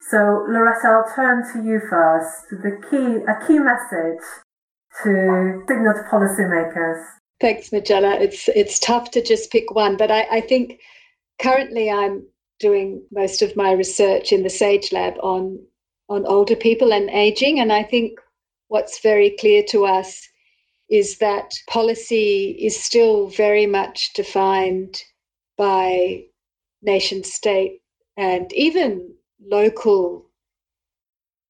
So 0.00 0.44
Loretta, 0.48 0.88
I'll 0.88 1.14
turn 1.14 1.44
to 1.52 1.64
you 1.64 1.80
first. 1.88 2.50
The 2.50 2.76
key, 2.90 3.24
a 3.24 3.36
key 3.46 3.58
message 3.58 4.24
to 5.02 5.62
signal 5.68 5.94
to 5.94 6.04
policymakers. 6.10 7.19
Thanks, 7.40 7.72
Majella. 7.72 8.16
It's 8.20 8.48
it's 8.48 8.78
tough 8.78 9.10
to 9.12 9.22
just 9.22 9.50
pick 9.50 9.74
one, 9.74 9.96
but 9.96 10.10
I, 10.10 10.26
I 10.30 10.40
think 10.42 10.80
currently 11.40 11.90
I'm 11.90 12.26
doing 12.58 13.02
most 13.12 13.40
of 13.40 13.56
my 13.56 13.72
research 13.72 14.30
in 14.30 14.42
the 14.42 14.50
Sage 14.50 14.92
Lab 14.92 15.14
on 15.22 15.58
on 16.10 16.26
older 16.26 16.56
people 16.56 16.92
and 16.92 17.08
aging, 17.10 17.58
and 17.60 17.72
I 17.72 17.82
think 17.82 18.18
what's 18.68 19.00
very 19.00 19.30
clear 19.38 19.62
to 19.70 19.86
us 19.86 20.28
is 20.90 21.18
that 21.18 21.52
policy 21.68 22.50
is 22.60 22.78
still 22.78 23.28
very 23.28 23.66
much 23.66 24.12
defined 24.14 25.02
by 25.56 26.24
nation 26.82 27.24
state 27.24 27.80
and 28.18 28.52
even 28.52 29.14
local 29.50 30.26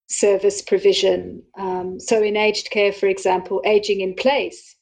service 0.08 0.62
provision. 0.62 1.42
Um, 1.58 1.98
so, 1.98 2.22
in 2.22 2.36
aged 2.36 2.70
care, 2.70 2.92
for 2.92 3.06
example, 3.06 3.60
aging 3.64 4.02
in 4.02 4.14
place 4.14 4.76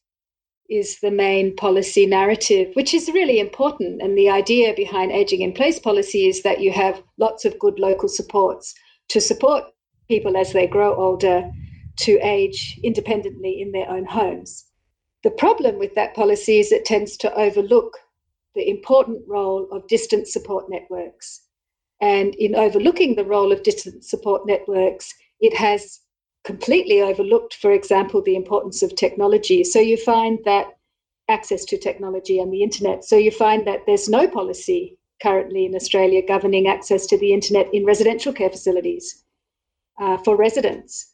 is 0.68 1.00
the 1.00 1.10
main 1.10 1.56
policy 1.56 2.06
narrative, 2.06 2.68
which 2.74 2.92
is 2.92 3.10
really 3.12 3.40
important. 3.40 4.02
And 4.02 4.16
the 4.16 4.28
idea 4.28 4.74
behind 4.74 5.12
aging 5.12 5.40
in 5.40 5.52
place 5.52 5.78
policy 5.78 6.26
is 6.26 6.42
that 6.42 6.60
you 6.60 6.72
have 6.72 7.02
lots 7.16 7.44
of 7.44 7.58
good 7.58 7.78
local 7.78 8.08
supports 8.08 8.74
to 9.08 9.20
support 9.20 9.64
people 10.08 10.36
as 10.36 10.52
they 10.52 10.66
grow 10.66 10.94
older 10.94 11.50
to 12.00 12.18
age 12.22 12.78
independently 12.84 13.60
in 13.60 13.72
their 13.72 13.88
own 13.88 14.04
homes. 14.04 14.64
The 15.24 15.30
problem 15.30 15.78
with 15.78 15.94
that 15.94 16.14
policy 16.14 16.60
is 16.60 16.70
it 16.70 16.84
tends 16.84 17.16
to 17.18 17.34
overlook 17.34 17.98
the 18.54 18.68
important 18.68 19.22
role 19.26 19.68
of 19.72 19.86
distance 19.88 20.32
support 20.32 20.66
networks. 20.68 21.42
And 22.00 22.34
in 22.36 22.54
overlooking 22.54 23.16
the 23.16 23.24
role 23.24 23.52
of 23.52 23.62
distance 23.62 24.08
support 24.08 24.46
networks, 24.46 25.12
it 25.40 25.54
has 25.56 26.00
completely 26.44 27.02
overlooked, 27.02 27.54
for 27.54 27.72
example, 27.72 28.22
the 28.22 28.36
importance 28.36 28.82
of 28.82 28.94
technology. 28.96 29.64
So 29.64 29.80
you 29.80 29.96
find 29.96 30.38
that 30.44 30.78
access 31.28 31.64
to 31.66 31.78
technology 31.78 32.38
and 32.38 32.52
the 32.52 32.62
internet. 32.62 33.04
So 33.04 33.16
you 33.16 33.30
find 33.30 33.66
that 33.66 33.80
there's 33.86 34.08
no 34.08 34.26
policy 34.26 34.96
currently 35.22 35.66
in 35.66 35.74
Australia 35.74 36.22
governing 36.26 36.68
access 36.68 37.06
to 37.06 37.18
the 37.18 37.32
internet 37.32 37.72
in 37.74 37.84
residential 37.84 38.32
care 38.32 38.50
facilities 38.50 39.24
uh, 40.00 40.16
for 40.18 40.36
residents. 40.36 41.12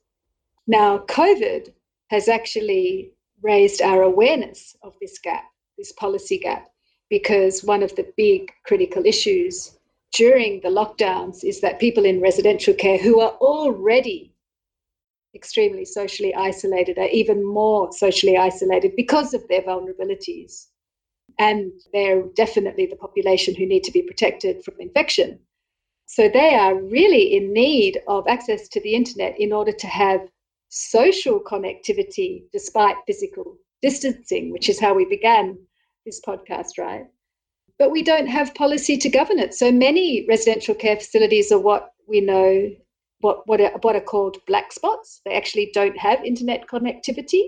Now, 0.67 0.99
COVID 0.99 1.73
has 2.09 2.29
actually 2.29 3.13
raised 3.43 3.83
our 3.83 4.03
awareness 4.03 4.77
of 4.83 4.95
this 5.01 5.19
gap, 5.19 5.45
this 5.77 5.93
policy 5.93 6.39
gap, 6.39 6.69
because 7.11 7.65
one 7.65 7.83
of 7.83 7.95
the 7.97 8.07
big 8.17 8.53
critical 8.65 9.05
issues 9.05 9.79
during 10.13 10.61
the 10.61 10.69
lockdowns 10.69 11.43
is 11.45 11.61
that 11.61 11.81
people 11.81 12.05
in 12.05 12.21
residential 12.21 12.75
care 12.75 12.99
who 12.99 13.21
are 13.21 13.33
already 13.41 14.34
extremely 15.35 15.85
socially 15.85 16.35
isolated 16.35 16.99
are 16.99 17.09
even 17.09 17.45
more 17.45 17.93
socially 17.93 18.37
isolated 18.37 18.93
because 18.97 19.35
of 19.35 19.47
their 19.49 19.63
vulnerabilities. 19.63 20.67
and 21.39 21.73
they're 21.93 22.23
definitely 22.37 22.87
the 22.87 22.97
population 22.97 23.55
who 23.55 23.67
need 23.67 23.83
to 23.85 23.93
be 23.93 24.03
protected 24.03 24.65
from 24.65 24.75
infection. 24.79 25.39
So 26.07 26.29
they 26.29 26.55
are 26.55 26.75
really 26.81 27.35
in 27.37 27.53
need 27.53 28.03
of 28.09 28.27
access 28.29 28.69
to 28.69 28.81
the 28.81 28.95
internet 28.95 29.39
in 29.41 29.53
order 29.53 29.73
to 29.73 29.87
have 29.87 30.21
social 30.69 31.41
connectivity 31.41 32.45
despite 32.53 32.97
physical 33.07 33.57
distancing, 33.83 34.53
which 34.53 34.69
is 34.69 34.81
how 34.81 34.95
we 34.95 35.07
began 35.07 35.59
this 36.07 36.21
podcast, 36.27 36.79
right? 36.79 37.07
But 37.79 37.91
we 37.91 38.03
don't 38.03 38.29
have 38.29 38.55
policy 38.55 38.97
to 38.99 39.09
govern 39.09 39.39
it. 39.39 39.55
So 39.55 39.73
many 39.73 40.27
residential 40.29 40.75
care 40.75 40.97
facilities 40.97 41.51
are 41.51 41.59
what 41.59 41.93
we 42.07 42.21
know 42.21 42.71
what 43.25 43.47
what 43.49 43.61
are, 43.61 43.73
what 43.81 43.97
are 43.97 44.09
called 44.13 44.37
black 44.47 44.71
spots. 44.71 45.23
They 45.25 45.35
actually 45.35 45.71
don't 45.73 45.99
have 45.99 46.25
internet 46.25 46.67
connectivity. 46.69 47.45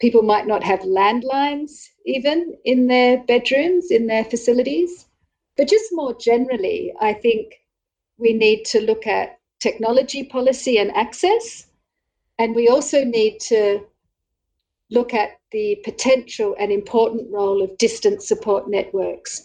People 0.00 0.22
might 0.22 0.46
not 0.46 0.62
have 0.62 0.80
landlines 0.80 1.88
even 2.04 2.54
in 2.64 2.86
their 2.88 3.24
bedrooms, 3.24 3.90
in 3.90 4.06
their 4.06 4.24
facilities. 4.24 5.06
But 5.56 5.68
just 5.68 5.92
more 5.92 6.14
generally, 6.18 6.92
I 7.00 7.14
think 7.14 7.54
we 8.18 8.32
need 8.32 8.64
to 8.66 8.80
look 8.80 9.06
at 9.06 9.38
technology 9.60 10.24
policy 10.24 10.78
and 10.78 10.94
access. 10.94 11.66
And 12.38 12.54
we 12.54 12.68
also 12.68 13.04
need 13.04 13.38
to 13.48 13.80
look 14.90 15.14
at 15.14 15.30
the 15.52 15.80
potential 15.84 16.54
and 16.58 16.70
important 16.70 17.32
role 17.32 17.62
of 17.62 17.78
distance 17.78 18.28
support 18.28 18.68
networks, 18.68 19.44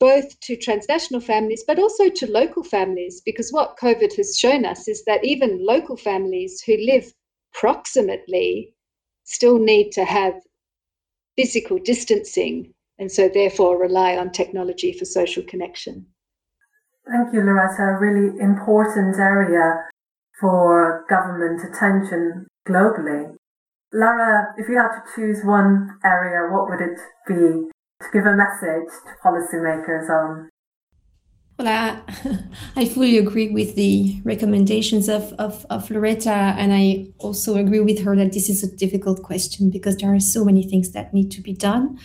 both 0.00 0.40
to 0.40 0.56
transnational 0.56 1.20
families, 1.20 1.62
but 1.66 1.78
also 1.78 2.08
to 2.08 2.30
local 2.30 2.64
families. 2.64 3.20
Because 3.20 3.52
what 3.52 3.76
COVID 3.76 4.16
has 4.16 4.36
shown 4.36 4.64
us 4.64 4.88
is 4.88 5.04
that 5.04 5.24
even 5.24 5.64
local 5.64 5.96
families 5.96 6.62
who 6.62 6.76
live 6.78 7.12
proximately 7.52 8.74
still 9.24 9.58
need 9.58 9.92
to 9.92 10.04
have 10.04 10.34
physical 11.36 11.78
distancing 11.78 12.72
and 12.98 13.10
so 13.10 13.28
therefore 13.28 13.80
rely 13.80 14.16
on 14.16 14.30
technology 14.30 14.92
for 14.92 15.04
social 15.04 15.42
connection. 15.44 16.06
Thank 17.10 17.32
you, 17.32 17.40
Loretta. 17.40 17.82
A 17.82 17.98
really 17.98 18.38
important 18.40 19.16
area 19.18 19.84
for 20.38 21.06
government 21.08 21.60
attention 21.64 22.46
globally. 22.68 23.34
Laura, 23.92 24.54
if 24.58 24.68
you 24.68 24.76
had 24.76 24.88
to 24.88 25.02
choose 25.14 25.44
one 25.44 25.98
area, 26.04 26.52
what 26.52 26.68
would 26.68 26.80
it 26.80 26.98
be 27.26 27.70
to 28.00 28.06
give 28.12 28.26
a 28.26 28.36
message 28.36 28.88
to 29.04 29.12
policymakers 29.24 30.08
on? 30.08 30.50
Well, 31.58 31.68
I, 31.68 32.00
I 32.76 32.86
fully 32.86 33.18
agree 33.18 33.50
with 33.50 33.74
the 33.76 34.20
recommendations 34.24 35.08
of, 35.08 35.32
of, 35.34 35.66
of 35.68 35.90
Loretta, 35.90 36.30
and 36.30 36.72
I 36.72 37.08
also 37.18 37.56
agree 37.56 37.80
with 37.80 38.02
her 38.02 38.16
that 38.16 38.32
this 38.32 38.48
is 38.48 38.62
a 38.62 38.76
difficult 38.76 39.22
question 39.22 39.70
because 39.70 39.96
there 39.98 40.14
are 40.14 40.20
so 40.20 40.44
many 40.44 40.62
things 40.62 40.92
that 40.92 41.12
need 41.12 41.30
to 41.32 41.42
be 41.42 41.52
done. 41.52 41.98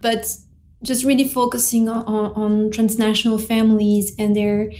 But 0.00 0.36
just 0.84 1.04
really 1.04 1.26
focusing 1.26 1.88
on, 1.88 2.04
on 2.06 2.70
transnational 2.70 3.38
families 3.38 4.14
and 4.18 4.36
their 4.36 4.70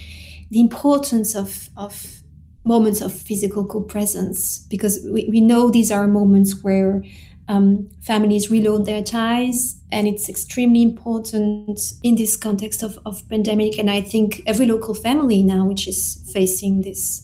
the 0.50 0.60
importance 0.60 1.34
of, 1.34 1.68
of 1.76 2.22
moments 2.64 3.00
of 3.00 3.12
physical 3.12 3.64
co-presence 3.64 4.58
because 4.70 5.04
we, 5.10 5.28
we 5.28 5.40
know 5.40 5.70
these 5.70 5.90
are 5.90 6.06
moments 6.06 6.62
where 6.62 7.02
um, 7.48 7.90
families 8.00 8.50
reload 8.50 8.86
their 8.86 9.02
ties 9.02 9.80
and 9.94 10.08
it's 10.08 10.28
extremely 10.28 10.82
important 10.82 11.80
in 12.02 12.16
this 12.16 12.36
context 12.36 12.82
of, 12.82 12.98
of 13.06 13.26
pandemic 13.28 13.78
and 13.78 13.90
i 13.90 14.00
think 14.00 14.42
every 14.46 14.66
local 14.66 14.94
family 14.94 15.42
now 15.42 15.64
which 15.64 15.86
is 15.86 16.00
facing 16.32 16.82
this 16.82 17.22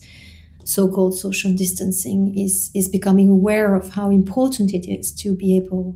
so-called 0.63 1.17
social 1.17 1.53
distancing 1.53 2.37
is 2.37 2.71
is 2.73 2.87
becoming 2.87 3.29
aware 3.29 3.75
of 3.75 3.93
how 3.93 4.09
important 4.09 4.73
it 4.73 4.85
is 4.87 5.11
to 5.11 5.35
be 5.35 5.57
able 5.57 5.95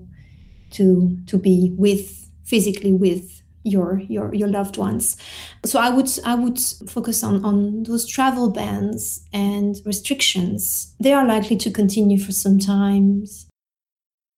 to 0.72 1.18
to 1.28 1.38
be 1.38 1.74
with 1.78 2.30
physically 2.44 2.94
with 2.94 3.42
your 3.64 4.02
your 4.08 4.34
your 4.34 4.48
loved 4.48 4.78
ones. 4.78 5.18
So 5.66 5.80
i 5.80 5.90
would 5.90 6.10
i 6.24 6.36
would 6.36 6.60
focus 6.88 7.24
on 7.24 7.44
on 7.44 7.84
those 7.84 8.06
travel 8.06 8.50
bans 8.50 9.26
and 9.34 9.76
restrictions. 9.86 10.94
They 11.00 11.14
are 11.14 11.26
likely 11.26 11.58
to 11.58 11.72
continue 11.72 12.20
for 12.20 12.32
some 12.32 12.60
time 12.60 13.26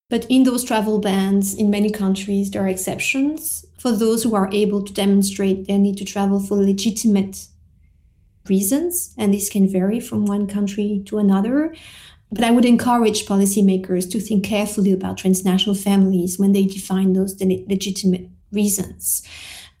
but 0.08 0.26
in 0.28 0.44
those 0.44 0.64
travel 0.64 0.98
bans 0.98 1.54
in 1.54 1.70
many 1.70 1.90
countries 1.90 2.50
there 2.50 2.62
are 2.62 2.68
exceptions 2.68 3.64
for 3.78 3.92
those 3.92 4.22
who 4.22 4.34
are 4.34 4.48
able 4.52 4.82
to 4.82 4.92
demonstrate 4.92 5.66
their 5.66 5.78
need 5.78 5.96
to 5.96 6.04
travel 6.04 6.40
for 6.40 6.56
legitimate 6.56 7.46
reasons 8.48 9.14
and 9.18 9.34
this 9.34 9.48
can 9.48 9.68
vary 9.68 10.00
from 10.00 10.24
one 10.24 10.46
country 10.46 11.02
to 11.06 11.18
another 11.18 11.74
but 12.30 12.44
I 12.44 12.50
would 12.50 12.64
encourage 12.64 13.26
policymakers 13.26 14.10
to 14.10 14.20
think 14.20 14.44
carefully 14.44 14.92
about 14.92 15.18
transnational 15.18 15.74
families 15.74 16.38
when 16.38 16.52
they 16.52 16.66
define 16.66 17.14
those 17.14 17.40
legitimate 17.40 18.28
reasons. 18.52 19.22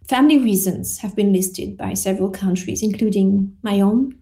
Family 0.08 0.38
reasons 0.38 0.98
have 0.98 1.14
been 1.14 1.32
listed 1.32 1.76
by 1.76 1.92
several 1.92 2.30
countries, 2.30 2.82
including 2.82 3.54
my 3.62 3.80
own, 3.80 4.17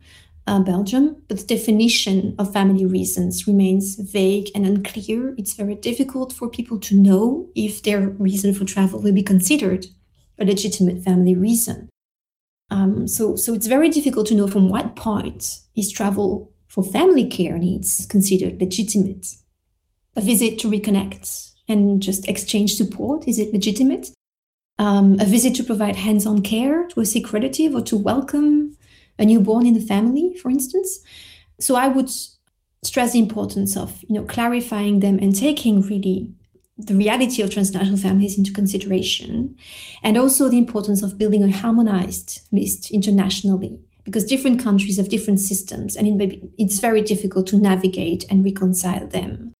uh, 0.46 0.60
Belgium, 0.60 1.22
but 1.28 1.38
the 1.38 1.56
definition 1.56 2.34
of 2.38 2.52
family 2.52 2.86
reasons 2.86 3.46
remains 3.46 3.96
vague 3.96 4.50
and 4.54 4.66
unclear. 4.66 5.34
It's 5.36 5.54
very 5.54 5.74
difficult 5.74 6.32
for 6.32 6.48
people 6.48 6.78
to 6.80 6.96
know 6.96 7.48
if 7.54 7.82
their 7.82 8.08
reason 8.10 8.54
for 8.54 8.64
travel 8.64 9.00
will 9.00 9.12
be 9.12 9.22
considered 9.22 9.86
a 10.38 10.44
legitimate 10.44 11.02
family 11.02 11.34
reason. 11.34 11.88
Um, 12.70 13.06
so, 13.06 13.36
so 13.36 13.54
it's 13.54 13.66
very 13.66 13.88
difficult 13.88 14.26
to 14.28 14.34
know 14.34 14.48
from 14.48 14.68
what 14.68 14.96
point 14.96 15.60
is 15.76 15.90
travel 15.90 16.52
for 16.68 16.82
family 16.82 17.28
care 17.28 17.58
needs 17.58 18.06
considered 18.06 18.60
legitimate. 18.60 19.26
A 20.16 20.20
visit 20.20 20.58
to 20.60 20.68
reconnect 20.68 21.52
and 21.68 22.02
just 22.02 22.28
exchange 22.28 22.74
support, 22.74 23.28
is 23.28 23.38
it 23.38 23.52
legitimate? 23.52 24.10
um, 24.78 25.16
a 25.20 25.24
visit 25.24 25.54
to 25.56 25.64
provide 25.64 25.96
hands 25.96 26.26
on 26.26 26.42
care 26.42 26.86
to 26.88 27.00
a 27.00 27.06
sick 27.06 27.32
relative 27.32 27.74
or 27.74 27.82
to 27.82 27.96
welcome 27.96 28.75
a 29.18 29.24
newborn 29.24 29.66
in 29.66 29.74
the 29.74 29.80
family, 29.80 30.34
for 30.40 30.50
instance. 30.50 31.00
So 31.58 31.76
I 31.76 31.88
would 31.88 32.10
stress 32.82 33.12
the 33.12 33.18
importance 33.18 33.76
of 33.76 34.02
you 34.08 34.14
know 34.14 34.24
clarifying 34.24 35.00
them 35.00 35.18
and 35.18 35.34
taking 35.34 35.80
really 35.82 36.32
the 36.78 36.94
reality 36.94 37.42
of 37.42 37.50
transnational 37.50 37.98
families 37.98 38.36
into 38.36 38.52
consideration 38.52 39.56
and 40.02 40.18
also 40.18 40.48
the 40.48 40.58
importance 40.58 41.02
of 41.02 41.16
building 41.16 41.42
a 41.42 41.50
harmonized 41.50 42.42
list 42.52 42.90
internationally 42.90 43.80
because 44.04 44.24
different 44.24 44.62
countries 44.62 44.98
have 44.98 45.08
different 45.08 45.40
systems 45.40 45.96
and 45.96 46.06
it 46.06 46.18
be, 46.18 46.48
it's 46.58 46.78
very 46.78 47.00
difficult 47.00 47.46
to 47.46 47.56
navigate 47.56 48.24
and 48.30 48.44
reconcile 48.44 49.06
them 49.06 49.52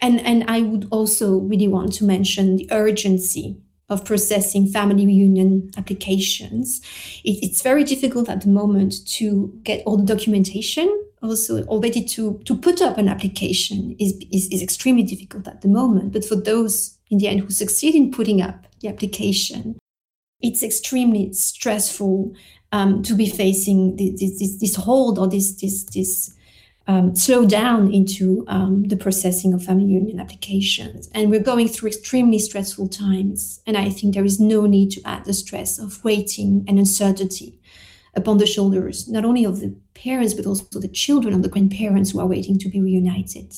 and 0.00 0.20
and 0.20 0.44
i 0.48 0.62
would 0.62 0.88
also 0.90 1.38
really 1.38 1.68
want 1.68 1.92
to 1.92 2.04
mention 2.04 2.56
the 2.56 2.68
urgency 2.72 3.56
of 3.90 4.04
processing 4.04 4.66
family 4.66 5.04
reunion 5.04 5.70
applications. 5.76 6.80
It, 7.24 7.38
it's 7.42 7.60
very 7.60 7.84
difficult 7.84 8.28
at 8.28 8.40
the 8.42 8.48
moment 8.48 9.06
to 9.18 9.52
get 9.64 9.82
all 9.84 9.96
the 9.96 10.14
documentation. 10.14 10.88
Also, 11.22 11.64
already 11.64 12.02
to, 12.02 12.40
to 12.46 12.56
put 12.56 12.80
up 12.80 12.96
an 12.96 13.08
application 13.08 13.94
is, 13.98 14.14
is, 14.32 14.48
is 14.50 14.62
extremely 14.62 15.02
difficult 15.02 15.46
at 15.46 15.60
the 15.60 15.68
moment. 15.68 16.12
But 16.12 16.24
for 16.24 16.36
those 16.36 16.96
in 17.10 17.18
the 17.18 17.28
end 17.28 17.40
who 17.40 17.50
succeed 17.50 17.94
in 17.94 18.10
putting 18.10 18.40
up 18.40 18.66
the 18.80 18.88
application, 18.88 19.78
it's 20.40 20.62
extremely 20.62 21.32
stressful 21.34 22.34
um, 22.72 23.02
to 23.02 23.14
be 23.14 23.28
facing 23.28 23.96
this, 23.96 24.38
this, 24.38 24.58
this 24.60 24.76
hold 24.76 25.18
or 25.18 25.28
this, 25.28 25.60
this, 25.60 25.84
this 25.84 26.34
um, 26.90 27.14
slow 27.14 27.46
down 27.46 27.92
into 27.92 28.44
um, 28.48 28.88
the 28.88 28.96
processing 28.96 29.54
of 29.54 29.62
family 29.62 29.84
union 29.84 30.18
applications. 30.18 31.08
And 31.14 31.30
we're 31.30 31.48
going 31.52 31.68
through 31.68 31.90
extremely 31.90 32.40
stressful 32.40 32.88
times. 32.88 33.62
And 33.64 33.76
I 33.76 33.90
think 33.90 34.14
there 34.14 34.24
is 34.24 34.40
no 34.40 34.66
need 34.66 34.90
to 34.92 35.02
add 35.04 35.24
the 35.24 35.32
stress 35.32 35.78
of 35.78 36.02
waiting 36.02 36.64
and 36.66 36.80
uncertainty 36.80 37.60
upon 38.16 38.38
the 38.38 38.46
shoulders, 38.46 39.06
not 39.08 39.24
only 39.24 39.44
of 39.44 39.60
the 39.60 39.76
parents, 39.94 40.34
but 40.34 40.46
also 40.46 40.80
the 40.80 40.88
children 40.88 41.32
and 41.32 41.44
the 41.44 41.48
grandparents 41.48 42.10
who 42.10 42.18
are 42.18 42.26
waiting 42.26 42.58
to 42.58 42.68
be 42.68 42.80
reunited. 42.80 43.52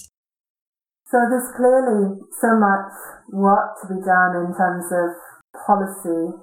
So 1.10 1.16
there's 1.30 1.56
clearly 1.56 2.20
so 2.38 2.50
much 2.60 2.92
work 3.32 3.80
to 3.80 3.94
be 3.94 4.00
done 4.04 4.32
in 4.44 4.52
terms 4.52 4.86
of 4.92 5.08
policy 5.66 6.36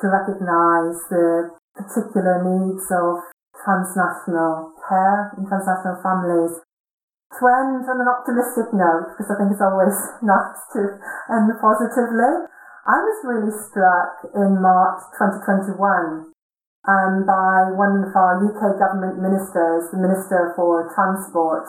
to 0.00 0.04
recognise 0.06 0.96
the 1.08 1.56
particular 1.74 2.44
needs 2.44 2.84
of 2.92 3.16
transnational 3.64 4.76
and 5.36 5.44
transnational 5.46 6.00
families. 6.00 6.64
To 7.36 7.42
end 7.44 7.84
on 7.84 8.00
an 8.00 8.08
optimistic 8.08 8.72
note, 8.72 9.12
because 9.12 9.28
I 9.28 9.36
think 9.36 9.52
it's 9.52 9.60
always 9.60 9.96
nice 10.24 10.60
to 10.74 10.80
end 11.28 11.52
positively, 11.60 12.48
I 12.88 12.96
was 13.04 13.18
really 13.28 13.52
struck 13.52 14.32
in 14.32 14.64
March 14.64 15.04
2021 15.20 16.32
um, 16.88 17.28
by 17.28 17.68
one 17.76 18.00
of 18.00 18.16
our 18.16 18.40
UK 18.40 18.80
government 18.80 19.20
ministers, 19.20 19.92
the 19.92 20.00
Minister 20.00 20.56
for 20.56 20.88
Transport, 20.96 21.68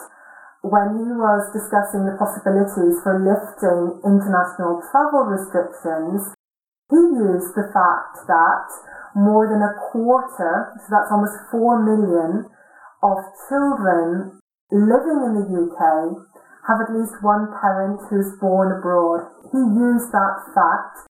when 0.60 0.96
he 0.96 1.08
was 1.16 1.48
discussing 1.56 2.04
the 2.04 2.16
possibilities 2.20 3.00
for 3.00 3.16
lifting 3.16 4.00
international 4.04 4.84
travel 4.92 5.24
restrictions, 5.24 6.36
he 6.92 7.00
used 7.16 7.56
the 7.56 7.68
fact 7.72 8.28
that 8.28 8.68
more 9.16 9.48
than 9.48 9.64
a 9.64 9.72
quarter, 9.88 10.76
so 10.76 10.86
that's 10.92 11.08
almost 11.08 11.36
4 11.48 11.80
million, 11.80 12.44
of 13.02 13.16
children 13.48 14.40
living 14.70 15.18
in 15.26 15.32
the 15.40 15.46
UK 15.48 15.80
have 16.68 16.84
at 16.84 16.92
least 16.94 17.18
one 17.24 17.50
parent 17.58 17.98
who's 18.08 18.36
born 18.38 18.70
abroad. 18.70 19.26
He 19.50 19.58
used 19.58 20.12
that 20.12 20.36
fact 20.54 21.08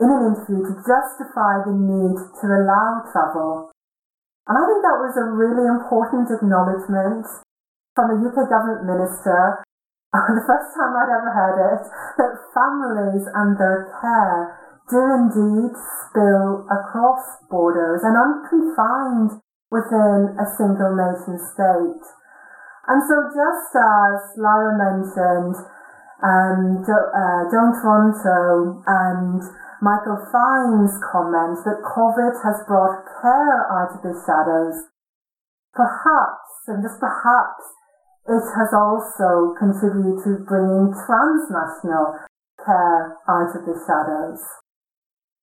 in 0.00 0.08
an 0.08 0.32
interview 0.32 0.62
to 0.62 0.74
justify 0.82 1.62
the 1.66 1.74
need 1.74 2.16
to 2.16 2.46
allow 2.46 3.04
travel. 3.12 3.70
And 4.46 4.56
I 4.56 4.64
think 4.64 4.80
that 4.84 5.02
was 5.02 5.14
a 5.16 5.32
really 5.32 5.66
important 5.66 6.28
acknowledgement 6.30 7.26
from 7.94 8.10
a 8.10 8.20
UK 8.20 8.50
government 8.50 8.84
minister, 8.84 9.62
the 10.12 10.46
first 10.46 10.74
time 10.74 10.94
I'd 10.94 11.14
ever 11.14 11.30
heard 11.30 11.58
it, 11.74 11.82
that 12.18 12.32
families 12.54 13.26
and 13.34 13.58
their 13.58 13.90
care 14.02 14.64
do 14.90 15.00
indeed 15.00 15.72
spill 15.74 16.68
across 16.68 17.24
borders 17.48 18.04
and 18.04 18.14
aren't 18.14 18.50
confined 18.50 19.40
within 19.70 20.36
a 20.36 20.46
single 20.56 20.94
nation 20.96 21.38
state. 21.52 22.04
And 22.86 23.00
so 23.08 23.16
just 23.32 23.72
as 23.72 24.16
Laura 24.36 24.76
mentioned, 24.76 25.56
um, 26.20 26.84
jo- 26.84 27.10
uh, 27.12 27.42
Joan 27.48 27.72
Tronto 27.80 28.82
and 28.84 29.40
Michael 29.80 30.20
Fine's 30.32 30.96
comment 31.12 31.60
that 31.64 31.84
COVID 31.84 32.34
has 32.44 32.64
brought 32.68 33.04
care 33.20 33.60
out 33.72 33.96
of 33.96 34.00
the 34.00 34.16
shadows, 34.24 34.88
perhaps, 35.72 36.48
and 36.68 36.80
just 36.84 37.00
perhaps, 37.00 37.64
it 38.24 38.44
has 38.56 38.72
also 38.72 39.52
contributed 39.60 40.24
to 40.24 40.44
bringing 40.48 40.92
transnational 41.04 42.16
care 42.64 43.20
out 43.28 43.52
of 43.52 43.64
the 43.68 43.76
shadows. 43.84 44.40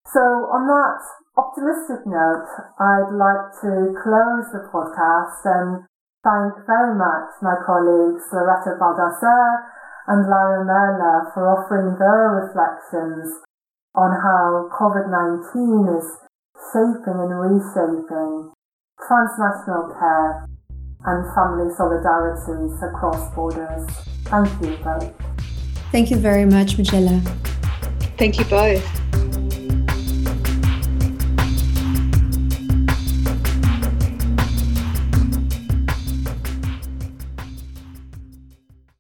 So 0.08 0.20
on 0.50 0.68
that 0.68 1.02
optimistic 1.38 2.04
note, 2.06 2.50
I'd 2.80 3.14
like 3.16 3.54
to 3.62 3.94
close 4.02 4.50
the 4.52 4.66
podcast 4.74 5.40
and 5.46 5.86
thank 6.26 6.66
very 6.66 6.98
much 6.98 7.30
my 7.42 7.56
colleagues 7.66 8.26
Loretta 8.34 8.78
Baldassar 8.82 9.46
and 10.08 10.28
Laura 10.28 10.66
Merla 10.66 11.32
for 11.34 11.48
offering 11.48 11.98
their 11.98 12.44
reflections 12.44 13.40
on 13.96 14.12
how 14.12 14.70
COVID-19 14.74 15.98
is 15.98 16.08
shaping 16.74 17.20
and 17.22 17.34
reshaping 17.40 18.52
transnational 19.08 19.96
care 19.98 20.48
and 21.06 21.36
family 21.36 21.72
solidarities 21.74 22.78
across 22.90 23.34
borders. 23.34 23.90
Thank 24.26 24.50
you 24.62 24.78
both. 24.84 25.14
Thank 25.92 26.12
you 26.12 26.18
very 26.18 26.46
much, 26.46 26.78
Majella. 26.78 27.20
Thank 28.18 28.38
you 28.38 28.46
both. 28.46 29.11